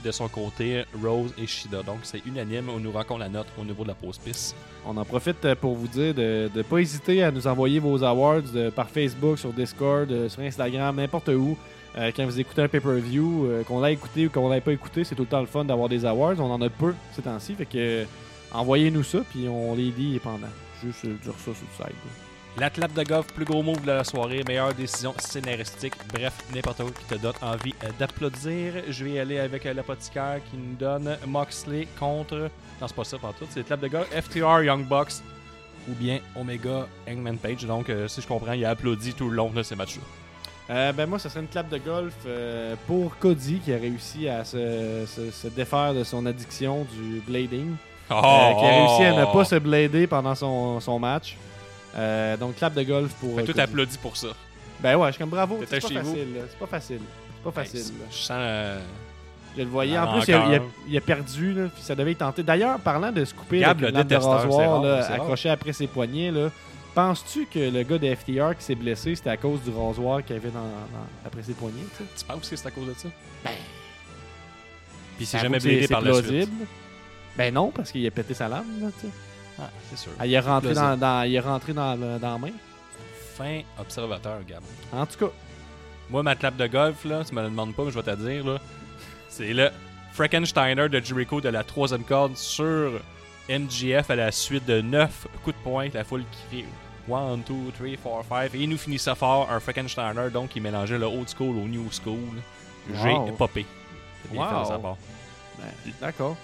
[0.05, 1.83] de son côté, Rose et Shida.
[1.83, 2.69] Donc, c'est unanime.
[2.69, 4.55] On nous raconte la note au niveau de la pause pisse.
[4.87, 8.03] On en profite euh, pour vous dire de ne pas hésiter à nous envoyer vos
[8.03, 11.57] awards euh, par Facebook, sur Discord, euh, sur Instagram, n'importe où.
[12.15, 15.23] Quand vous écoutez un pay-per-view, qu'on l'a écouté ou qu'on l'ait pas écouté, c'est tout
[15.23, 16.39] le temps le fun d'avoir des awards.
[16.39, 18.05] On en a peu ces temps-ci, fait que
[18.53, 20.47] envoyez-nous ça, puis on les lit pendant.
[20.81, 22.28] Juste dire ça sur le site.
[22.59, 25.93] La clap de golf, plus gros move de la soirée, meilleure décision scénaristique.
[26.13, 28.73] Bref, n'importe quoi qui te donne envie euh, d'applaudir.
[28.89, 32.35] Je vais y aller avec euh, l'apothicaire qui nous donne Moxley contre.
[32.81, 33.47] Non, c'est pas ça, pas tout.
[33.51, 35.13] C'est clap de golf, FTR Young Bucks
[35.89, 37.65] ou bien Omega Hangman Page.
[37.65, 40.03] Donc, euh, si je comprends, il a applaudi tout le long de ces matchs-là.
[40.75, 44.29] Euh, ben moi, ça serait une clap de golf euh, pour Cody qui a réussi
[44.29, 47.77] à se, se- se défaire de son addiction du blading.
[48.11, 48.15] Oh,
[48.59, 51.37] qui a réussi à ne pas se blader pendant son, son match.
[51.97, 53.37] Euh, donc, clap de golf pour.
[53.37, 54.29] Fait euh, tout applaudi pour ça.
[54.81, 55.59] Ben ouais, je suis comme bravo.
[55.69, 56.27] C'est pas facile.
[56.51, 57.01] C'est pas facile.
[57.35, 57.93] C'est pas facile.
[57.99, 58.31] Ben, je sens.
[58.39, 58.81] euh,
[59.57, 59.99] Je le voyais.
[59.99, 60.63] En plus, il a, il a- rancœur.
[60.89, 61.53] il a perdu.
[61.55, 62.43] Là, puis ça devait tenter.
[62.43, 65.13] D'ailleurs, parlant de se couper Gab, le de rasoir là, rare.
[65.13, 66.31] accroché après ses poignets,
[66.95, 70.37] penses-tu que le gars de FTR qui s'est blessé, c'était à cause du rasoir qu'il
[70.37, 71.83] avait dans, dans- après ses poignets?
[72.17, 73.09] tu penses que c'est à cause de ça?
[73.45, 73.51] Ben.
[75.17, 76.27] Puis jamais que c'est- bladé c'est par la suite.
[76.29, 76.67] plausible.
[77.37, 78.67] Ben non, parce qu'il a pété sa lame.
[78.81, 79.13] Là, tu sais.
[79.61, 80.13] Ah, c'est sûr.
[80.19, 82.53] Ah, il est rentré, dans, dans- il est rentré dans, le- dans la main.
[83.37, 84.63] Fin observateur, Gab.
[84.93, 85.33] En tout cas,
[86.11, 88.17] Moi, ma clap de golf, là, tu me le demandes pas, mais je vais te
[88.17, 88.59] dire, là,
[89.29, 89.69] c'est le
[90.15, 92.93] Frankensteiner de Jericho de la troisième corde sur
[93.49, 95.89] MGF à la suite de 9 coups de poing.
[95.93, 96.65] La foule qui crie
[97.15, 97.45] 1, 2,
[97.77, 98.55] 3, 4, 5.
[98.55, 101.69] Et il nous finit ça fort, un Frankensteiner, donc qui mélangeait le old school au
[101.69, 102.41] new school.
[103.03, 103.33] J'ai Wow.
[103.33, 103.67] popé.
[104.23, 104.65] C'est bien fait de Wow.
[104.65, 104.97] sa part.
[105.59, 106.37] ben, d'accord.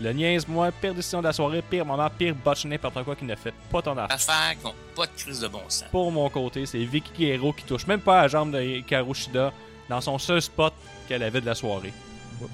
[0.00, 3.34] Le niaise-moi, pire décision de la soirée, pire moment, pire botch, n'importe quoi qui ne
[3.36, 4.16] fait pas ton affaire.
[4.16, 5.84] Affaires qui n'ont pas de crise de bon sens.
[5.90, 9.14] Pour mon côté, c'est Vicky Guerrero qui touche même pas à la jambe de Hikaru
[9.14, 9.52] Shida
[9.88, 10.72] dans son seul spot
[11.06, 11.92] qu'elle avait de la soirée.
[12.40, 12.48] Ouais,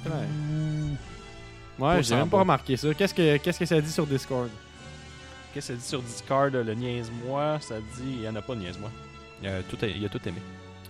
[1.78, 2.92] Pas j'ai même pas remarqué ça.
[2.92, 4.50] Qu'est-ce que, qu'est-ce que ça dit sur Discord?
[5.54, 7.58] Qu'est-ce que ça dit sur Discord, le niaise-moi?
[7.60, 8.90] Ça dit, il y en a pas de niaise-moi.
[9.42, 10.42] Il a tout, il a tout aimé.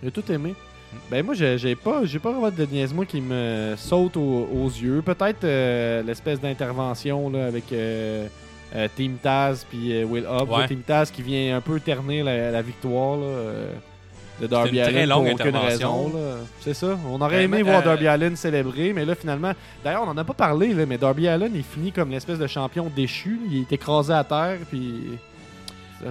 [0.03, 0.55] J'ai tout aimé.
[1.11, 5.03] Ben moi j'ai pas j'ai pas vraiment de niaise-moi qui me saute aux, aux yeux.
[5.05, 8.27] Peut-être euh, l'espèce d'intervention là, avec euh,
[8.75, 10.51] euh, Team Taz puis euh, Will Hobbs.
[10.51, 10.67] Ouais.
[10.67, 13.27] Team Taz qui vient un peu ternir la, la victoire là,
[14.41, 16.13] de Darby une très Allin longue pour aucune raison.
[16.61, 16.99] C'est ça.
[17.11, 19.53] On aurait Vraiment, aimé voir Darby Allin célébrer, mais là finalement.
[19.85, 22.47] D'ailleurs on en a pas parlé là, mais Darby Allin il finit comme l'espèce de
[22.47, 23.41] champion déchu.
[23.51, 25.19] Il est écrasé à terre puis.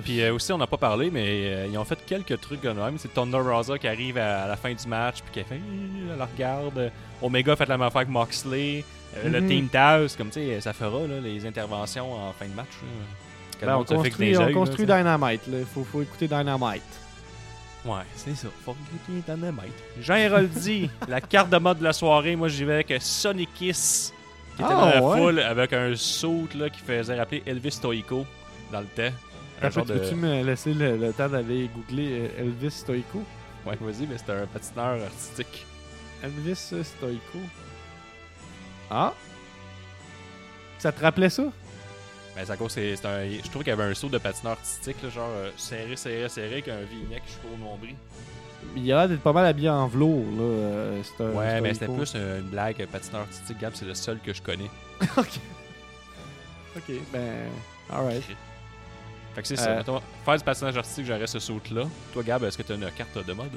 [0.04, 2.70] Puis euh, aussi, on n'a pas parlé, mais euh, ils ont fait quelques trucs de
[2.70, 2.98] même.
[2.98, 5.56] C'est Thunder Rosa qui arrive à, à la fin du match, puis qui a fait,
[5.56, 6.92] Ih, elle la regarde.
[7.22, 8.84] Omega fait la même affaire avec Moxley.
[9.16, 9.48] Euh, Le Mhm.
[9.48, 12.68] Team Taz, comme tu sais, ça fera là, les interventions en fin de match.
[13.62, 14.86] Ben, on construit, on construit.
[14.86, 15.42] Dynamite.
[15.48, 16.84] Il faut, faut écouter Dynamite.
[17.86, 18.50] Ouais, c'est ça.
[18.66, 19.74] Faut écouter Dynamite.
[20.02, 24.14] Jean Héroldi, la carte de mode de la soirée, moi j'y vais avec Sonic Kiss,
[24.58, 25.18] qui était Ah, dans la ouais.
[25.18, 28.26] foule avec un saut qui faisait rappeler Elvis Stoico
[28.72, 29.16] dans le temps.
[29.62, 29.94] Genre de...
[29.98, 33.24] Peux-tu me laisser le, le temps d'aller googler euh, Elvis Stoico?
[33.66, 35.66] Ouais, vas-y, mais c'était un patineur artistique.
[36.24, 37.40] Elvis Stoico.
[38.90, 39.14] Ah!
[40.80, 41.44] Ça te rappelait ça?
[42.36, 43.28] Ben, cause, c'est un.
[43.28, 46.30] Je trouve qu'il y avait un saut de patineur artistique, là, genre euh, serré, serré,
[46.30, 47.96] serré, avec un V-neck jusqu'au nombril.
[48.76, 50.44] Il a l'air d'être pas mal habillé en velours, là.
[50.44, 53.58] euh, un Ouais, mais c'était plus euh, une blague, patineur artistique.
[53.60, 54.70] Gab, c'est le seul que je connais.
[55.18, 55.40] ok.
[56.76, 57.50] Ok, ben.
[57.90, 58.24] Alright.
[59.38, 59.64] Fait que c'est Euh.
[59.64, 59.76] ça.
[59.76, 61.84] Mettons, faire du patinage artistique, j'aurais ce saut-là.
[62.12, 63.52] Toi, Gab, est-ce que tu as une carte de mode?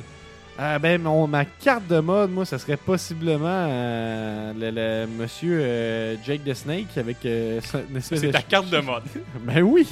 [0.59, 5.59] Ah, ben, mon, ma carte de mode, moi, ça serait possiblement euh, le, le monsieur
[5.63, 9.05] euh, Jake the Snake avec euh, une espèce C'est ta carte de mode.
[9.41, 9.87] Ben oui!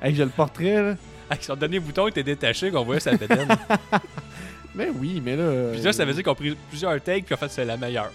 [0.00, 0.94] Hey, j'ai le portrait, là.
[1.28, 3.48] Avec son dernier bouton était détaché, qu'on voyait sa bédaine.
[4.74, 5.72] Ben oui, mais là.
[5.72, 7.76] Puis là, ça veut dire qu'on a pris plusieurs takes, puis en fait, c'est la
[7.76, 8.10] meilleure.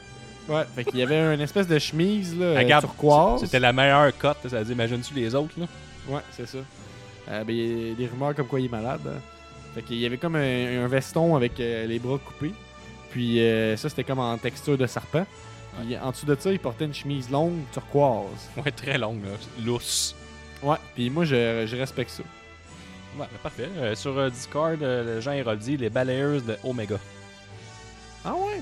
[0.49, 3.41] Ouais, fait qu'il y avait une espèce de chemise, là, Ah, turquoise.
[3.41, 4.37] C'était la meilleure cote.
[4.47, 5.65] Ça veut dire, imagine-tu les autres, là?
[6.07, 6.57] Ouais, c'est ça.
[7.29, 9.01] Euh, ben, il y a des rumeurs comme quoi il est malade.
[9.07, 9.19] hein.
[9.75, 12.53] Fait qu'il y avait comme un, un veston avec euh, les bras coupés.
[13.11, 15.25] Puis euh, ça, c'était comme en texture de serpent.
[15.79, 18.49] Puis en dessous de ça, il portait une chemise longue turquoise.
[18.57, 19.31] Ouais, très longue, là.
[19.63, 20.15] Lousse.
[20.63, 22.23] Ouais, puis moi, je, je respecte ça.
[23.17, 23.69] Ouais, ben, parfait.
[23.77, 26.97] Euh, sur euh, Discord, euh, le Jean Héroldi, les balayeurs de Omega.
[28.25, 28.61] Ah ouais?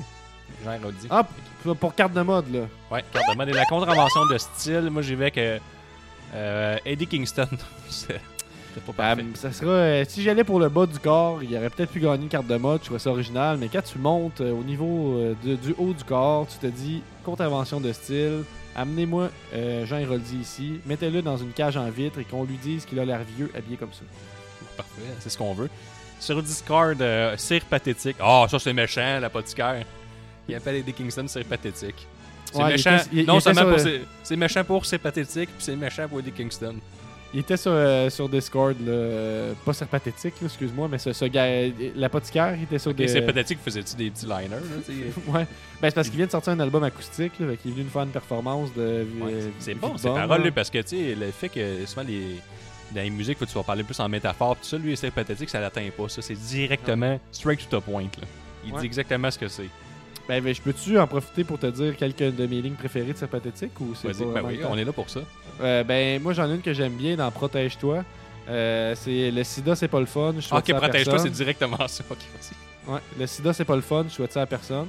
[0.63, 1.07] Jean Héroldi.
[1.09, 1.25] Ah,
[1.63, 2.61] pour, pour carte de mode, là.
[2.91, 3.49] Ouais, carte de mode.
[3.49, 5.31] Et la contravention de style, moi, j'y vais
[6.33, 7.47] euh, Eddie Kingston.
[7.89, 8.19] c'est
[8.81, 9.25] pas Ben, parfait.
[9.35, 12.23] ça sera, euh, si j'allais pour le bas du corps, il aurait peut-être pu gagner
[12.23, 15.17] une carte de mode, je trouvais ça original, mais quand tu montes euh, au niveau
[15.17, 18.43] euh, de- du haut du corps, tu te dis contravention de style,
[18.75, 19.29] amenez-moi
[19.85, 23.05] Jean Héroldi ici, mettez-le dans une cage en vitre et qu'on lui dise qu'il a
[23.05, 24.01] l'air vieux habillé comme ça.
[24.77, 25.69] Parfait, c'est ce qu'on veut.
[26.19, 26.97] Sur Discord,
[27.37, 28.17] cire pathétique.
[28.19, 29.83] Ah, ça, c'est méchant, l'apothicaire.
[30.47, 32.05] Il appelle Eddie Kingston cire pathétique.
[32.51, 32.95] C'est Ouais, il méchant.
[32.95, 33.79] était- il- il non était seulement pour
[34.23, 36.75] c'est méchant pour c'est pathétique, puis c'est méchant pour Eddie Kingston.
[37.33, 41.25] Il était sur, euh, sur Discord, là, euh, pas sur pathétique, excuse-moi, mais ce, ce
[41.25, 41.47] gars,
[41.95, 43.07] l'apothicaire, il était sur Ok, des...
[43.09, 44.57] c'est pathétique, faisais-tu des petits liners, là?
[45.33, 45.45] Ouais,
[45.81, 47.89] ben, c'est parce qu'il vient de sortir un album acoustique, là, fait est venu nous
[47.89, 49.05] faire une performance de...
[49.21, 52.37] Ouais, c'est bon, ces paroles, parce que, tu sais, le fait que souvent les,
[52.93, 54.55] dans les musiques, faut que tu vas parler plus en métaphore.
[54.55, 56.07] Tout ça, lui, c'est pathétique, ça l'atteint pas.
[56.07, 58.03] Ça, c'est directement straight to the point.
[58.03, 58.27] Là.
[58.65, 58.79] Il Ouais.
[58.79, 59.69] dit exactement ce que c'est.
[60.27, 63.17] Ben, ben, je peux-tu en profiter pour te dire quelques de mes lignes préférées de
[63.17, 65.19] C'est pathétique ou c'est Ben oui, on est là pour ça.
[65.61, 68.03] Euh, ben, moi, j'en ai une que j'aime bien dans Protège-toi.
[68.49, 70.33] Euh, c'est le sida, c'est pas le fun.
[70.35, 72.03] Je souhaite Ok, protège-toi, c'est directement ça.
[72.11, 72.93] Ok, vas-y.
[72.93, 74.05] Ouais, le sida, c'est pas le fun.
[74.07, 74.87] Je souhaite ça à personne.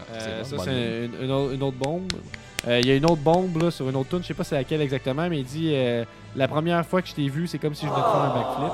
[0.00, 2.12] Ah, Euh, ça, c'est une, une autre- une autre bombe.
[2.68, 4.44] Euh, Il y a une autre bombe là, sur une autre tune, je sais pas
[4.44, 6.04] c'est laquelle exactement, mais il dit euh,
[6.36, 8.34] La première fois que je t'ai vu, c'est comme si je venais de faire un
[8.34, 8.72] backflip.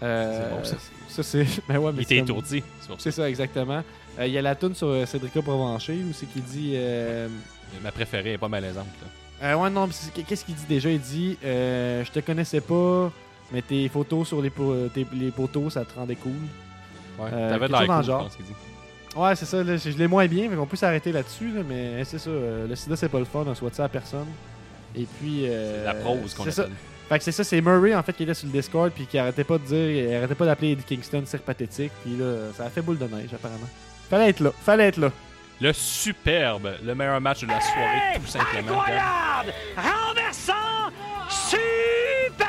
[0.00, 0.76] C'est bon, ça.
[1.08, 1.46] Ça, c'est.
[1.68, 2.62] Ben ouais, mais Il était étourdi.
[2.80, 2.94] c'est ça.
[2.98, 3.82] C'est ça, exactement.
[4.18, 6.72] Euh, Il y a la tune sur euh, Cédrica Provencher où c'est qu'il dit.
[6.74, 7.28] euh,
[7.82, 8.86] Ma préférée est pas malaisante.
[9.40, 9.58] là.
[9.58, 10.90] ouais, non, c'est- qu'est-ce qu'il dit déjà?
[10.90, 13.10] Il dit euh, Je te connaissais pas,
[13.52, 16.32] mais tes photos sur les, po- tes- les poteaux, ça te rendait cool.
[17.18, 17.30] Ouais.
[17.30, 18.22] T'avais de cool, je genre.
[18.24, 18.54] pense dit.
[19.16, 21.62] Ouais, c'est ça, là, je, je l'ai moins bien, mais on peut s'arrêter là-dessus, là,
[21.66, 24.26] mais c'est ça, euh, le sida c'est pas le fun, on souhaite ça à personne?
[24.94, 25.44] Et puis.
[25.46, 26.62] euh, C'est la prose qu'on c'est ça.
[26.62, 26.74] appelle.
[27.08, 29.16] Fait que c'est ça, c'est Murray en fait qui était sur le Discord puis qui
[29.16, 32.64] arrêtait pas de dire, il arrêtait pas d'appeler Eddie Kingston cire pathétique, puis là, ça
[32.64, 33.68] a fait boule de neige apparemment.
[34.08, 35.10] Fallait être là, fallait être là.
[35.60, 38.72] Le superbe, le meilleur match de la soirée, tout simplement.
[38.80, 39.52] Incroyable!
[39.76, 40.92] Renversant!
[41.30, 42.46] Super!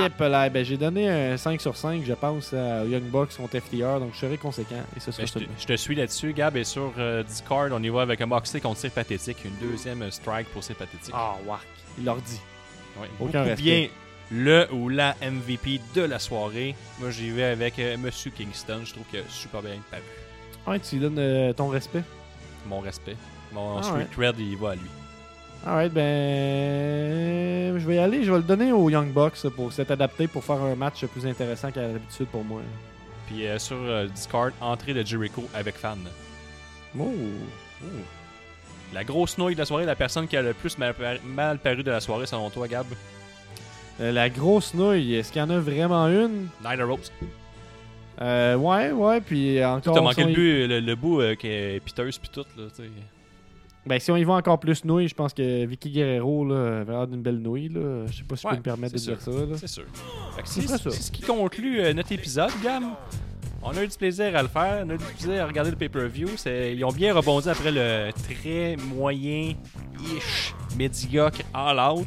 [0.00, 3.58] Yep, là, ben, j'ai donné un 5 sur 5, je pense, à Young Bucks contre
[3.58, 4.82] FTR, donc je serai conséquent.
[4.96, 5.40] Et ce sera Ben, je, ça.
[5.40, 8.26] te, je te suis là-dessus, Gab, et sur euh, Discord, on y va avec un
[8.26, 11.14] Moxley contre Sir Pathétique, une deuxième euh, strike pour Sir Pathétique.
[11.16, 11.66] Ah, wark.
[11.98, 12.40] Il leur dit.
[13.00, 13.62] Ouais, aucun respect.
[13.62, 13.88] bien
[14.30, 16.74] le ou la MVP de la soirée.
[16.98, 18.82] Moi, j'y vais avec euh, Monsieur Kingston.
[18.84, 20.02] Je trouve que super bien paru.
[20.66, 22.02] Ouais, tu lui donnes euh, ton respect.
[22.66, 23.16] Mon respect.
[23.52, 24.90] Mon Ah street cred, il va à lui.
[25.66, 27.78] Alright, ben.
[27.78, 30.44] Je vais y aller, je vais le donner aux Young Bucks pour s'être adapté pour
[30.44, 32.60] faire un match plus intéressant qu'à l'habitude pour moi.
[33.26, 35.98] Puis euh, sur euh, Discord, entrée de Jericho avec fan.
[36.98, 37.12] Oh.
[38.92, 41.58] La grosse nouille de la soirée, la personne qui a le plus mal, par- mal
[41.58, 42.86] paru de la soirée, selon toi, Gab?
[44.00, 46.48] Euh, la grosse nouille, est-ce qu'il y en a vraiment une?
[46.64, 47.10] Nyla Rose.
[48.20, 49.94] Euh, Ouais, ouais, puis encore.
[49.94, 52.64] T'as manqué si le, y- le, le bout euh, qui est piteuse puis tout, là.
[53.86, 56.92] Ben, si on y va encore plus nouille, je pense que Vicky Guerrero là, avait
[56.92, 57.68] l'air d'une belle nouille.
[57.68, 58.06] Là.
[58.06, 59.30] Je sais pas si je peux me permettre de dire ça.
[59.30, 59.56] Là.
[59.56, 59.84] C'est sûr.
[60.44, 62.94] C'est ce qui conclut euh, notre épisode, Gam.
[63.62, 65.70] On a eu du plaisir à le faire, on a eu du plaisir à regarder
[65.70, 66.28] le pay-per-view.
[66.46, 72.06] Ils ont bien rebondi après le très moyen-ish, médiocre all-out.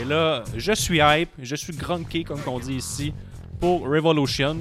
[0.00, 3.12] Et là, je suis hype, je suis grunky, comme on dit ici,
[3.60, 4.56] pour Revolution.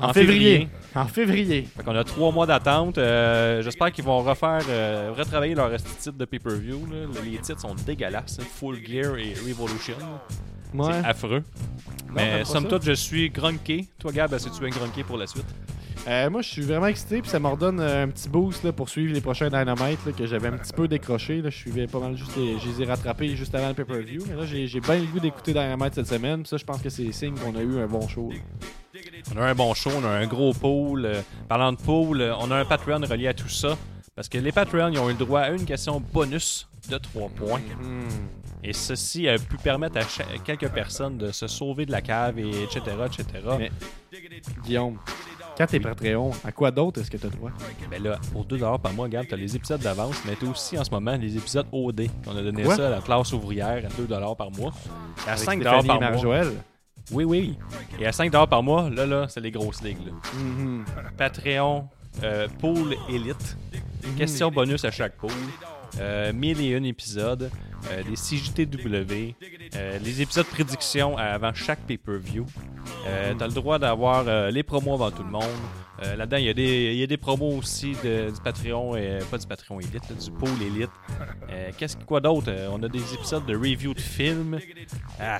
[0.00, 0.68] En, février.
[0.94, 1.68] En février.
[1.76, 2.98] Fait qu'on a trois mois d'attente.
[2.98, 6.80] Euh, J'espère qu'ils vont refaire, euh, retravailler leur titre de pay-per-view.
[7.24, 8.38] Les titres sont dégueulasses.
[8.40, 8.44] hein.
[8.56, 9.94] Full Gear et Revolution.
[10.74, 10.92] Ouais.
[11.00, 11.42] C'est affreux.
[12.08, 13.86] Non, Mais somme toute, je suis grunké.
[13.98, 15.46] Toi, Gab, est-ce que tu es grunké pour la suite?
[16.06, 18.90] Euh, moi, je suis vraiment excité, puis ça me redonne un petit boost là, pour
[18.90, 21.40] suivre les prochains Dynamite là, que j'avais un petit peu décroché.
[21.40, 21.48] Là.
[21.48, 24.22] Je suivais pas mal juste les, je les ai rattrapés juste avant le pay-per-view.
[24.28, 26.40] Mais là, j'ai j'ai bien le goût d'écouter Dynamite cette semaine.
[26.42, 28.30] Puis ça, je pense que c'est signe qu'on a eu un bon show.
[28.30, 28.36] là.
[29.34, 31.06] On a un bon show, on a un gros pool.
[31.06, 33.76] Euh, parlant de pool, euh, on a un Patreon relié à tout ça.
[34.14, 37.28] Parce que les Patreons, ils ont eu le droit à une question bonus de 3
[37.30, 37.60] points.
[38.62, 42.48] Et ceci a pu permettre à quelques personnes de se sauver de la cave, et
[42.62, 43.24] etc., etc.
[43.58, 43.70] Mais-
[44.64, 44.98] Guillaume,
[45.58, 47.50] quand t'es Patreon, à quoi d'autre est-ce que t'as droit?
[47.90, 50.84] Ben là, pour 2$ par mois, regarde, t'as les épisodes d'avance, mais t'as aussi en
[50.84, 52.08] ce moment les épisodes OD.
[52.26, 52.76] On a donné Quoi?
[52.76, 54.72] ça à la classe ouvrière à 2$ par mois.
[55.26, 56.44] À Avec 5$ Stéphanie par mois.
[57.12, 57.56] Oui, oui.
[58.00, 60.06] Et à 5$ par mois, là, là, c'est les grosses ligues.
[60.06, 60.12] là.
[60.38, 60.84] Mhm.
[61.16, 61.88] Patreon,
[62.22, 63.56] euh, pool élite,
[64.16, 65.30] question bonus à chaque pool,
[66.00, 67.50] euh, 1001 épisodes,
[67.90, 69.34] euh, des CJTW,
[69.76, 72.46] euh, les épisodes prédiction avant chaque pay-per-view.
[73.06, 75.44] Euh, T'as le droit d'avoir euh, les promos avant tout le monde.
[76.02, 78.96] Euh, Là-dedans, il y, a des- il y a des promos aussi de- du Patreon,
[78.96, 80.90] et pas du Patreon Elite, là, du Pool Elite.
[81.50, 82.46] Euh, Qu'est-ce que quoi d'autre?
[82.48, 84.58] Euh, on a des épisodes de review de films.
[85.20, 85.38] Ah,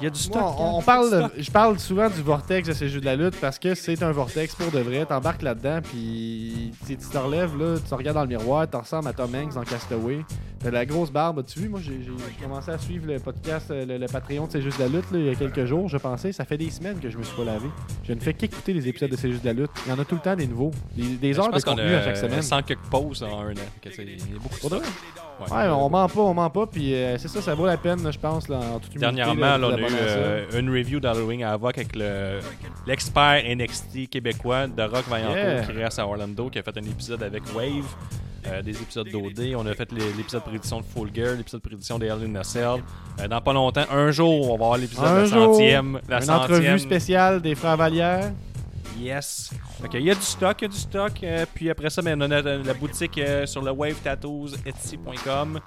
[0.00, 0.36] il y a du stock.
[0.36, 3.40] On, hein, on parle, je parle souvent du vortex de ces jeux de la lutte
[3.40, 5.06] parce que c'est un vortex pour de vrai.
[5.06, 9.08] T'embarques là-dedans, puis tu te relèves, là, tu te regardes dans le miroir, tu ressembles
[9.08, 10.18] à Tom Hanks dans Castaway.
[10.60, 11.44] T'as de la grosse barbe.
[11.46, 11.98] Tu vu, moi, j'ai
[12.42, 15.10] commencé à suivre le podcast, euh, le, le Patreon de C'est juste de la lutte,
[15.10, 16.32] là, il y a quelques jours, je pensais.
[16.32, 17.68] Ça fait des semaines que je me suis pas lavé.
[18.04, 19.70] Je ne fais qu'écouter les épisodes de C'est juste de la lutte.
[19.86, 20.72] Il y en a tout le temps des nouveaux.
[20.96, 22.42] Des, heures de contenu a à chaque semaine.
[22.42, 23.54] 100 quelques pauses en un an.
[23.80, 24.80] Que c'est- Il y a beaucoup de de?
[24.80, 25.52] Ouais.
[25.54, 28.10] Ouais, on ment pas, on ment pas, puis euh, c'est ça, ça vaut la peine,
[28.10, 30.98] je pense, là, en toute humilité, Dernièrement, là, on a de eu euh, une review
[30.98, 32.40] d'Halloween à Avoc avec le-
[32.86, 35.62] l'expert NXT québécois de Rock Vaillancourt Yeah.
[35.62, 37.84] qui reste à Orlando, qui a fait un épisode avec Wave,
[38.46, 39.54] euh, des épisodes d'OD.
[39.58, 42.34] On a fait l'épisode de prédiction de Full Gear, l'épisode de prédiction des Hell in
[42.36, 42.82] a Cell.
[43.20, 46.00] Euh, dans pas longtemps, un jour, on va avoir l'épisode Un la jour, centième.
[46.08, 46.40] La Une centième.
[46.58, 48.30] entrevue spéciale des frères Vallière.
[48.98, 49.50] Yes.
[49.80, 51.12] Fait que il y a du stock, il y a du stock.
[51.22, 55.60] euh, puis après ça, ben, on a la, la boutique euh, sur le wavetattoos.etsy.com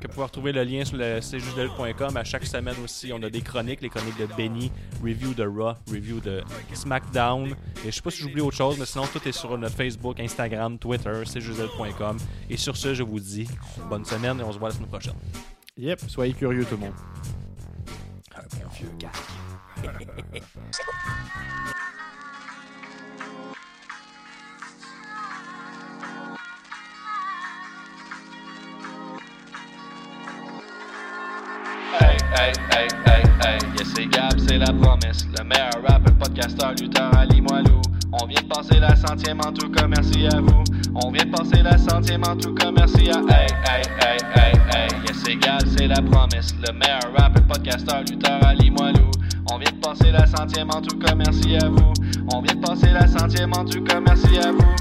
[0.00, 2.16] que vous pouvez retrouver le lien sur le cjusdelutte.com.
[2.16, 4.70] À chaque semaine aussi, on a des chroniques, les chroniques de Benny,
[5.02, 6.42] review de Raw, review de
[6.72, 7.50] SmackDown.
[7.84, 10.18] Et je sais pas si j'oublie autre chose, mais sinon tout est sur notre Facebook,
[10.20, 12.18] Instagram, Twitter, cjusdelutte.com.
[12.48, 13.48] Et sur ce, je vous dis
[13.88, 15.14] bonne semaine et on se voit la semaine prochaine.
[15.76, 16.94] Yep, soyez curieux tout le monde.
[18.36, 19.10] Un bon vieux gars.
[34.00, 35.26] c'est Gab, c'est la promesse.
[35.38, 37.80] Le meilleur rapper, podcasteur, lutteur, Ali Moilou.
[38.12, 40.64] On vient de passer la centième en tout cas, merci à vous.
[40.94, 44.52] On vient de passer la centième en tout cas, merci à Hey, hey, hey, hey,
[44.72, 46.54] hey, yes c'est Gab, c'est la promesse.
[46.66, 49.10] Le meilleur rapper, podcasteur, lutteur, Ali Moilou.
[49.52, 51.92] On vient de passer la centième en tout cas, merci à vous.
[52.32, 54.74] On vient de passer la centième en tout cas, merci à vous.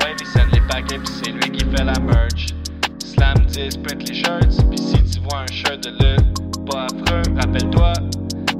[0.00, 2.54] Ouais, il send les paquets, pis c'est lui qui fait la merch.
[3.04, 7.22] Slam 10, print les shirts, pis si tu vois un shirt de lutte, pas affreux,
[7.36, 7.94] rappelle-toi,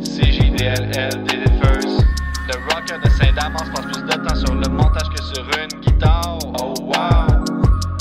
[0.03, 2.05] c'est JDLL did it first.
[2.49, 6.39] Le rocker de Saint-Damas passe plus de temps sur le montage que sur une guitare.
[6.61, 7.45] Oh wow!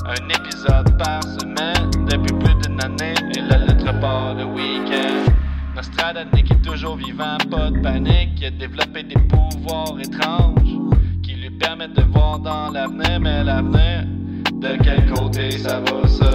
[0.06, 5.32] Un épisode par semaine depuis plus d'une année et la lettre part le week-end.
[5.76, 8.40] Nostradanic est toujours vivant, pas de panique.
[8.42, 10.78] Il a développé des pouvoirs étranges
[11.24, 14.06] qui lui permettent de voir dans l'avenir, mais l'avenir,
[14.54, 16.32] de quel côté ça va ça?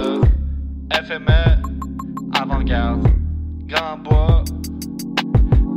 [1.03, 1.61] FME,
[2.33, 3.07] avant-garde,
[3.67, 4.43] Grand Bois,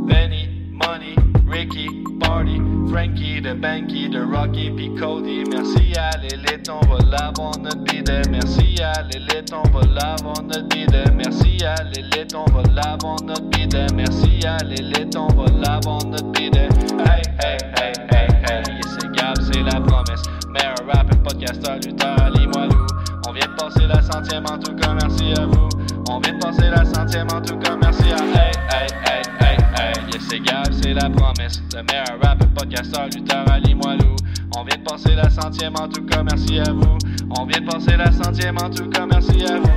[0.09, 1.15] Benny, Money,
[1.45, 1.87] Ricky,
[2.19, 2.59] Party,
[2.89, 5.43] Frankie, de Banky, de Rocky, puis Cody.
[5.51, 8.21] Merci à l'élite, on va l'avoir notre bidet.
[8.31, 11.05] Merci à l'élite, on va l'avoir notre bidet.
[11.15, 13.85] Merci à l'élite, on va l'avoir notre bidet.
[13.95, 16.69] Merci à l'élite, on va l'avoir notre bidet.
[17.05, 20.23] Hey, hey, hey, hey, hey, c'est Gab, c'est la promesse.
[20.49, 22.87] Meilleur rapper, podcasteur, lutteur, Ali Moilou.
[23.27, 25.69] On vient de passer la centième en tout cas, merci à vous.
[26.09, 29.38] On vient de passer la centième en tout cas, merci à Hey, hey, hey,
[30.29, 31.61] c'est Gab, c'est la promesse.
[31.73, 34.15] Le meilleur rapper, podcasteur, lutteur, Ali Moilou.
[34.55, 36.97] On vient de passer la centième en tout cas, merci à vous.
[37.37, 39.69] On vient de passer la centième en tout cas, merci à vous.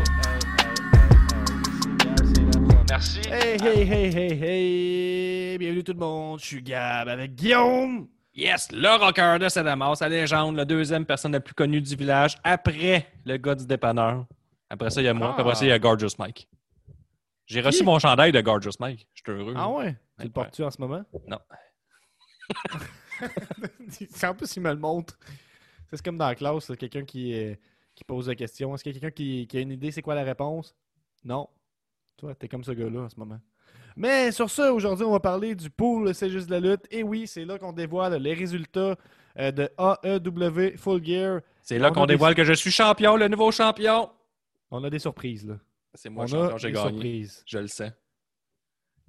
[2.89, 3.21] Merci.
[3.31, 5.59] Hey, hey, hey, hey, hey!
[5.59, 8.09] Bienvenue tout le monde, je suis Gab avec Guillaume!
[8.35, 12.37] Yes, le rocker de Sadamas, la légende, la deuxième personne la plus connue du village,
[12.45, 14.27] après le gars du dépanneur.
[14.69, 16.49] Après ça, il y a moi, puis après ça, il y a Gorgeous Mike.
[17.47, 19.07] J'ai reçu mon chandail de Gorgeous Mike.
[19.15, 19.55] Je suis heureux.
[19.57, 19.97] Ah ouais?
[20.23, 21.05] Tu le portes-tu en ce moment?
[21.29, 21.39] Non.
[24.25, 25.19] en plus, il me le montre.
[25.93, 27.55] C'est comme dans la classe, quelqu'un qui, euh,
[27.95, 28.75] qui pose la question.
[28.75, 30.75] Est-ce qu'il y a quelqu'un qui, qui a une idée, c'est quoi la réponse?
[31.25, 31.49] Non.
[32.17, 33.41] Toi, t'es comme ce gars-là en ce moment.
[33.97, 36.87] Mais sur ça, aujourd'hui, on va parler du pool C'est juste de la lutte.
[36.91, 38.97] Et oui, c'est là qu'on dévoile les résultats
[39.39, 41.41] euh, de AEW Full Gear.
[41.61, 44.11] C'est là On qu'on des- dévoile que je suis champion, le nouveau champion.
[44.71, 45.59] On a des surprises, là.
[45.95, 46.89] C'est moi champion, j'ai gagné.
[46.89, 47.43] surprises.
[47.47, 47.93] Je le sais.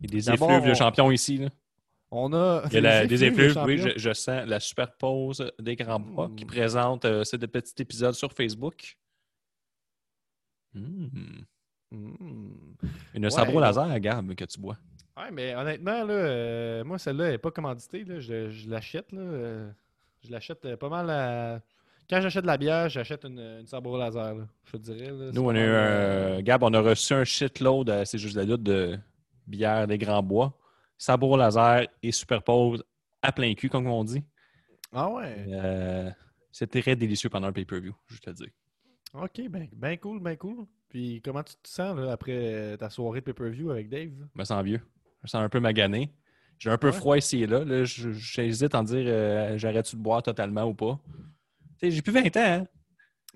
[0.03, 1.37] Il y a des effluves de on- champion ici.
[1.37, 1.49] Là.
[2.11, 5.75] On a Il y a la- des effluves oui, je, je sens la superpose des
[5.75, 6.35] grands bras Mm.
[6.35, 8.97] qui présente euh, ce petit épisode sur Facebook.
[10.73, 11.07] Mm.
[11.91, 12.55] Mm.
[13.15, 13.29] Une Ouais.
[13.29, 14.77] sabro laser, Gab, que tu bois.
[15.15, 18.03] Ouais, mais honnêtement, là, euh, moi, celle-là n'est pas commanditée.
[18.03, 18.19] Là.
[18.19, 19.11] Je, je l'achète.
[19.11, 19.71] là, euh,
[20.23, 21.61] je l'achète euh, pas mal à...
[22.09, 24.35] Quand j'achète de la bière, j'achète une, une sabro laser.
[24.35, 25.11] là, je te dirais.
[25.33, 28.43] Nous, on a eu un- euh, Gab, on a reçu un shitload, c'est juste la
[28.43, 28.97] lutte de
[29.47, 30.57] bière des grands bois.
[30.97, 32.83] Sabro laser et superpose
[33.21, 34.23] à plein cul, comme on dit.
[34.91, 35.45] Ah ouais.
[35.49, 36.11] Euh,
[36.51, 38.49] C'était très délicieux pendant le pay-per-view, je te le dis.
[39.13, 40.65] Ok, ben, ben cool, ben cool.
[40.89, 44.11] Puis comment tu te sens là, après ta soirée de pay-per-view avec Dave?
[44.33, 44.81] Je me sens vieux.
[45.03, 46.11] Je me sens un peu magané.
[46.59, 46.93] J'ai un peu Ouais.
[46.93, 47.63] froid ici et là.
[47.65, 50.99] là J'hésite en dire euh, j'arrête-tu de boire totalement ou pas?
[51.79, 52.61] Tu sais, J'ai plus 20 ans.
[52.61, 52.67] Hein?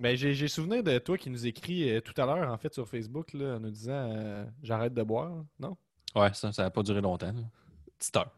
[0.00, 2.72] Ben, j'ai j'ai souvenir de toi qui nous écrit euh, tout à l'heure, en fait,
[2.72, 5.44] sur Facebook, là, en nous disant euh, j'arrête de boire.
[5.58, 5.76] Non?
[6.14, 7.26] Ouais, ça, ça n'a pas duré longtemps.
[7.26, 7.42] là.
[7.98, 8.30] Petite heure.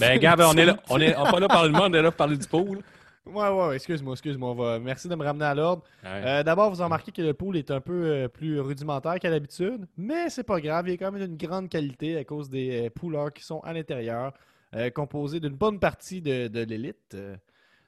[0.00, 0.76] Mais Gab, on est là.
[0.88, 2.80] On est pas là par le monde, on est là pour parler du pool.
[3.26, 4.54] Ouais, ouais, excuse-moi, excuse-moi.
[4.54, 5.82] va- Merci de me ramener à l'ordre.
[6.04, 6.10] Ouais.
[6.24, 9.86] Euh, D'abord, vous remarquez que le pool est un peu euh, plus rudimentaire qu'à l'habitude,
[9.96, 12.90] mais c'est pas grave, il est quand même d'une grande qualité à cause des euh,
[12.90, 14.32] poolers qui sont à l'intérieur,
[14.76, 17.16] euh, composés d'une bonne partie de, de l'élite.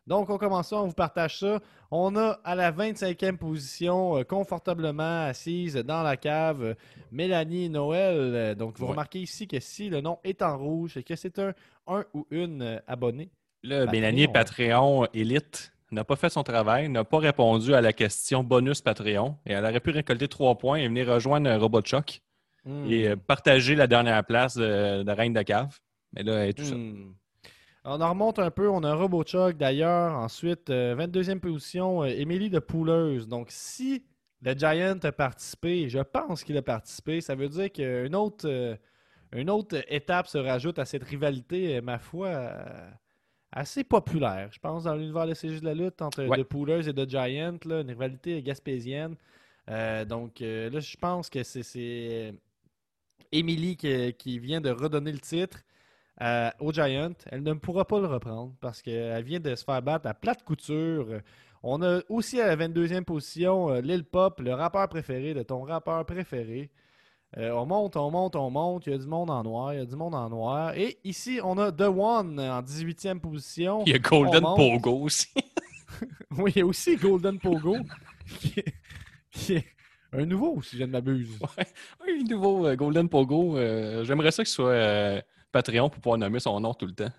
[0.09, 1.60] Euh, Donc, on commence ça, on vous partage ça.
[1.90, 6.74] On a à la 25e position, euh, confortablement assise dans la cave, euh,
[7.12, 8.16] Mélanie Noël.
[8.16, 8.90] Euh, Donc, vous Ouais.
[8.93, 11.52] remarquez ici que si le nom est en rouge, c'est que c'est un,
[11.86, 13.30] un ou une euh, abonnée.
[13.62, 13.93] Là, Patreon.
[13.93, 18.80] Mélanie Patreon Elite n'a pas fait son travail, n'a pas répondu à la question bonus
[18.82, 19.36] Patreon.
[19.47, 22.20] Et elle aurait pu récolter trois points et venir rejoindre Robot Choc
[22.64, 22.85] Hmm.
[22.90, 25.78] et euh, partager la dernière place de, de Reine de Cave.
[26.12, 26.93] Mais là, elle est tout seule.
[27.90, 28.69] On en remonte un peu.
[28.69, 30.12] On a un RoboChuck d'ailleurs.
[30.15, 33.27] Ensuite, euh, 22e position, euh, Émilie de Pouleuse.
[33.28, 34.05] Donc, si
[34.43, 38.77] le Giant a participé, je pense qu'il a participé, ça veut dire qu'une autre, euh,
[39.32, 42.90] une autre étape se rajoute à cette rivalité, euh, ma foi, euh,
[43.52, 44.48] assez populaire.
[44.52, 46.36] Je pense dans l'univers de CG de la lutte entre Ouais.
[46.36, 49.16] de Pouleuse et de Giant, là, une rivalité gaspésienne.
[49.70, 52.35] Euh, donc, euh, là, je pense que c'est- c'est
[53.32, 55.60] Émilie qui, qui vient de redonner le titre
[56.20, 57.12] euh, au Giant.
[57.26, 60.42] Elle ne pourra pas le reprendre parce qu'elle vient de se faire battre à plate
[60.44, 61.06] couture.
[61.62, 65.62] On a aussi à la 22e position euh, Lil Pop, le rappeur préféré de ton
[65.62, 66.70] rappeur préféré.
[67.36, 68.86] Euh, on monte, on monte, on monte.
[68.86, 70.72] Il y a du monde en noir, il y a du monde en noir.
[70.76, 73.82] Et ici, on a The One en 18e position.
[73.86, 74.42] Il y a Golden.
[74.42, 75.28] Pogo aussi.
[76.38, 77.76] Oui, il y a aussi Golden Pogo,
[78.38, 78.74] qui est,
[79.32, 79.64] qui est
[80.12, 81.36] un nouveau, si je ne m'abuse.
[82.06, 83.56] oui, le nouveau euh, Golden Pogo.
[83.56, 85.20] euh, J'aimerais ça qu'il soit euh,
[85.52, 87.12] Patreon pour pouvoir nommer son nom tout le temps.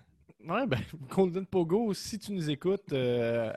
[0.46, 3.52] Ouais, ben, Golden Pogo, si tu nous écoutes, euh,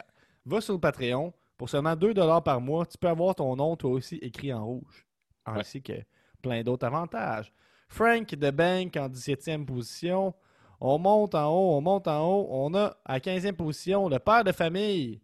[0.45, 1.33] va sur le Patreon.
[1.57, 5.05] Pour seulement 2$ par mois, tu peux avoir ton nom, toi aussi, écrit en rouge.
[5.45, 5.93] Ainsi que
[6.41, 7.53] plein d'autres avantages.
[7.87, 10.33] Frank de Bank en 17e position.
[10.81, 12.47] On monte en haut, on monte en haut.
[12.49, 15.21] On a à 15e position le père de famille,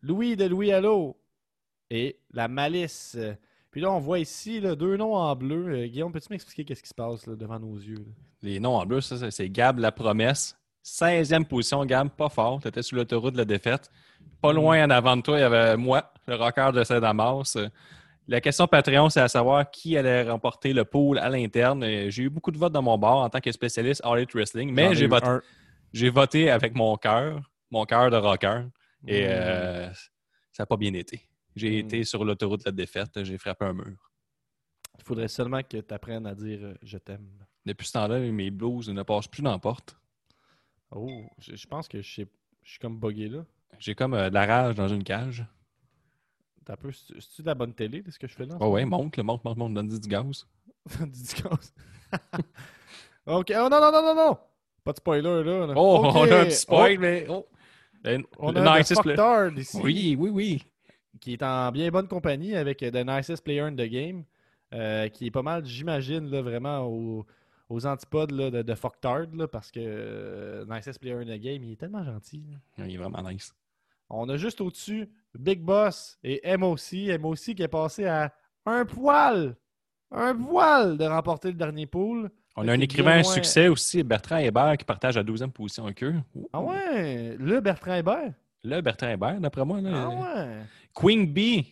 [0.00, 1.20] Louis de Louis Allo
[1.90, 3.16] et la Malice.
[3.70, 5.68] Puis là, on voit ici là, deux noms en bleu.
[5.68, 7.94] Euh, Guillaume, peux-tu m'expliquer qu'est-ce qui se passe là, devant nos yeux?
[7.96, 8.12] là?
[8.42, 10.56] Les noms en bleu, ça, c'est Gab La Promesse.
[10.84, 12.60] 16e position, Gab, pas fort.
[12.60, 13.90] Tu étais sur l'autoroute de la défaite.
[14.40, 17.56] Pas loin en avant de toi, il y avait moi, le rocker de Saint-Damas.
[18.26, 21.84] La question Patreon, c'est à savoir qui allait remporter le pool à l'interne.
[22.10, 24.72] J'ai eu beaucoup de votes dans mon bar en tant que spécialiste All Elite Wrestling,
[24.72, 25.26] mais voté,
[25.92, 27.40] j'ai voté avec mon cœur,
[27.70, 28.62] mon cœur de rocker.
[29.06, 29.28] Et Mm.
[29.30, 29.92] euh,
[30.52, 31.20] ça n'a pas bien été.
[31.56, 31.86] J'ai Mm.
[31.86, 34.10] été sur l'autoroute de la défaite, j'ai frappé un mur.
[34.98, 37.28] Il faudrait seulement que tu apprennes à dire euh, je t'aime.
[37.66, 39.96] Depuis ce temps-là, mes blues ne passent plus dans la porte.
[40.90, 42.28] Oh, je, je pense que je, sais-
[42.62, 43.44] je suis comme buggé là.
[43.78, 45.44] J'ai comme euh, de la rage dans une cage.
[46.64, 46.92] T'as peu.
[46.92, 48.56] C'est c'est de la bonne télé, ce que je fais là?
[48.60, 50.22] Oh ouais, monte, le monte, monte, monte, donne du gaz.
[51.00, 51.06] moment?
[51.06, 51.58] Du discours.
[53.26, 53.52] ok.
[53.56, 54.38] Oh non, non, non, non, non!
[54.84, 55.66] Pas de spoiler là.
[55.66, 55.74] là.
[55.76, 57.26] Oh, on a un petit spoil, Oh, mais.
[57.28, 57.46] Oh.
[58.04, 59.00] Le- on a nicest
[59.56, 59.80] ici.
[59.82, 60.64] Oui, oui, oui.
[61.20, 64.24] Qui est en bien bonne compagnie avec euh, The Nicest Player in the Game.
[64.74, 67.24] euh, qui est pas mal, j'imagine, là, vraiment aux,
[67.72, 69.26] aux antipodes là, de, de Fucktard.
[69.34, 72.44] Là, parce que euh, Nicest Player in the Game, il est tellement gentil.
[72.78, 72.84] là.
[72.86, 73.54] Il est vraiment nice.
[74.10, 75.08] On a juste au-dessus
[75.38, 76.80] Big Boss et MOC.
[77.18, 78.32] MOC qui est passé à
[78.66, 79.56] un poil,
[80.10, 82.30] un poil de remporter le dernier pool.
[82.54, 86.02] On a un écrivain à succès aussi, Bertrand Hébert, qui partage la 12e position avec
[86.04, 86.14] eux.
[86.52, 88.34] Ah ouais, le Bertrand Hébert?
[88.62, 89.80] Là, Bertrand Hébert, d'après moi.
[89.80, 90.58] Là, Ah ouais.
[90.94, 91.66] Queen Bee.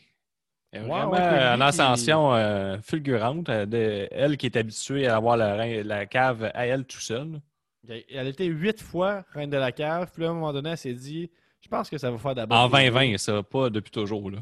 [0.73, 3.49] Est Ouais, Vraiment ouais, en ascension euh, fulgurante.
[3.49, 7.41] euh, de- elle qui est habituée à avoir la, cave à elle tout seul.
[7.89, 10.11] Elle était huit fois reine de la cave.
[10.13, 11.31] Puis là, à un moment donné, elle s'est dit
[11.61, 12.91] Je pense que ça va faire de la bonne En TV.
[12.91, 14.31] 2020, ça, pas depuis toujours.
[14.31, 14.39] Là.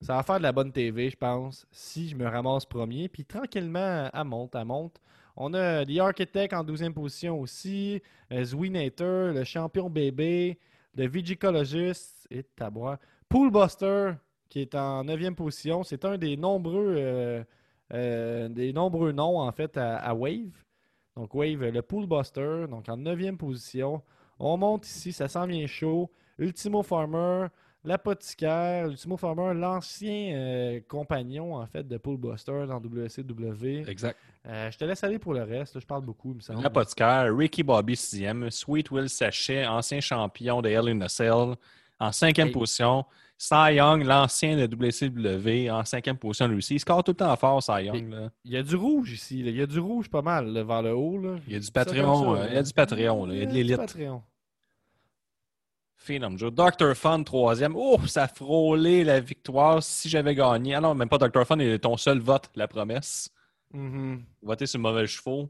[0.00, 3.08] Ça va faire de la bonne TV, je pense, si je me ramasse premier.
[3.08, 5.00] Puis tranquillement, elle monte, elle monte.
[5.36, 8.02] On a The Architect en 12e position aussi.
[8.32, 10.58] euh, Zwinator, le champion bébé.
[10.94, 12.98] Le Vigicologist et Tabois.
[13.28, 14.12] Poolbuster,
[14.52, 15.82] qui est en 9e position.
[15.82, 17.42] C'est un des nombreux, euh,
[17.94, 20.62] euh, des nombreux noms, en fait, à, à Wave.
[21.16, 24.02] Donc, Wave, le Poolbuster, donc en 9e position.
[24.38, 26.10] On monte ici, ça sent bien chaud.
[26.38, 27.46] Ultimo Farmer,
[27.82, 33.88] l'apothicaire, Ultimo Farmer, l'ancien euh, compagnon, en fait, de Poolbuster dans WCW.
[33.88, 34.18] Exact.
[34.44, 35.76] Je te laisse aller pour le reste.
[35.76, 36.62] là, je parle beaucoup, il me semble.
[36.62, 38.50] L'apothicaire, Ricky Bobby, 6e.
[38.50, 41.54] Sweet Will Sachet, ancien champion de Hell in a Cell,
[41.98, 42.52] en 5e Hey.
[42.52, 43.06] position.
[43.44, 46.76] Cy Young, l'ancien de WCW, en 5e position lui aussi.
[46.76, 48.08] Il score tout le temps fort, Cy Young.
[48.08, 48.30] là.
[48.44, 49.42] Il y a du rouge ici.
[49.42, 49.50] là.
[49.50, 51.18] Il y a du rouge pas mal là, vers le haut.
[51.18, 51.36] là.
[51.48, 52.36] Il y a du Patreon.
[52.36, 53.30] ça, euh, il y a du Patreon.
[53.32, 53.76] Il y a de l'élite.
[53.78, 54.22] Patreon.
[55.96, 56.34] Phenom.
[56.36, 56.94] Dr.
[56.94, 57.74] Fun, troisième.
[57.76, 60.74] Oh, ça a frôlé la victoire si j'avais gagné.
[60.76, 61.44] Ah non, même pas Dr.
[61.44, 63.28] Fun, il est ton seul vote, la promesse.
[63.72, 64.24] Mhm.
[64.42, 65.48] Voter sur le mauvais chevaux.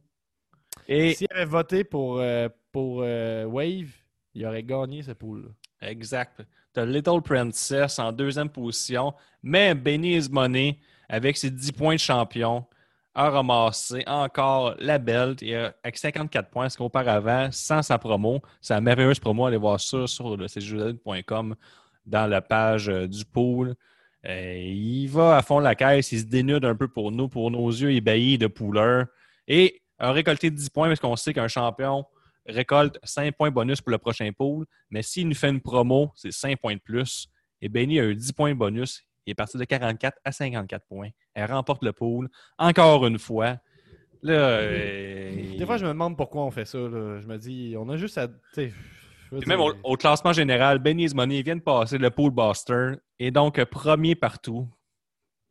[0.89, 3.91] Et S'il avait voté pour, euh, pour euh, Wave,
[4.35, 5.53] il aurait gagné ce pool.
[5.83, 6.43] exact.
[6.73, 9.13] T'as Little Princess en deuxième position,
[9.43, 10.79] mais Benny is Money,
[11.09, 12.65] avec ses 10 points de champion,
[13.15, 19.19] a ramassé encore la a- avec 54 points, ce qu'auparavant, sans sa promo, sa merveilleuse
[19.21, 21.55] promo, allez voir ça sur le cjudel.com
[22.07, 23.75] dans la page euh, du pool.
[24.27, 27.29] Euh, il va à fond de la caisse, il se dénude un peu pour nous,
[27.29, 29.07] pour nos yeux ébahis de pouleur,
[29.47, 32.07] et a récolté 10 points parce qu'on sait qu'un champion
[32.47, 36.33] récolte 5 points bonus pour le prochain pool, mais s'il nous fait une promo, c'est
[36.33, 37.29] 5 points de plus.
[37.61, 39.03] Et Benny a eu 10 points de bonus.
[39.27, 41.11] Il est parti de 44 à 54 points.
[41.35, 42.29] Elle remporte le pool
[42.59, 43.59] encore une fois.
[44.23, 46.79] Là, euh, Des fois, je me demande pourquoi on fait ça.
[46.79, 47.21] là.
[47.21, 48.29] Je me dis, on a juste à.
[49.47, 53.63] même au, au classement général, Benny's Money vient de passer le pool Buster et donc
[53.65, 54.69] premier partout.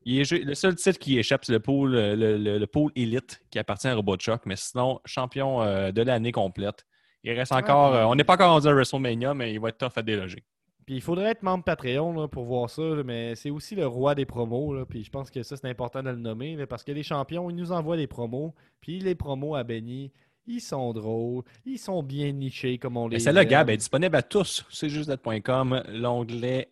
[0.04, 2.92] Il est le seul titre qui échappe, c'est le pool, euh, le, le- le pool
[2.96, 6.86] Elite qui appartient à Robotchuck, mais sinon, champion euh, de l'année complète.
[7.24, 7.92] Il reste encore.
[7.92, 10.02] puis- euh, on n'est pas encore rendu à WrestleMania, mais il va être tough à
[10.02, 10.44] déloger.
[10.88, 13.86] Puis il faudrait être membre Patreon là, pour voir ça, là, mais c'est aussi le
[13.86, 14.74] roi des promos.
[14.74, 17.04] Là, puis je pense que ça, c'est important de le nommer là, parce que les
[17.04, 18.56] champions, ils nous envoient des promos.
[18.82, 20.12] Puis les promos à Benny,
[20.48, 23.46] ils sont drôles, ils sont bien nichés comme on les Mais celle-là.
[23.46, 24.66] Gab, est disponible à tous.
[24.72, 26.72] C'est juste là.com, l'onglet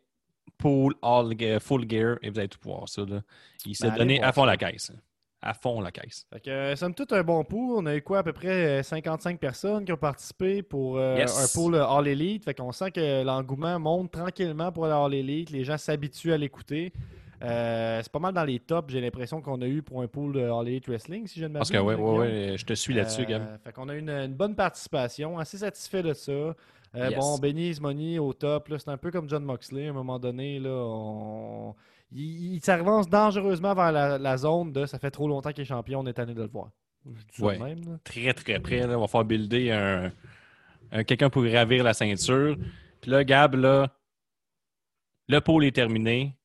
[0.58, 3.04] Pool All Gear- Full Gear, et vous allez tout voir ça.
[3.08, 3.22] Là.
[3.66, 4.92] Il s'est Ben, donné à fond la caisse.
[5.42, 6.26] À fond la caisse.
[6.34, 7.78] Fait que, euh, somme toute, un bon pool.
[7.78, 11.16] On a eu quoi, à peu près euh, 55 personnes qui ont participé pour euh,
[11.18, 11.38] Yes.
[11.56, 12.44] un pool euh, All Elite.
[12.44, 15.50] Fait qu'on sent que l'engouement monte tranquillement pour la All Elite.
[15.52, 16.92] Les gens s'habituent à l'écouter.
[17.42, 20.34] Euh, c'est pas mal dans les tops, j'ai l'impression qu'on a eu pour un pool
[20.34, 21.88] de All Elite Wrestling, si je ne Parce m'abuse.
[21.90, 22.18] que, Guillaume.
[22.20, 23.60] ouais, ouais, je te suis là-dessus, Euh, Gab.
[23.64, 26.54] Fait qu'on a une, une bonne participation, assez satisfait de ça.
[26.96, 27.20] Euh, Yes.
[27.20, 30.60] Bon, Benny's Money au top, c'est un peu comme John Moxley à un moment donné.
[30.60, 31.76] Là, on-
[32.12, 35.66] il, il s'avance dangereusement vers la, la zone de ça fait trop longtemps qu'il est
[35.66, 36.70] champion, on est tanné de le voir.
[37.40, 37.58] Ouais.
[37.60, 38.00] même.
[38.04, 38.86] Très, très près.
[38.88, 38.98] Là.
[38.98, 40.12] On va faire builder un,
[40.92, 42.58] un- quelqu'un pour gravir la ceinture.
[43.02, 43.96] Puis là, Gab, là,
[45.28, 46.36] le pôle est terminé.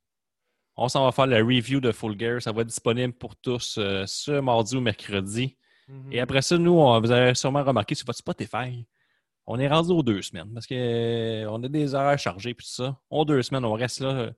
[0.76, 2.42] On s'en va faire la review de Full Gear.
[2.42, 5.56] Ça va être disponible pour tous euh, ce mardi ou mercredi.
[5.88, 6.12] Mhm.
[6.12, 8.86] Et après ça, nous, on- vous avez sûrement remarqué sur votre Spotify,
[9.46, 12.98] on est rendu aux deux semaines parce qu'on a des horaires chargés et tout ça.
[13.10, 14.30] En deux semaines, on reste là, euh,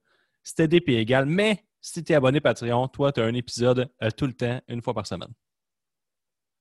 [0.42, 1.26] steady et égal.
[1.26, 4.60] Mais si tu es abonné Patreon, toi, tu as un épisode euh, tout le temps,
[4.68, 5.32] une fois par semaine.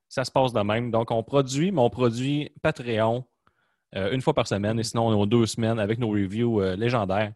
[0.08, 0.92] Ça se passe de même.
[0.92, 3.26] Donc, on produit, mais on produit Patreon
[3.96, 4.80] euh, une fois par semaine.
[4.80, 7.34] Et sinon, on est aux deux semaines avec nos reviews euh, légendaires.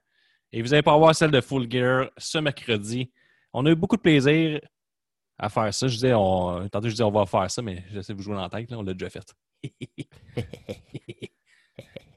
[0.52, 3.12] Et vous allez pas avoir celle de Full Gear ce mercredi.
[3.54, 4.62] On a eu beaucoup de plaisir
[5.38, 5.88] à faire ça.
[5.88, 8.36] Je disais, on, tantôt, je disais, on va faire ça, mais j'essaie de vous jouer
[8.36, 8.70] dans la tête.
[8.70, 9.34] Là, on l'a déjà fait.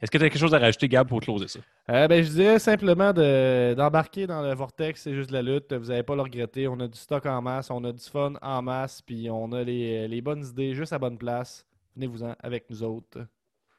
[0.01, 1.61] Est-ce que tu as quelque chose à rajouter, Gab, pour closer ça?
[1.91, 5.73] Euh, ben, je dirais simplement de- d'embarquer dans le vortex, c'est juste de la lutte.
[5.73, 6.67] Vous n'allez pas le regretter.
[6.67, 9.63] On a du stock en masse, on a du fun en masse, puis on a
[9.63, 11.65] les, les bonnes idées juste à bonne place.
[11.95, 13.25] Venez-vous-en avec nous autres.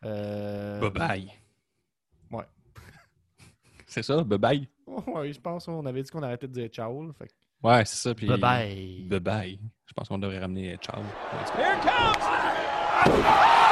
[0.05, 1.31] Euh, Bye bye.
[2.31, 2.45] Ouais.
[3.87, 4.67] C'est ça, bye bye.
[4.87, 7.03] Ouais, je pense qu'on avait dit qu'on arrêtait de dire ciao.
[7.05, 7.33] là, fait que-
[7.67, 8.13] Ouais, c'est ça.
[8.13, 8.27] Puis...
[8.27, 9.03] Bye bye.
[9.09, 9.59] Bye bye.
[9.85, 11.03] Je pense qu'on devrait ramener Charles.
[11.57, 12.52] Here comes
[13.05, 13.62] Oh!